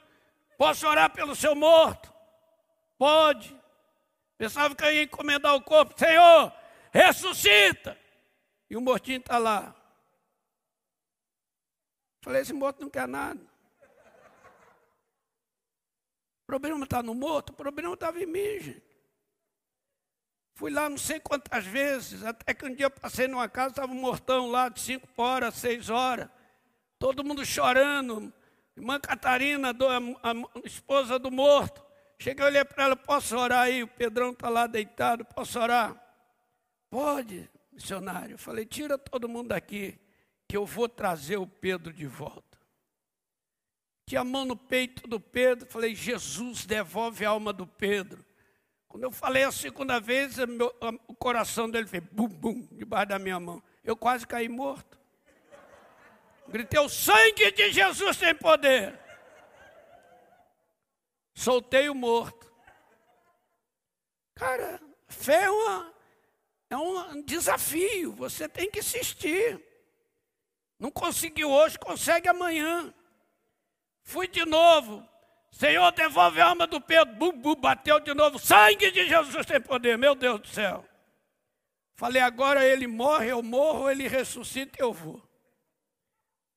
Posso 0.59 0.87
orar 0.87 1.09
pelo 1.15 1.35
seu 1.35 1.55
morto? 1.55 2.14
Pode. 2.99 3.57
Pensava 4.37 4.75
que 4.75 4.85
eu 4.85 4.93
ia 4.93 5.03
encomendar 5.05 5.55
o 5.55 5.63
corpo. 5.63 5.99
Senhor, 5.99 6.53
ressuscita. 6.93 7.99
E 8.69 8.77
o 8.77 8.81
mortinho 8.81 9.19
está 9.19 9.39
lá. 9.39 9.75
Falei, 12.23 12.43
esse 12.43 12.53
morto 12.53 12.81
não 12.81 12.89
quer 12.89 13.07
nada. 13.07 13.41
O 16.43 16.47
problema 16.47 16.85
está 16.85 17.03
no 17.03 17.15
morto, 17.15 17.51
o 17.51 17.55
problema 17.55 17.95
estava 17.95 18.23
em 18.23 18.27
mim, 18.27 18.61
gente. 18.61 18.83
Fui 20.57 20.71
lá 20.71 20.89
não 20.89 20.97
sei 20.97 21.19
quantas 21.19 21.67
vezes, 21.67 22.23
até 22.25 22.55
que 22.55 22.65
um 22.65 22.75
dia 22.75 22.89
passei 22.89 23.27
numa 23.27 23.49
casa, 23.49 23.71
estava 23.71 23.93
um 23.93 24.01
mortão 24.01 24.51
lá 24.51 24.69
de 24.69 24.81
cinco 24.81 25.09
horas, 25.17 25.55
seis 25.55 25.91
horas. 25.91 26.29
Todo 26.99 27.25
mundo 27.25 27.45
chorando. 27.45 28.33
Irmã 28.77 28.99
Catarina, 28.99 29.71
a 29.71 30.67
esposa 30.67 31.19
do 31.19 31.31
morto. 31.31 31.84
Cheguei, 32.25 32.43
olhei 32.43 32.65
para 32.65 32.85
ela, 32.85 32.97
posso 32.97 33.37
orar 33.37 33.65
aí? 33.65 33.83
O 33.83 33.87
Pedrão 33.87 34.31
está 34.31 34.49
lá 34.49 34.67
deitado, 34.67 35.27
posso 35.27 35.61
orar? 35.61 35.95
Pode, 36.89 37.51
missionário. 37.71 38.33
Eu 38.33 38.39
falei, 38.39 38.65
tira 38.65 38.97
todo 38.97 39.29
mundo 39.29 39.49
daqui, 39.49 40.01
que 40.49 40.57
eu 40.57 40.65
vou 40.65 40.89
trazer 40.89 41.37
o 41.37 41.47
Pedro 41.47 41.93
de 41.93 42.07
volta. 42.07 42.59
Tinha 44.07 44.23
a 44.23 44.25
mão 44.25 44.47
no 44.47 44.57
peito 44.57 45.07
do 45.07 45.21
Pedro, 45.21 45.69
falei, 45.69 45.95
Jesus, 45.95 46.65
devolve 46.65 47.27
a 47.27 47.29
alma 47.29 47.53
do 47.53 47.67
Pedro. 47.67 48.25
Quando 48.89 49.05
eu 49.05 49.13
falei 49.13 49.45
a 49.45 49.53
segunda 49.53 50.01
vez, 50.01 50.39
meu, 50.39 50.75
o 51.07 51.15
coração 51.15 51.69
dele 51.69 51.87
fez 51.87 52.03
bum, 52.11 52.27
bum, 52.27 52.67
debaixo 52.73 53.09
da 53.09 53.19
minha 53.19 53.39
mão. 53.39 53.63
Eu 53.85 53.99
quase 53.99 54.27
caí 54.27 54.49
morto. 54.49 54.99
Gritei: 56.49 56.81
o 56.81 56.89
sangue 56.89 57.51
de 57.51 57.71
Jesus 57.71 58.17
tem 58.17 58.35
poder. 58.35 59.04
Soltei 61.35 61.89
o 61.89 61.95
morto. 61.95 62.53
Cara, 64.35 64.81
fé 65.09 65.45
é, 65.45 65.51
uma, 65.51 65.95
é 66.71 66.77
um 66.77 67.23
desafio. 67.23 68.13
Você 68.13 68.49
tem 68.49 68.71
que 68.71 68.79
insistir. 68.79 69.61
Não 70.79 70.91
conseguiu 70.91 71.51
hoje, 71.51 71.79
consegue 71.79 72.29
amanhã. 72.29 72.93
Fui 74.03 74.29
de 74.29 74.45
novo. 74.45 75.07
Senhor, 75.51 75.91
devolve 75.93 76.41
a 76.41 76.47
alma 76.47 76.67
do 76.67 76.81
Pedro. 76.81 77.15
Bum, 77.15 77.33
bum, 77.33 77.55
bateu 77.55 78.01
de 78.01 78.13
novo. 78.13 78.39
Sangue 78.39 78.91
de 78.91 79.07
Jesus 79.07 79.47
tem 79.47 79.61
poder. 79.61 79.97
Meu 79.97 80.15
Deus 80.15 80.41
do 80.41 80.49
céu. 80.49 80.85
Falei, 81.97 82.21
agora 82.21 82.65
ele 82.65 82.87
morre, 82.87 83.31
eu 83.31 83.43
morro, 83.43 83.89
ele 83.89 84.09
ressuscita, 84.09 84.77
eu 84.81 84.93
vou. 84.93 85.23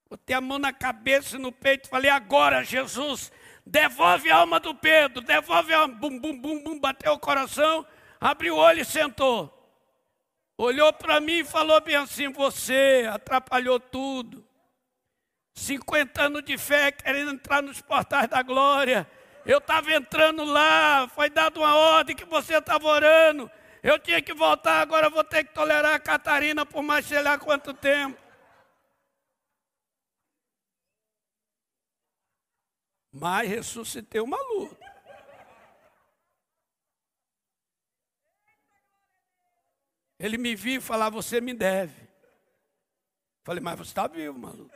Botei 0.09 0.35
a 0.35 0.41
mão 0.41 0.57
na 0.57 0.73
cabeça 0.73 1.35
e 1.35 1.39
no 1.39 1.51
peito, 1.51 1.89
falei, 1.89 2.09
agora, 2.09 2.63
Jesus, 2.63 3.31
devolve 3.67 4.31
a 4.31 4.37
alma 4.37 4.59
do 4.59 4.73
Pedro, 4.73 5.21
devolve 5.21 5.73
a 5.73 5.79
alma. 5.79 5.93
Bum, 5.93 6.17
bum, 6.17 6.37
bum, 6.39 6.63
bum, 6.63 6.79
bateu 6.79 7.13
o 7.13 7.19
coração, 7.19 7.85
abriu 8.19 8.55
o 8.55 8.57
olho 8.57 8.81
e 8.81 8.85
sentou. 8.85 9.53
Olhou 10.57 10.91
para 10.93 11.19
mim 11.19 11.39
e 11.39 11.45
falou 11.45 11.79
bem 11.81 11.95
assim: 11.95 12.31
Você 12.31 13.07
atrapalhou 13.11 13.79
tudo. 13.79 14.45
50 15.53 16.21
anos 16.21 16.43
de 16.43 16.57
fé, 16.57 16.91
querendo 16.91 17.31
entrar 17.31 17.61
nos 17.61 17.81
portais 17.81 18.27
da 18.27 18.41
glória. 18.41 19.09
Eu 19.45 19.59
estava 19.59 19.91
entrando 19.93 20.43
lá, 20.43 21.07
foi 21.15 21.29
dada 21.29 21.59
uma 21.59 21.75
ordem 21.75 22.15
que 22.15 22.25
você 22.25 22.57
estava 22.57 22.87
orando. 22.87 23.49
Eu 23.81 23.97
tinha 23.97 24.21
que 24.21 24.33
voltar, 24.33 24.81
agora 24.81 25.09
vou 25.09 25.23
ter 25.23 25.45
que 25.45 25.53
tolerar 25.53 25.95
a 25.95 25.99
Catarina 25.99 26.65
por 26.65 26.83
mais 26.83 27.05
sei 27.05 27.21
lá 27.21 27.37
quanto 27.37 27.73
tempo. 27.73 28.26
Mas 33.19 33.49
ressuscitei 33.49 34.21
o 34.21 34.27
maluco. 34.27 34.77
Ele 40.19 40.37
me 40.37 40.55
viu 40.55 40.81
falava, 40.81 41.15
você 41.15 41.41
me 41.41 41.53
deve. 41.53 42.07
Falei, 43.43 43.61
mas 43.61 43.77
você 43.77 43.91
está 43.91 44.07
vivo, 44.07 44.37
maluco. 44.37 44.75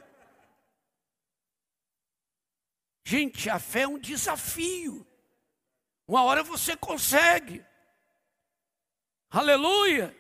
Gente, 3.06 3.50
a 3.50 3.60
fé 3.60 3.82
é 3.82 3.88
um 3.88 4.00
desafio. 4.00 5.06
Uma 6.08 6.24
hora 6.24 6.44
você 6.44 6.76
consegue. 6.76 7.66
Aleluia. 9.30 10.16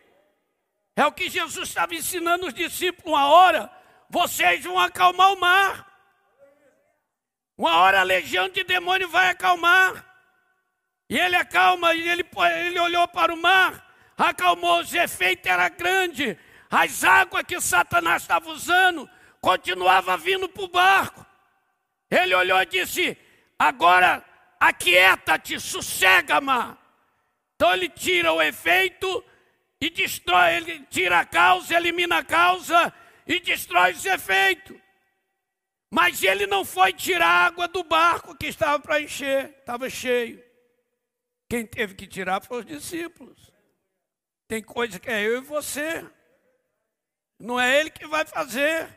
É 0.95 1.05
o 1.05 1.11
que 1.11 1.29
Jesus 1.29 1.69
estava 1.69 1.95
ensinando 1.95 2.47
os 2.47 2.53
discípulos. 2.53 3.11
Uma 3.11 3.27
hora 3.27 3.71
vocês 4.09 4.63
vão 4.63 4.77
acalmar 4.77 5.33
o 5.33 5.39
mar. 5.39 5.90
Uma 7.57 7.77
hora 7.77 7.99
a 7.99 8.03
legião 8.03 8.49
de 8.49 8.63
demônio 8.63 9.07
vai 9.09 9.29
acalmar. 9.29 10.05
E 11.09 11.17
ele 11.17 11.35
acalma, 11.35 11.93
e 11.93 12.07
ele, 12.07 12.25
ele 12.65 12.79
olhou 12.79 13.07
para 13.07 13.33
o 13.33 13.37
mar, 13.37 13.85
acalmou, 14.17 14.79
os 14.79 14.93
efeitos 14.93 15.45
era 15.49 15.67
grande. 15.69 16.37
As 16.69 17.03
águas 17.03 17.43
que 17.43 17.59
Satanás 17.59 18.21
estava 18.21 18.49
usando 18.49 19.09
continuava 19.41 20.15
vindo 20.15 20.47
para 20.47 20.63
o 20.63 20.67
barco. 20.69 21.25
Ele 22.09 22.33
olhou 22.33 22.61
e 22.61 22.65
disse: 22.65 23.17
Agora 23.59 24.23
aquieta-te, 24.59 25.59
sossega, 25.59 26.39
mar. 26.39 26.77
Então 27.55 27.73
ele 27.73 27.89
tira 27.89 28.31
o 28.31 28.41
efeito 28.41 29.23
e 29.79 29.89
destrói, 29.89 30.55
ele 30.55 30.85
tira 30.89 31.19
a 31.19 31.25
causa, 31.25 31.75
elimina 31.75 32.17
a 32.17 32.23
causa 32.23 32.93
e 33.27 33.39
destrói 33.39 33.91
os 33.91 34.05
efeitos. 34.05 34.80
Mas 35.93 36.23
ele 36.23 36.47
não 36.47 36.63
foi 36.63 36.93
tirar 36.93 37.47
água 37.47 37.67
do 37.67 37.83
barco 37.83 38.33
que 38.33 38.47
estava 38.47 38.79
para 38.79 39.01
encher, 39.01 39.53
estava 39.59 39.89
cheio. 39.89 40.41
Quem 41.49 41.65
teve 41.65 41.95
que 41.95 42.07
tirar 42.07 42.41
foram 42.41 42.61
os 42.61 42.65
discípulos. 42.65 43.51
Tem 44.47 44.63
coisa 44.63 44.97
que 44.97 45.09
é 45.09 45.21
eu 45.21 45.39
e 45.39 45.41
você. 45.41 46.09
Não 47.37 47.59
é 47.59 47.77
ele 47.77 47.89
que 47.89 48.07
vai 48.07 48.25
fazer. 48.25 48.87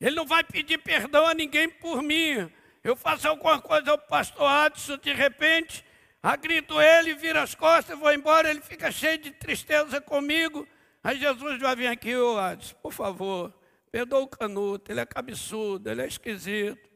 Ele 0.00 0.16
não 0.16 0.24
vai 0.24 0.42
pedir 0.42 0.78
perdão 0.78 1.26
a 1.26 1.34
ninguém 1.34 1.68
por 1.68 2.02
mim. 2.02 2.50
Eu 2.82 2.96
faço 2.96 3.28
alguma 3.28 3.60
coisa 3.60 3.90
ao 3.90 3.98
pastor 3.98 4.46
Adson, 4.46 4.96
de 4.96 5.12
repente, 5.12 5.84
agrito 6.22 6.80
ele, 6.80 7.14
vira 7.14 7.42
as 7.42 7.54
costas, 7.54 7.98
vou 7.98 8.12
embora, 8.12 8.50
ele 8.50 8.60
fica 8.60 8.90
cheio 8.90 9.18
de 9.18 9.30
tristeza 9.30 10.00
comigo. 10.00 10.66
Aí 11.02 11.18
Jesus 11.18 11.60
vai 11.60 11.76
vir 11.76 11.86
aqui, 11.86 12.14
ô 12.16 12.38
Adson, 12.38 12.74
por 12.82 12.92
favor, 12.92 13.52
Perdoa 13.94 14.22
o 14.22 14.26
canuto, 14.26 14.90
ele 14.90 14.98
é 14.98 15.06
cabeçudo, 15.06 15.88
ele 15.88 16.02
é 16.02 16.08
esquisito. 16.08 16.90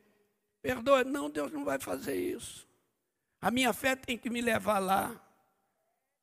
Perdoa. 0.61 1.05
Não, 1.05 1.30
Deus 1.30 1.53
não 1.53 1.64
vai 1.64 1.78
fazer 1.78 2.16
isso. 2.16 2.68
A 3.40 3.53
minha 3.53 3.72
fé 3.72 3.94
tem 3.94 4.18
que 4.18 4.28
me 4.28 4.40
levar 4.40 4.80
lá 4.80 5.24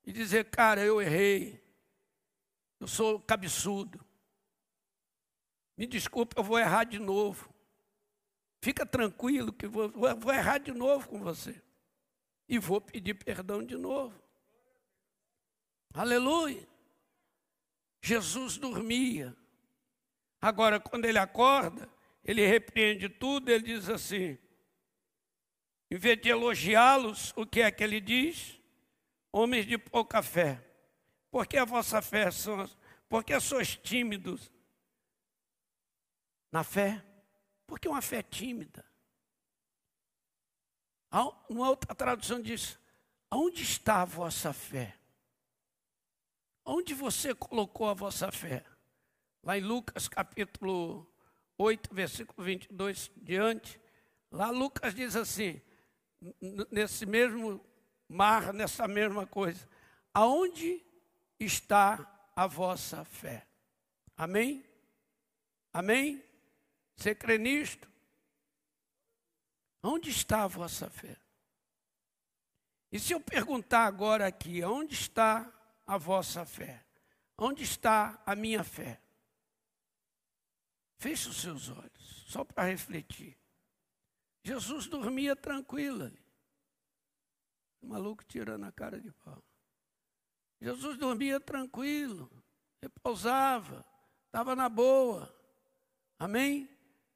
e 0.03 0.11
dizer, 0.11 0.49
cara, 0.49 0.83
eu 0.83 1.01
errei. 1.01 1.63
Eu 2.77 2.89
sou 2.89 3.21
cabeçudo. 3.21 4.05
Me 5.77 5.87
desculpe, 5.87 6.37
eu 6.37 6.43
vou 6.43 6.59
errar 6.59 6.83
de 6.83 6.99
novo. 6.99 7.49
Fica 8.61 8.85
tranquilo 8.85 9.53
que 9.53 9.67
vou, 9.67 9.89
vou 9.89 10.33
errar 10.33 10.57
de 10.57 10.73
novo 10.73 11.07
com 11.07 11.21
você. 11.21 11.63
E 12.49 12.59
vou 12.59 12.81
pedir 12.81 13.13
perdão 13.13 13.63
de 13.63 13.77
novo. 13.77 14.21
Aleluia. 15.93 16.67
Jesus 18.01 18.57
dormia. 18.57 19.33
Agora, 20.45 20.79
quando 20.79 21.05
ele 21.05 21.17
acorda, 21.17 21.89
ele 22.23 22.45
repreende 22.45 23.09
tudo, 23.09 23.49
ele 23.49 23.63
diz 23.63 23.89
assim: 23.89 24.37
em 25.89 25.97
vez 25.97 26.21
de 26.21 26.29
elogiá-los, 26.29 27.33
o 27.35 27.47
que 27.47 27.61
é 27.61 27.71
que 27.71 27.83
ele 27.83 27.99
diz? 27.99 28.61
Homens 29.31 29.65
de 29.65 29.75
pouca 29.75 30.21
fé. 30.21 30.63
Por 31.31 31.47
que 31.47 31.57
a 31.57 31.65
vossa 31.65 31.99
fé 31.99 32.29
são. 32.29 32.69
Por 33.09 33.23
que 33.23 33.39
sois 33.39 33.75
tímidos 33.75 34.51
na 36.51 36.63
fé? 36.63 37.03
Porque 37.65 37.87
uma 37.87 38.03
fé 38.03 38.21
tímida. 38.21 38.85
Uma 41.49 41.69
outra 41.69 41.95
tradução 41.95 42.39
diz: 42.39 42.77
Aonde 43.31 43.63
está 43.63 44.03
a 44.03 44.05
vossa 44.05 44.53
fé? 44.53 44.95
Onde 46.63 46.93
você 46.93 47.33
colocou 47.33 47.89
a 47.89 47.95
vossa 47.95 48.31
fé? 48.31 48.63
Lá 49.45 49.59
em 49.59 49.61
Lucas 49.61 50.07
capítulo 50.07 51.07
8, 51.55 51.93
versículo 51.93 52.43
22 52.43 53.11
diante, 53.15 53.79
lá 54.31 54.49
Lucas 54.49 54.95
diz 54.95 55.15
assim: 55.15 55.61
nesse 56.71 57.05
mesmo 57.05 57.63
mar, 58.09 58.51
nessa 58.51 58.87
mesma 58.87 59.27
coisa, 59.27 59.69
aonde 60.11 60.83
está 61.39 62.31
a 62.35 62.47
vossa 62.47 63.05
fé? 63.05 63.45
Amém? 64.17 64.65
Amém? 65.71 66.23
Você 66.95 67.13
crê 67.13 67.37
nisto? 67.37 67.87
Onde 69.83 70.09
está 70.09 70.45
a 70.45 70.47
vossa 70.47 70.89
fé? 70.89 71.15
E 72.91 72.99
se 72.99 73.13
eu 73.13 73.21
perguntar 73.21 73.85
agora 73.85 74.25
aqui, 74.25 74.63
onde 74.63 74.95
está 74.95 75.47
a 75.85 75.99
vossa 75.99 76.43
fé? 76.47 76.83
Onde 77.37 77.61
está 77.61 78.19
a 78.25 78.35
minha 78.35 78.63
fé? 78.63 79.04
Feche 80.97 81.29
os 81.29 81.37
seus 81.37 81.69
olhos, 81.69 82.25
só 82.27 82.43
para 82.43 82.63
refletir. 82.63 83.37
Jesus 84.43 84.87
dormia 84.87 85.35
tranquilo. 85.35 86.11
O 87.81 87.87
maluco 87.87 88.23
tirando 88.23 88.63
a 88.65 88.71
cara 88.71 88.99
de 88.99 89.11
pau. 89.11 89.43
Jesus 90.61 90.97
dormia 90.97 91.39
tranquilo, 91.39 92.31
repousava, 92.81 93.85
estava 94.25 94.55
na 94.55 94.69
boa. 94.69 95.33
Amém? 96.17 96.69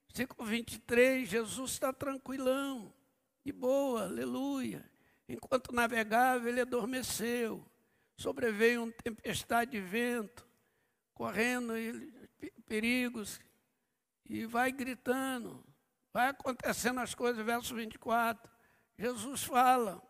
Versículo 0.08 0.48
23, 0.48 1.28
Jesus 1.28 1.72
está 1.72 1.92
tranquilão, 1.92 2.92
de 3.44 3.52
boa, 3.52 4.04
aleluia. 4.04 4.88
Enquanto 5.28 5.72
navegava, 5.72 6.48
ele 6.48 6.60
adormeceu. 6.60 7.64
Sobreveio 8.16 8.84
uma 8.84 8.92
tempestade 8.92 9.70
de 9.70 9.80
vento, 9.80 10.46
correndo 11.14 11.72
perigos, 12.66 13.40
e 14.30 14.46
vai 14.46 14.70
gritando. 14.70 15.64
Vai 16.12 16.28
acontecendo 16.28 17.00
as 17.00 17.14
coisas, 17.14 17.44
verso 17.44 17.74
24. 17.74 18.50
Jesus 18.96 19.42
fala, 19.42 20.00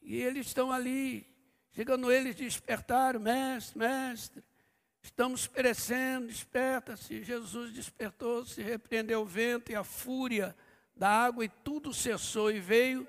e 0.00 0.16
eles 0.16 0.46
estão 0.46 0.70
ali. 0.70 1.26
Chegando 1.72 2.12
eles 2.12 2.36
despertaram, 2.36 3.18
mestre, 3.18 3.78
mestre, 3.78 4.44
estamos 5.02 5.46
perecendo, 5.48 6.28
desperta-se. 6.28 7.24
Jesus 7.24 7.72
despertou-se, 7.72 8.62
repreendeu 8.62 9.22
o 9.22 9.26
vento 9.26 9.72
e 9.72 9.74
a 9.74 9.82
fúria 9.82 10.56
da 10.94 11.08
água, 11.08 11.44
e 11.44 11.48
tudo 11.48 11.92
cessou, 11.92 12.50
e 12.50 12.60
veio 12.60 13.06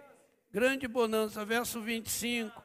grande 0.51 0.87
bonança. 0.87 1.45
Verso 1.45 1.81
25. 1.81 2.63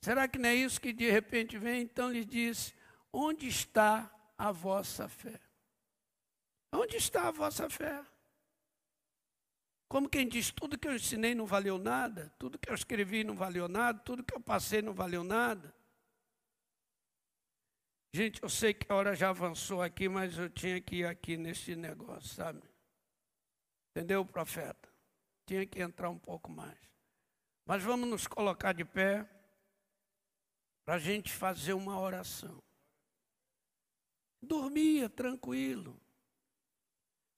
Será 0.00 0.26
que 0.26 0.38
não 0.38 0.48
é 0.48 0.54
isso 0.54 0.80
que 0.80 0.92
de 0.92 1.10
repente 1.10 1.58
vem? 1.58 1.82
Então 1.82 2.10
lhe 2.10 2.24
disse: 2.24 2.74
Onde 3.12 3.46
está 3.46 4.10
a 4.36 4.50
vossa 4.52 5.08
fé? 5.08 5.43
Onde 6.74 6.96
está 6.96 7.28
a 7.28 7.30
vossa 7.30 7.70
fé? 7.70 8.04
Como 9.88 10.08
quem 10.08 10.26
diz, 10.26 10.50
tudo 10.50 10.76
que 10.76 10.88
eu 10.88 10.94
ensinei 10.94 11.34
não 11.34 11.46
valeu 11.46 11.78
nada, 11.78 12.34
tudo 12.38 12.58
que 12.58 12.68
eu 12.68 12.74
escrevi 12.74 13.22
não 13.22 13.36
valeu 13.36 13.68
nada, 13.68 14.00
tudo 14.00 14.24
que 14.24 14.34
eu 14.34 14.40
passei 14.40 14.82
não 14.82 14.92
valeu 14.92 15.22
nada. 15.22 15.72
Gente, 18.12 18.42
eu 18.42 18.48
sei 18.48 18.74
que 18.74 18.90
a 18.90 18.94
hora 18.94 19.14
já 19.14 19.30
avançou 19.30 19.82
aqui, 19.82 20.08
mas 20.08 20.36
eu 20.36 20.50
tinha 20.50 20.80
que 20.80 20.96
ir 20.96 21.06
aqui 21.06 21.36
nesse 21.36 21.76
negócio, 21.76 22.34
sabe? 22.34 22.62
Entendeu, 23.90 24.24
profeta? 24.24 24.88
Tinha 25.46 25.64
que 25.64 25.80
entrar 25.80 26.10
um 26.10 26.18
pouco 26.18 26.50
mais. 26.50 26.78
Mas 27.64 27.82
vamos 27.82 28.08
nos 28.08 28.26
colocar 28.26 28.72
de 28.72 28.84
pé 28.84 29.28
para 30.84 30.94
a 30.94 30.98
gente 30.98 31.32
fazer 31.32 31.72
uma 31.72 32.00
oração. 32.00 32.60
Dormia 34.42 35.08
tranquilo. 35.08 36.03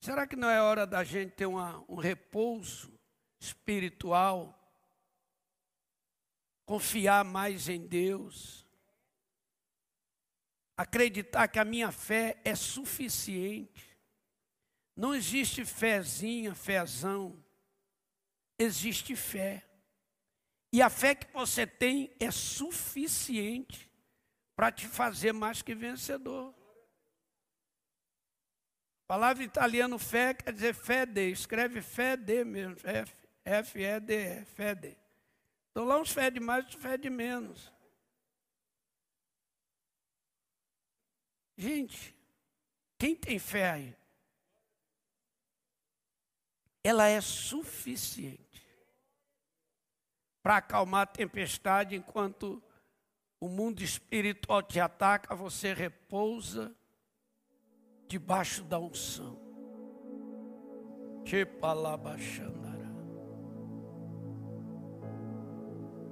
Será 0.06 0.24
que 0.24 0.36
não 0.36 0.48
é 0.48 0.62
hora 0.62 0.86
da 0.86 1.02
gente 1.02 1.32
ter 1.32 1.46
uma, 1.46 1.84
um 1.88 1.96
repouso 1.96 2.96
espiritual? 3.40 4.56
Confiar 6.64 7.24
mais 7.24 7.68
em 7.68 7.84
Deus? 7.84 8.64
Acreditar 10.76 11.48
que 11.48 11.58
a 11.58 11.64
minha 11.64 11.90
fé 11.90 12.40
é 12.44 12.54
suficiente? 12.54 13.98
Não 14.94 15.12
existe 15.12 15.64
fezinha, 15.64 16.54
fezão. 16.54 17.44
Existe 18.56 19.16
fé. 19.16 19.68
E 20.72 20.80
a 20.80 20.88
fé 20.88 21.16
que 21.16 21.32
você 21.32 21.66
tem 21.66 22.14
é 22.20 22.30
suficiente 22.30 23.90
para 24.54 24.70
te 24.70 24.86
fazer 24.86 25.32
mais 25.32 25.62
que 25.62 25.74
vencedor. 25.74 26.55
Palavra 29.06 29.44
italiana 29.44 29.98
fé 29.98 30.34
quer 30.34 30.52
dizer 30.52 30.74
fede, 30.74 31.30
escreve 31.30 31.80
fede 31.80 32.44
mesmo, 32.44 32.76
F-E-D-E, 33.44 34.44
fede. 34.46 34.98
Então 35.70 35.84
lá 35.84 36.00
uns 36.00 36.10
fede 36.10 36.40
mais, 36.40 36.64
outros 36.64 36.82
fede 36.82 37.08
menos. 37.08 37.72
Gente, 41.56 42.14
quem 42.98 43.14
tem 43.14 43.38
fé 43.38 43.70
aí? 43.70 43.96
Ela 46.82 47.06
é 47.06 47.20
suficiente 47.20 48.66
para 50.42 50.58
acalmar 50.58 51.02
a 51.02 51.06
tempestade 51.06 51.94
enquanto 51.94 52.62
o 53.40 53.48
mundo 53.48 53.82
espiritual 53.82 54.62
te 54.62 54.80
ataca, 54.80 55.34
você 55.34 55.72
repousa 55.72 56.74
debaixo 58.08 58.62
da 58.64 58.78
unção. 58.78 59.36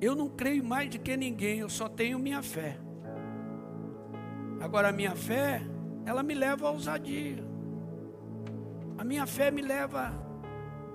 Eu 0.00 0.14
não 0.14 0.28
creio 0.28 0.64
mais 0.64 0.90
do 0.90 0.98
que 0.98 1.16
ninguém, 1.16 1.60
eu 1.60 1.68
só 1.68 1.88
tenho 1.88 2.18
minha 2.18 2.42
fé. 2.42 2.78
Agora 4.60 4.88
a 4.88 4.92
minha 4.92 5.14
fé, 5.14 5.62
ela 6.04 6.22
me 6.22 6.34
leva 6.34 6.68
à 6.68 6.70
ousadia. 6.70 7.44
A 8.98 9.04
minha 9.04 9.26
fé 9.26 9.50
me 9.50 9.62
leva 9.62 10.12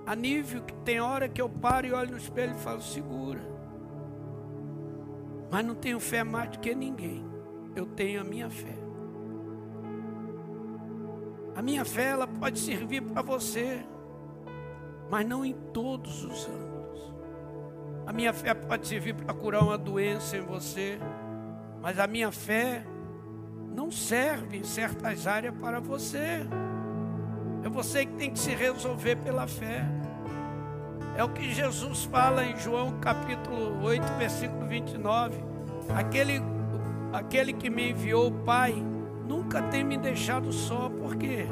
a 0.06 0.14
nível 0.14 0.62
que 0.62 0.74
tem 0.76 1.00
hora 1.00 1.28
que 1.28 1.40
eu 1.40 1.48
paro 1.48 1.86
e 1.86 1.92
olho 1.92 2.12
no 2.12 2.16
espelho 2.16 2.54
e 2.54 2.58
falo, 2.58 2.82
segura. 2.82 3.40
Mas 5.50 5.64
não 5.64 5.74
tenho 5.74 5.98
fé 5.98 6.22
mais 6.22 6.50
do 6.50 6.58
que 6.58 6.74
ninguém. 6.74 7.24
Eu 7.74 7.86
tenho 7.86 8.20
a 8.20 8.24
minha 8.24 8.50
fé. 8.50 8.89
A 11.54 11.62
minha 11.62 11.84
fé 11.84 12.10
ela 12.10 12.26
pode 12.26 12.58
servir 12.58 13.02
para 13.02 13.22
você, 13.22 13.84
mas 15.10 15.26
não 15.26 15.44
em 15.44 15.52
todos 15.52 16.24
os 16.24 16.46
anos. 16.46 16.70
A 18.06 18.12
minha 18.12 18.32
fé 18.32 18.54
pode 18.54 18.86
servir 18.86 19.14
para 19.14 19.32
curar 19.34 19.62
uma 19.62 19.78
doença 19.78 20.36
em 20.36 20.40
você, 20.40 20.98
mas 21.80 21.98
a 21.98 22.06
minha 22.06 22.30
fé 22.32 22.84
não 23.74 23.90
serve 23.90 24.58
em 24.58 24.64
certas 24.64 25.26
áreas 25.26 25.54
para 25.60 25.80
você. 25.80 26.46
É 27.62 27.68
você 27.68 28.06
que 28.06 28.12
tem 28.14 28.30
que 28.30 28.38
se 28.38 28.50
resolver 28.54 29.16
pela 29.16 29.46
fé. 29.46 29.86
É 31.16 31.24
o 31.24 31.28
que 31.28 31.52
Jesus 31.52 32.04
fala 32.04 32.44
em 32.44 32.56
João 32.56 32.98
capítulo 33.00 33.82
8, 33.82 34.04
versículo 34.18 34.66
29. 34.66 35.36
Aquele, 35.94 36.40
aquele 37.12 37.52
que 37.52 37.68
me 37.68 37.90
enviou, 37.90 38.28
o 38.28 38.32
Pai, 38.32 38.74
nunca 39.30 39.62
tem 39.62 39.84
me 39.84 39.96
deixado 39.96 40.52
só, 40.52 40.88
porque 40.88 41.46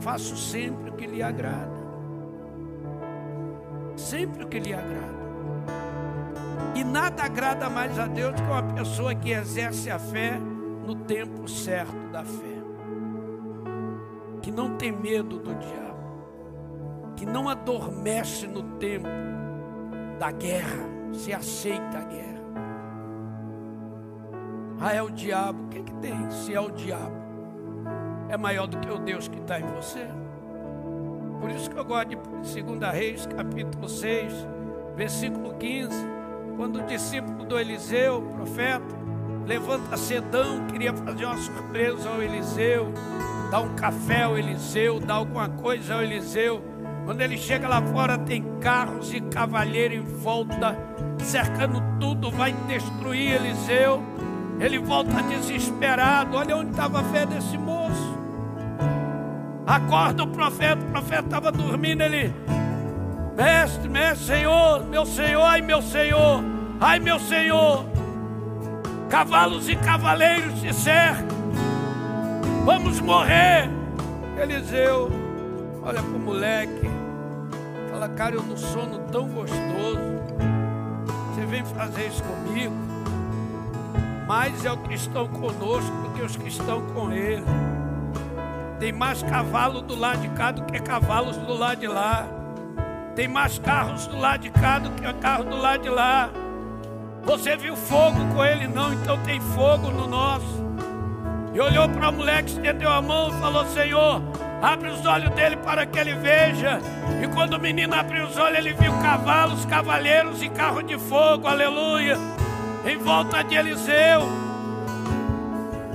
faço 0.00 0.34
sempre 0.38 0.88
o 0.88 0.94
que 0.94 1.06
lhe 1.06 1.22
agrada. 1.22 1.78
Sempre 3.94 4.44
o 4.44 4.48
que 4.48 4.58
lhe 4.58 4.72
agrada. 4.72 5.20
E 6.74 6.82
nada 6.82 7.24
agrada 7.24 7.68
mais 7.68 7.98
a 7.98 8.06
Deus 8.06 8.34
que 8.34 8.42
uma 8.42 8.62
pessoa 8.62 9.14
que 9.14 9.32
exerce 9.32 9.90
a 9.90 9.98
fé 9.98 10.40
no 10.86 10.94
tempo 10.94 11.46
certo 11.46 12.08
da 12.10 12.24
fé, 12.24 12.62
que 14.40 14.50
não 14.50 14.76
tem 14.78 14.90
medo 14.90 15.38
do 15.38 15.54
diabo, 15.54 17.14
que 17.16 17.26
não 17.26 17.50
adormece 17.50 18.46
no 18.46 18.62
tempo 18.78 19.08
da 20.18 20.30
guerra, 20.30 20.88
se 21.12 21.34
aceita 21.34 21.98
a 21.98 22.04
guerra. 22.04 22.39
Ah, 24.82 24.94
é 24.94 25.02
o 25.02 25.10
diabo. 25.10 25.64
O 25.64 25.68
que, 25.68 25.82
que 25.82 25.92
tem 25.96 26.30
se 26.30 26.54
é 26.54 26.60
o 26.60 26.70
diabo? 26.70 27.14
É 28.30 28.36
maior 28.38 28.66
do 28.66 28.78
que 28.78 28.90
o 28.90 28.98
Deus 28.98 29.28
que 29.28 29.38
está 29.38 29.60
em 29.60 29.66
você. 29.74 30.06
Por 31.38 31.50
isso 31.50 31.68
que 31.68 31.78
eu 31.78 31.84
gosto 31.84 32.08
de 32.08 32.62
2 32.62 32.92
Reis, 32.94 33.26
capítulo 33.26 33.86
6, 33.86 34.32
versículo 34.96 35.54
15. 35.54 35.90
Quando 36.56 36.78
o 36.78 36.86
discípulo 36.86 37.44
do 37.44 37.58
Eliseu, 37.58 38.22
profeta, 38.34 38.96
levanta 39.46 39.98
cedão, 39.98 40.66
queria 40.66 40.94
fazer 40.94 41.26
uma 41.26 41.36
surpresa 41.36 42.08
ao 42.08 42.22
Eliseu, 42.22 42.90
dar 43.50 43.60
um 43.60 43.74
café 43.74 44.22
ao 44.22 44.38
Eliseu, 44.38 44.98
dar 44.98 45.14
alguma 45.14 45.48
coisa 45.48 45.94
ao 45.94 46.02
Eliseu. 46.02 46.62
Quando 47.04 47.20
ele 47.20 47.36
chega 47.36 47.68
lá 47.68 47.82
fora, 47.82 48.16
tem 48.16 48.42
carros 48.60 49.12
e 49.12 49.20
cavalheiro 49.20 49.92
em 49.92 50.02
volta, 50.02 50.74
cercando 51.18 51.82
tudo, 51.98 52.30
vai 52.30 52.52
destruir 52.66 53.34
Eliseu. 53.34 54.02
Ele 54.60 54.78
volta 54.78 55.22
desesperado. 55.22 56.36
Olha 56.36 56.56
onde 56.56 56.70
estava 56.70 57.00
a 57.00 57.04
fé 57.04 57.24
desse 57.24 57.56
moço. 57.56 58.18
Acorda 59.66 60.24
o 60.24 60.26
profeta. 60.26 60.84
O 60.84 60.90
profeta 60.90 61.24
estava 61.24 61.50
dormindo. 61.50 62.02
Ele, 62.02 62.34
mestre, 63.34 63.88
mestre, 63.88 64.26
Senhor, 64.26 64.84
meu 64.84 65.06
Senhor, 65.06 65.42
ai 65.42 65.62
meu 65.62 65.80
Senhor, 65.80 66.44
ai 66.78 66.98
meu 66.98 67.18
Senhor. 67.18 67.86
Cavalos 69.08 69.68
e 69.68 69.76
cavaleiros 69.76 70.60
se 70.60 70.72
cercam. 70.74 71.38
Vamos 72.64 73.00
morrer. 73.00 73.70
Eliseu, 74.40 75.10
olha 75.82 76.02
para 76.02 76.16
o 76.16 76.18
moleque. 76.18 76.90
Fala, 77.90 78.08
cara, 78.10 78.34
eu 78.34 78.42
no 78.42 78.56
sono 78.58 78.98
tão 79.10 79.26
gostoso. 79.28 80.20
Você 81.34 81.46
vem 81.46 81.64
fazer 81.64 82.08
isso 82.08 82.22
comigo 82.22 82.89
mais 84.30 84.64
é 84.64 84.70
o 84.70 84.76
que 84.76 84.94
estão 84.94 85.26
conosco 85.26 85.90
do 86.02 86.10
que 86.10 86.22
os 86.22 86.36
que 86.36 86.46
estão 86.46 86.80
com 86.94 87.10
ele. 87.10 87.42
Tem 88.78 88.92
mais 88.92 89.24
cavalo 89.24 89.82
do 89.82 89.96
lado 89.96 90.20
de 90.20 90.28
cá 90.28 90.52
do 90.52 90.62
que 90.66 90.78
cavalos 90.78 91.36
do 91.36 91.52
lado 91.52 91.80
de 91.80 91.88
lá. 91.88 92.28
Tem 93.16 93.26
mais 93.26 93.58
carros 93.58 94.06
do 94.06 94.16
lado 94.16 94.42
de 94.42 94.50
cá 94.50 94.78
do 94.78 94.92
que 94.92 95.12
carro 95.14 95.42
do 95.42 95.56
lado 95.56 95.82
de 95.82 95.88
lá. 95.88 96.30
Você 97.24 97.56
viu 97.56 97.74
fogo 97.74 98.24
com 98.32 98.44
ele? 98.44 98.68
Não, 98.68 98.94
então 98.94 99.18
tem 99.24 99.40
fogo 99.40 99.90
no 99.90 100.06
nosso. 100.06 100.64
E 101.52 101.60
olhou 101.60 101.88
para 101.88 102.10
o 102.10 102.12
moleque, 102.12 102.52
estendeu 102.52 102.88
a 102.92 103.02
mão 103.02 103.30
e 103.30 103.40
falou: 103.40 103.66
Senhor, 103.66 104.22
abre 104.62 104.90
os 104.90 105.04
olhos 105.04 105.30
dele 105.30 105.56
para 105.56 105.84
que 105.84 105.98
ele 105.98 106.14
veja. 106.14 106.78
E 107.20 107.26
quando 107.34 107.54
o 107.54 107.60
menino 107.60 107.96
abriu 107.96 108.26
os 108.26 108.38
olhos, 108.38 108.58
ele 108.58 108.74
viu 108.74 108.96
cavalos, 108.98 109.64
cavaleiros 109.64 110.40
e 110.40 110.48
carro 110.48 110.82
de 110.82 110.96
fogo, 110.96 111.48
aleluia 111.48 112.16
em 112.84 112.98
volta 112.98 113.42
de 113.42 113.54
Eliseu. 113.54 114.22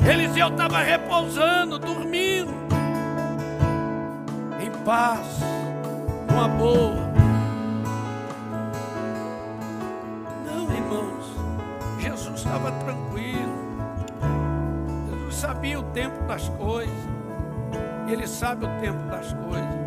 Eliseu 0.07 0.49
estava 0.49 0.79
repousando, 0.79 1.79
dormindo, 1.79 2.53
em 4.59 4.71
paz, 4.83 5.39
uma 6.29 6.47
boa. 6.47 7.11
Não, 10.45 10.71
irmãos, 10.71 11.25
Jesus 11.99 12.35
estava 12.35 12.71
tranquilo. 12.71 13.55
Jesus 15.09 15.35
sabia 15.35 15.79
o 15.79 15.83
tempo 15.83 16.23
das 16.27 16.47
coisas. 16.49 16.93
Ele 18.07 18.27
sabe 18.27 18.65
o 18.65 18.69
tempo 18.79 19.01
das 19.09 19.33
coisas. 19.33 19.84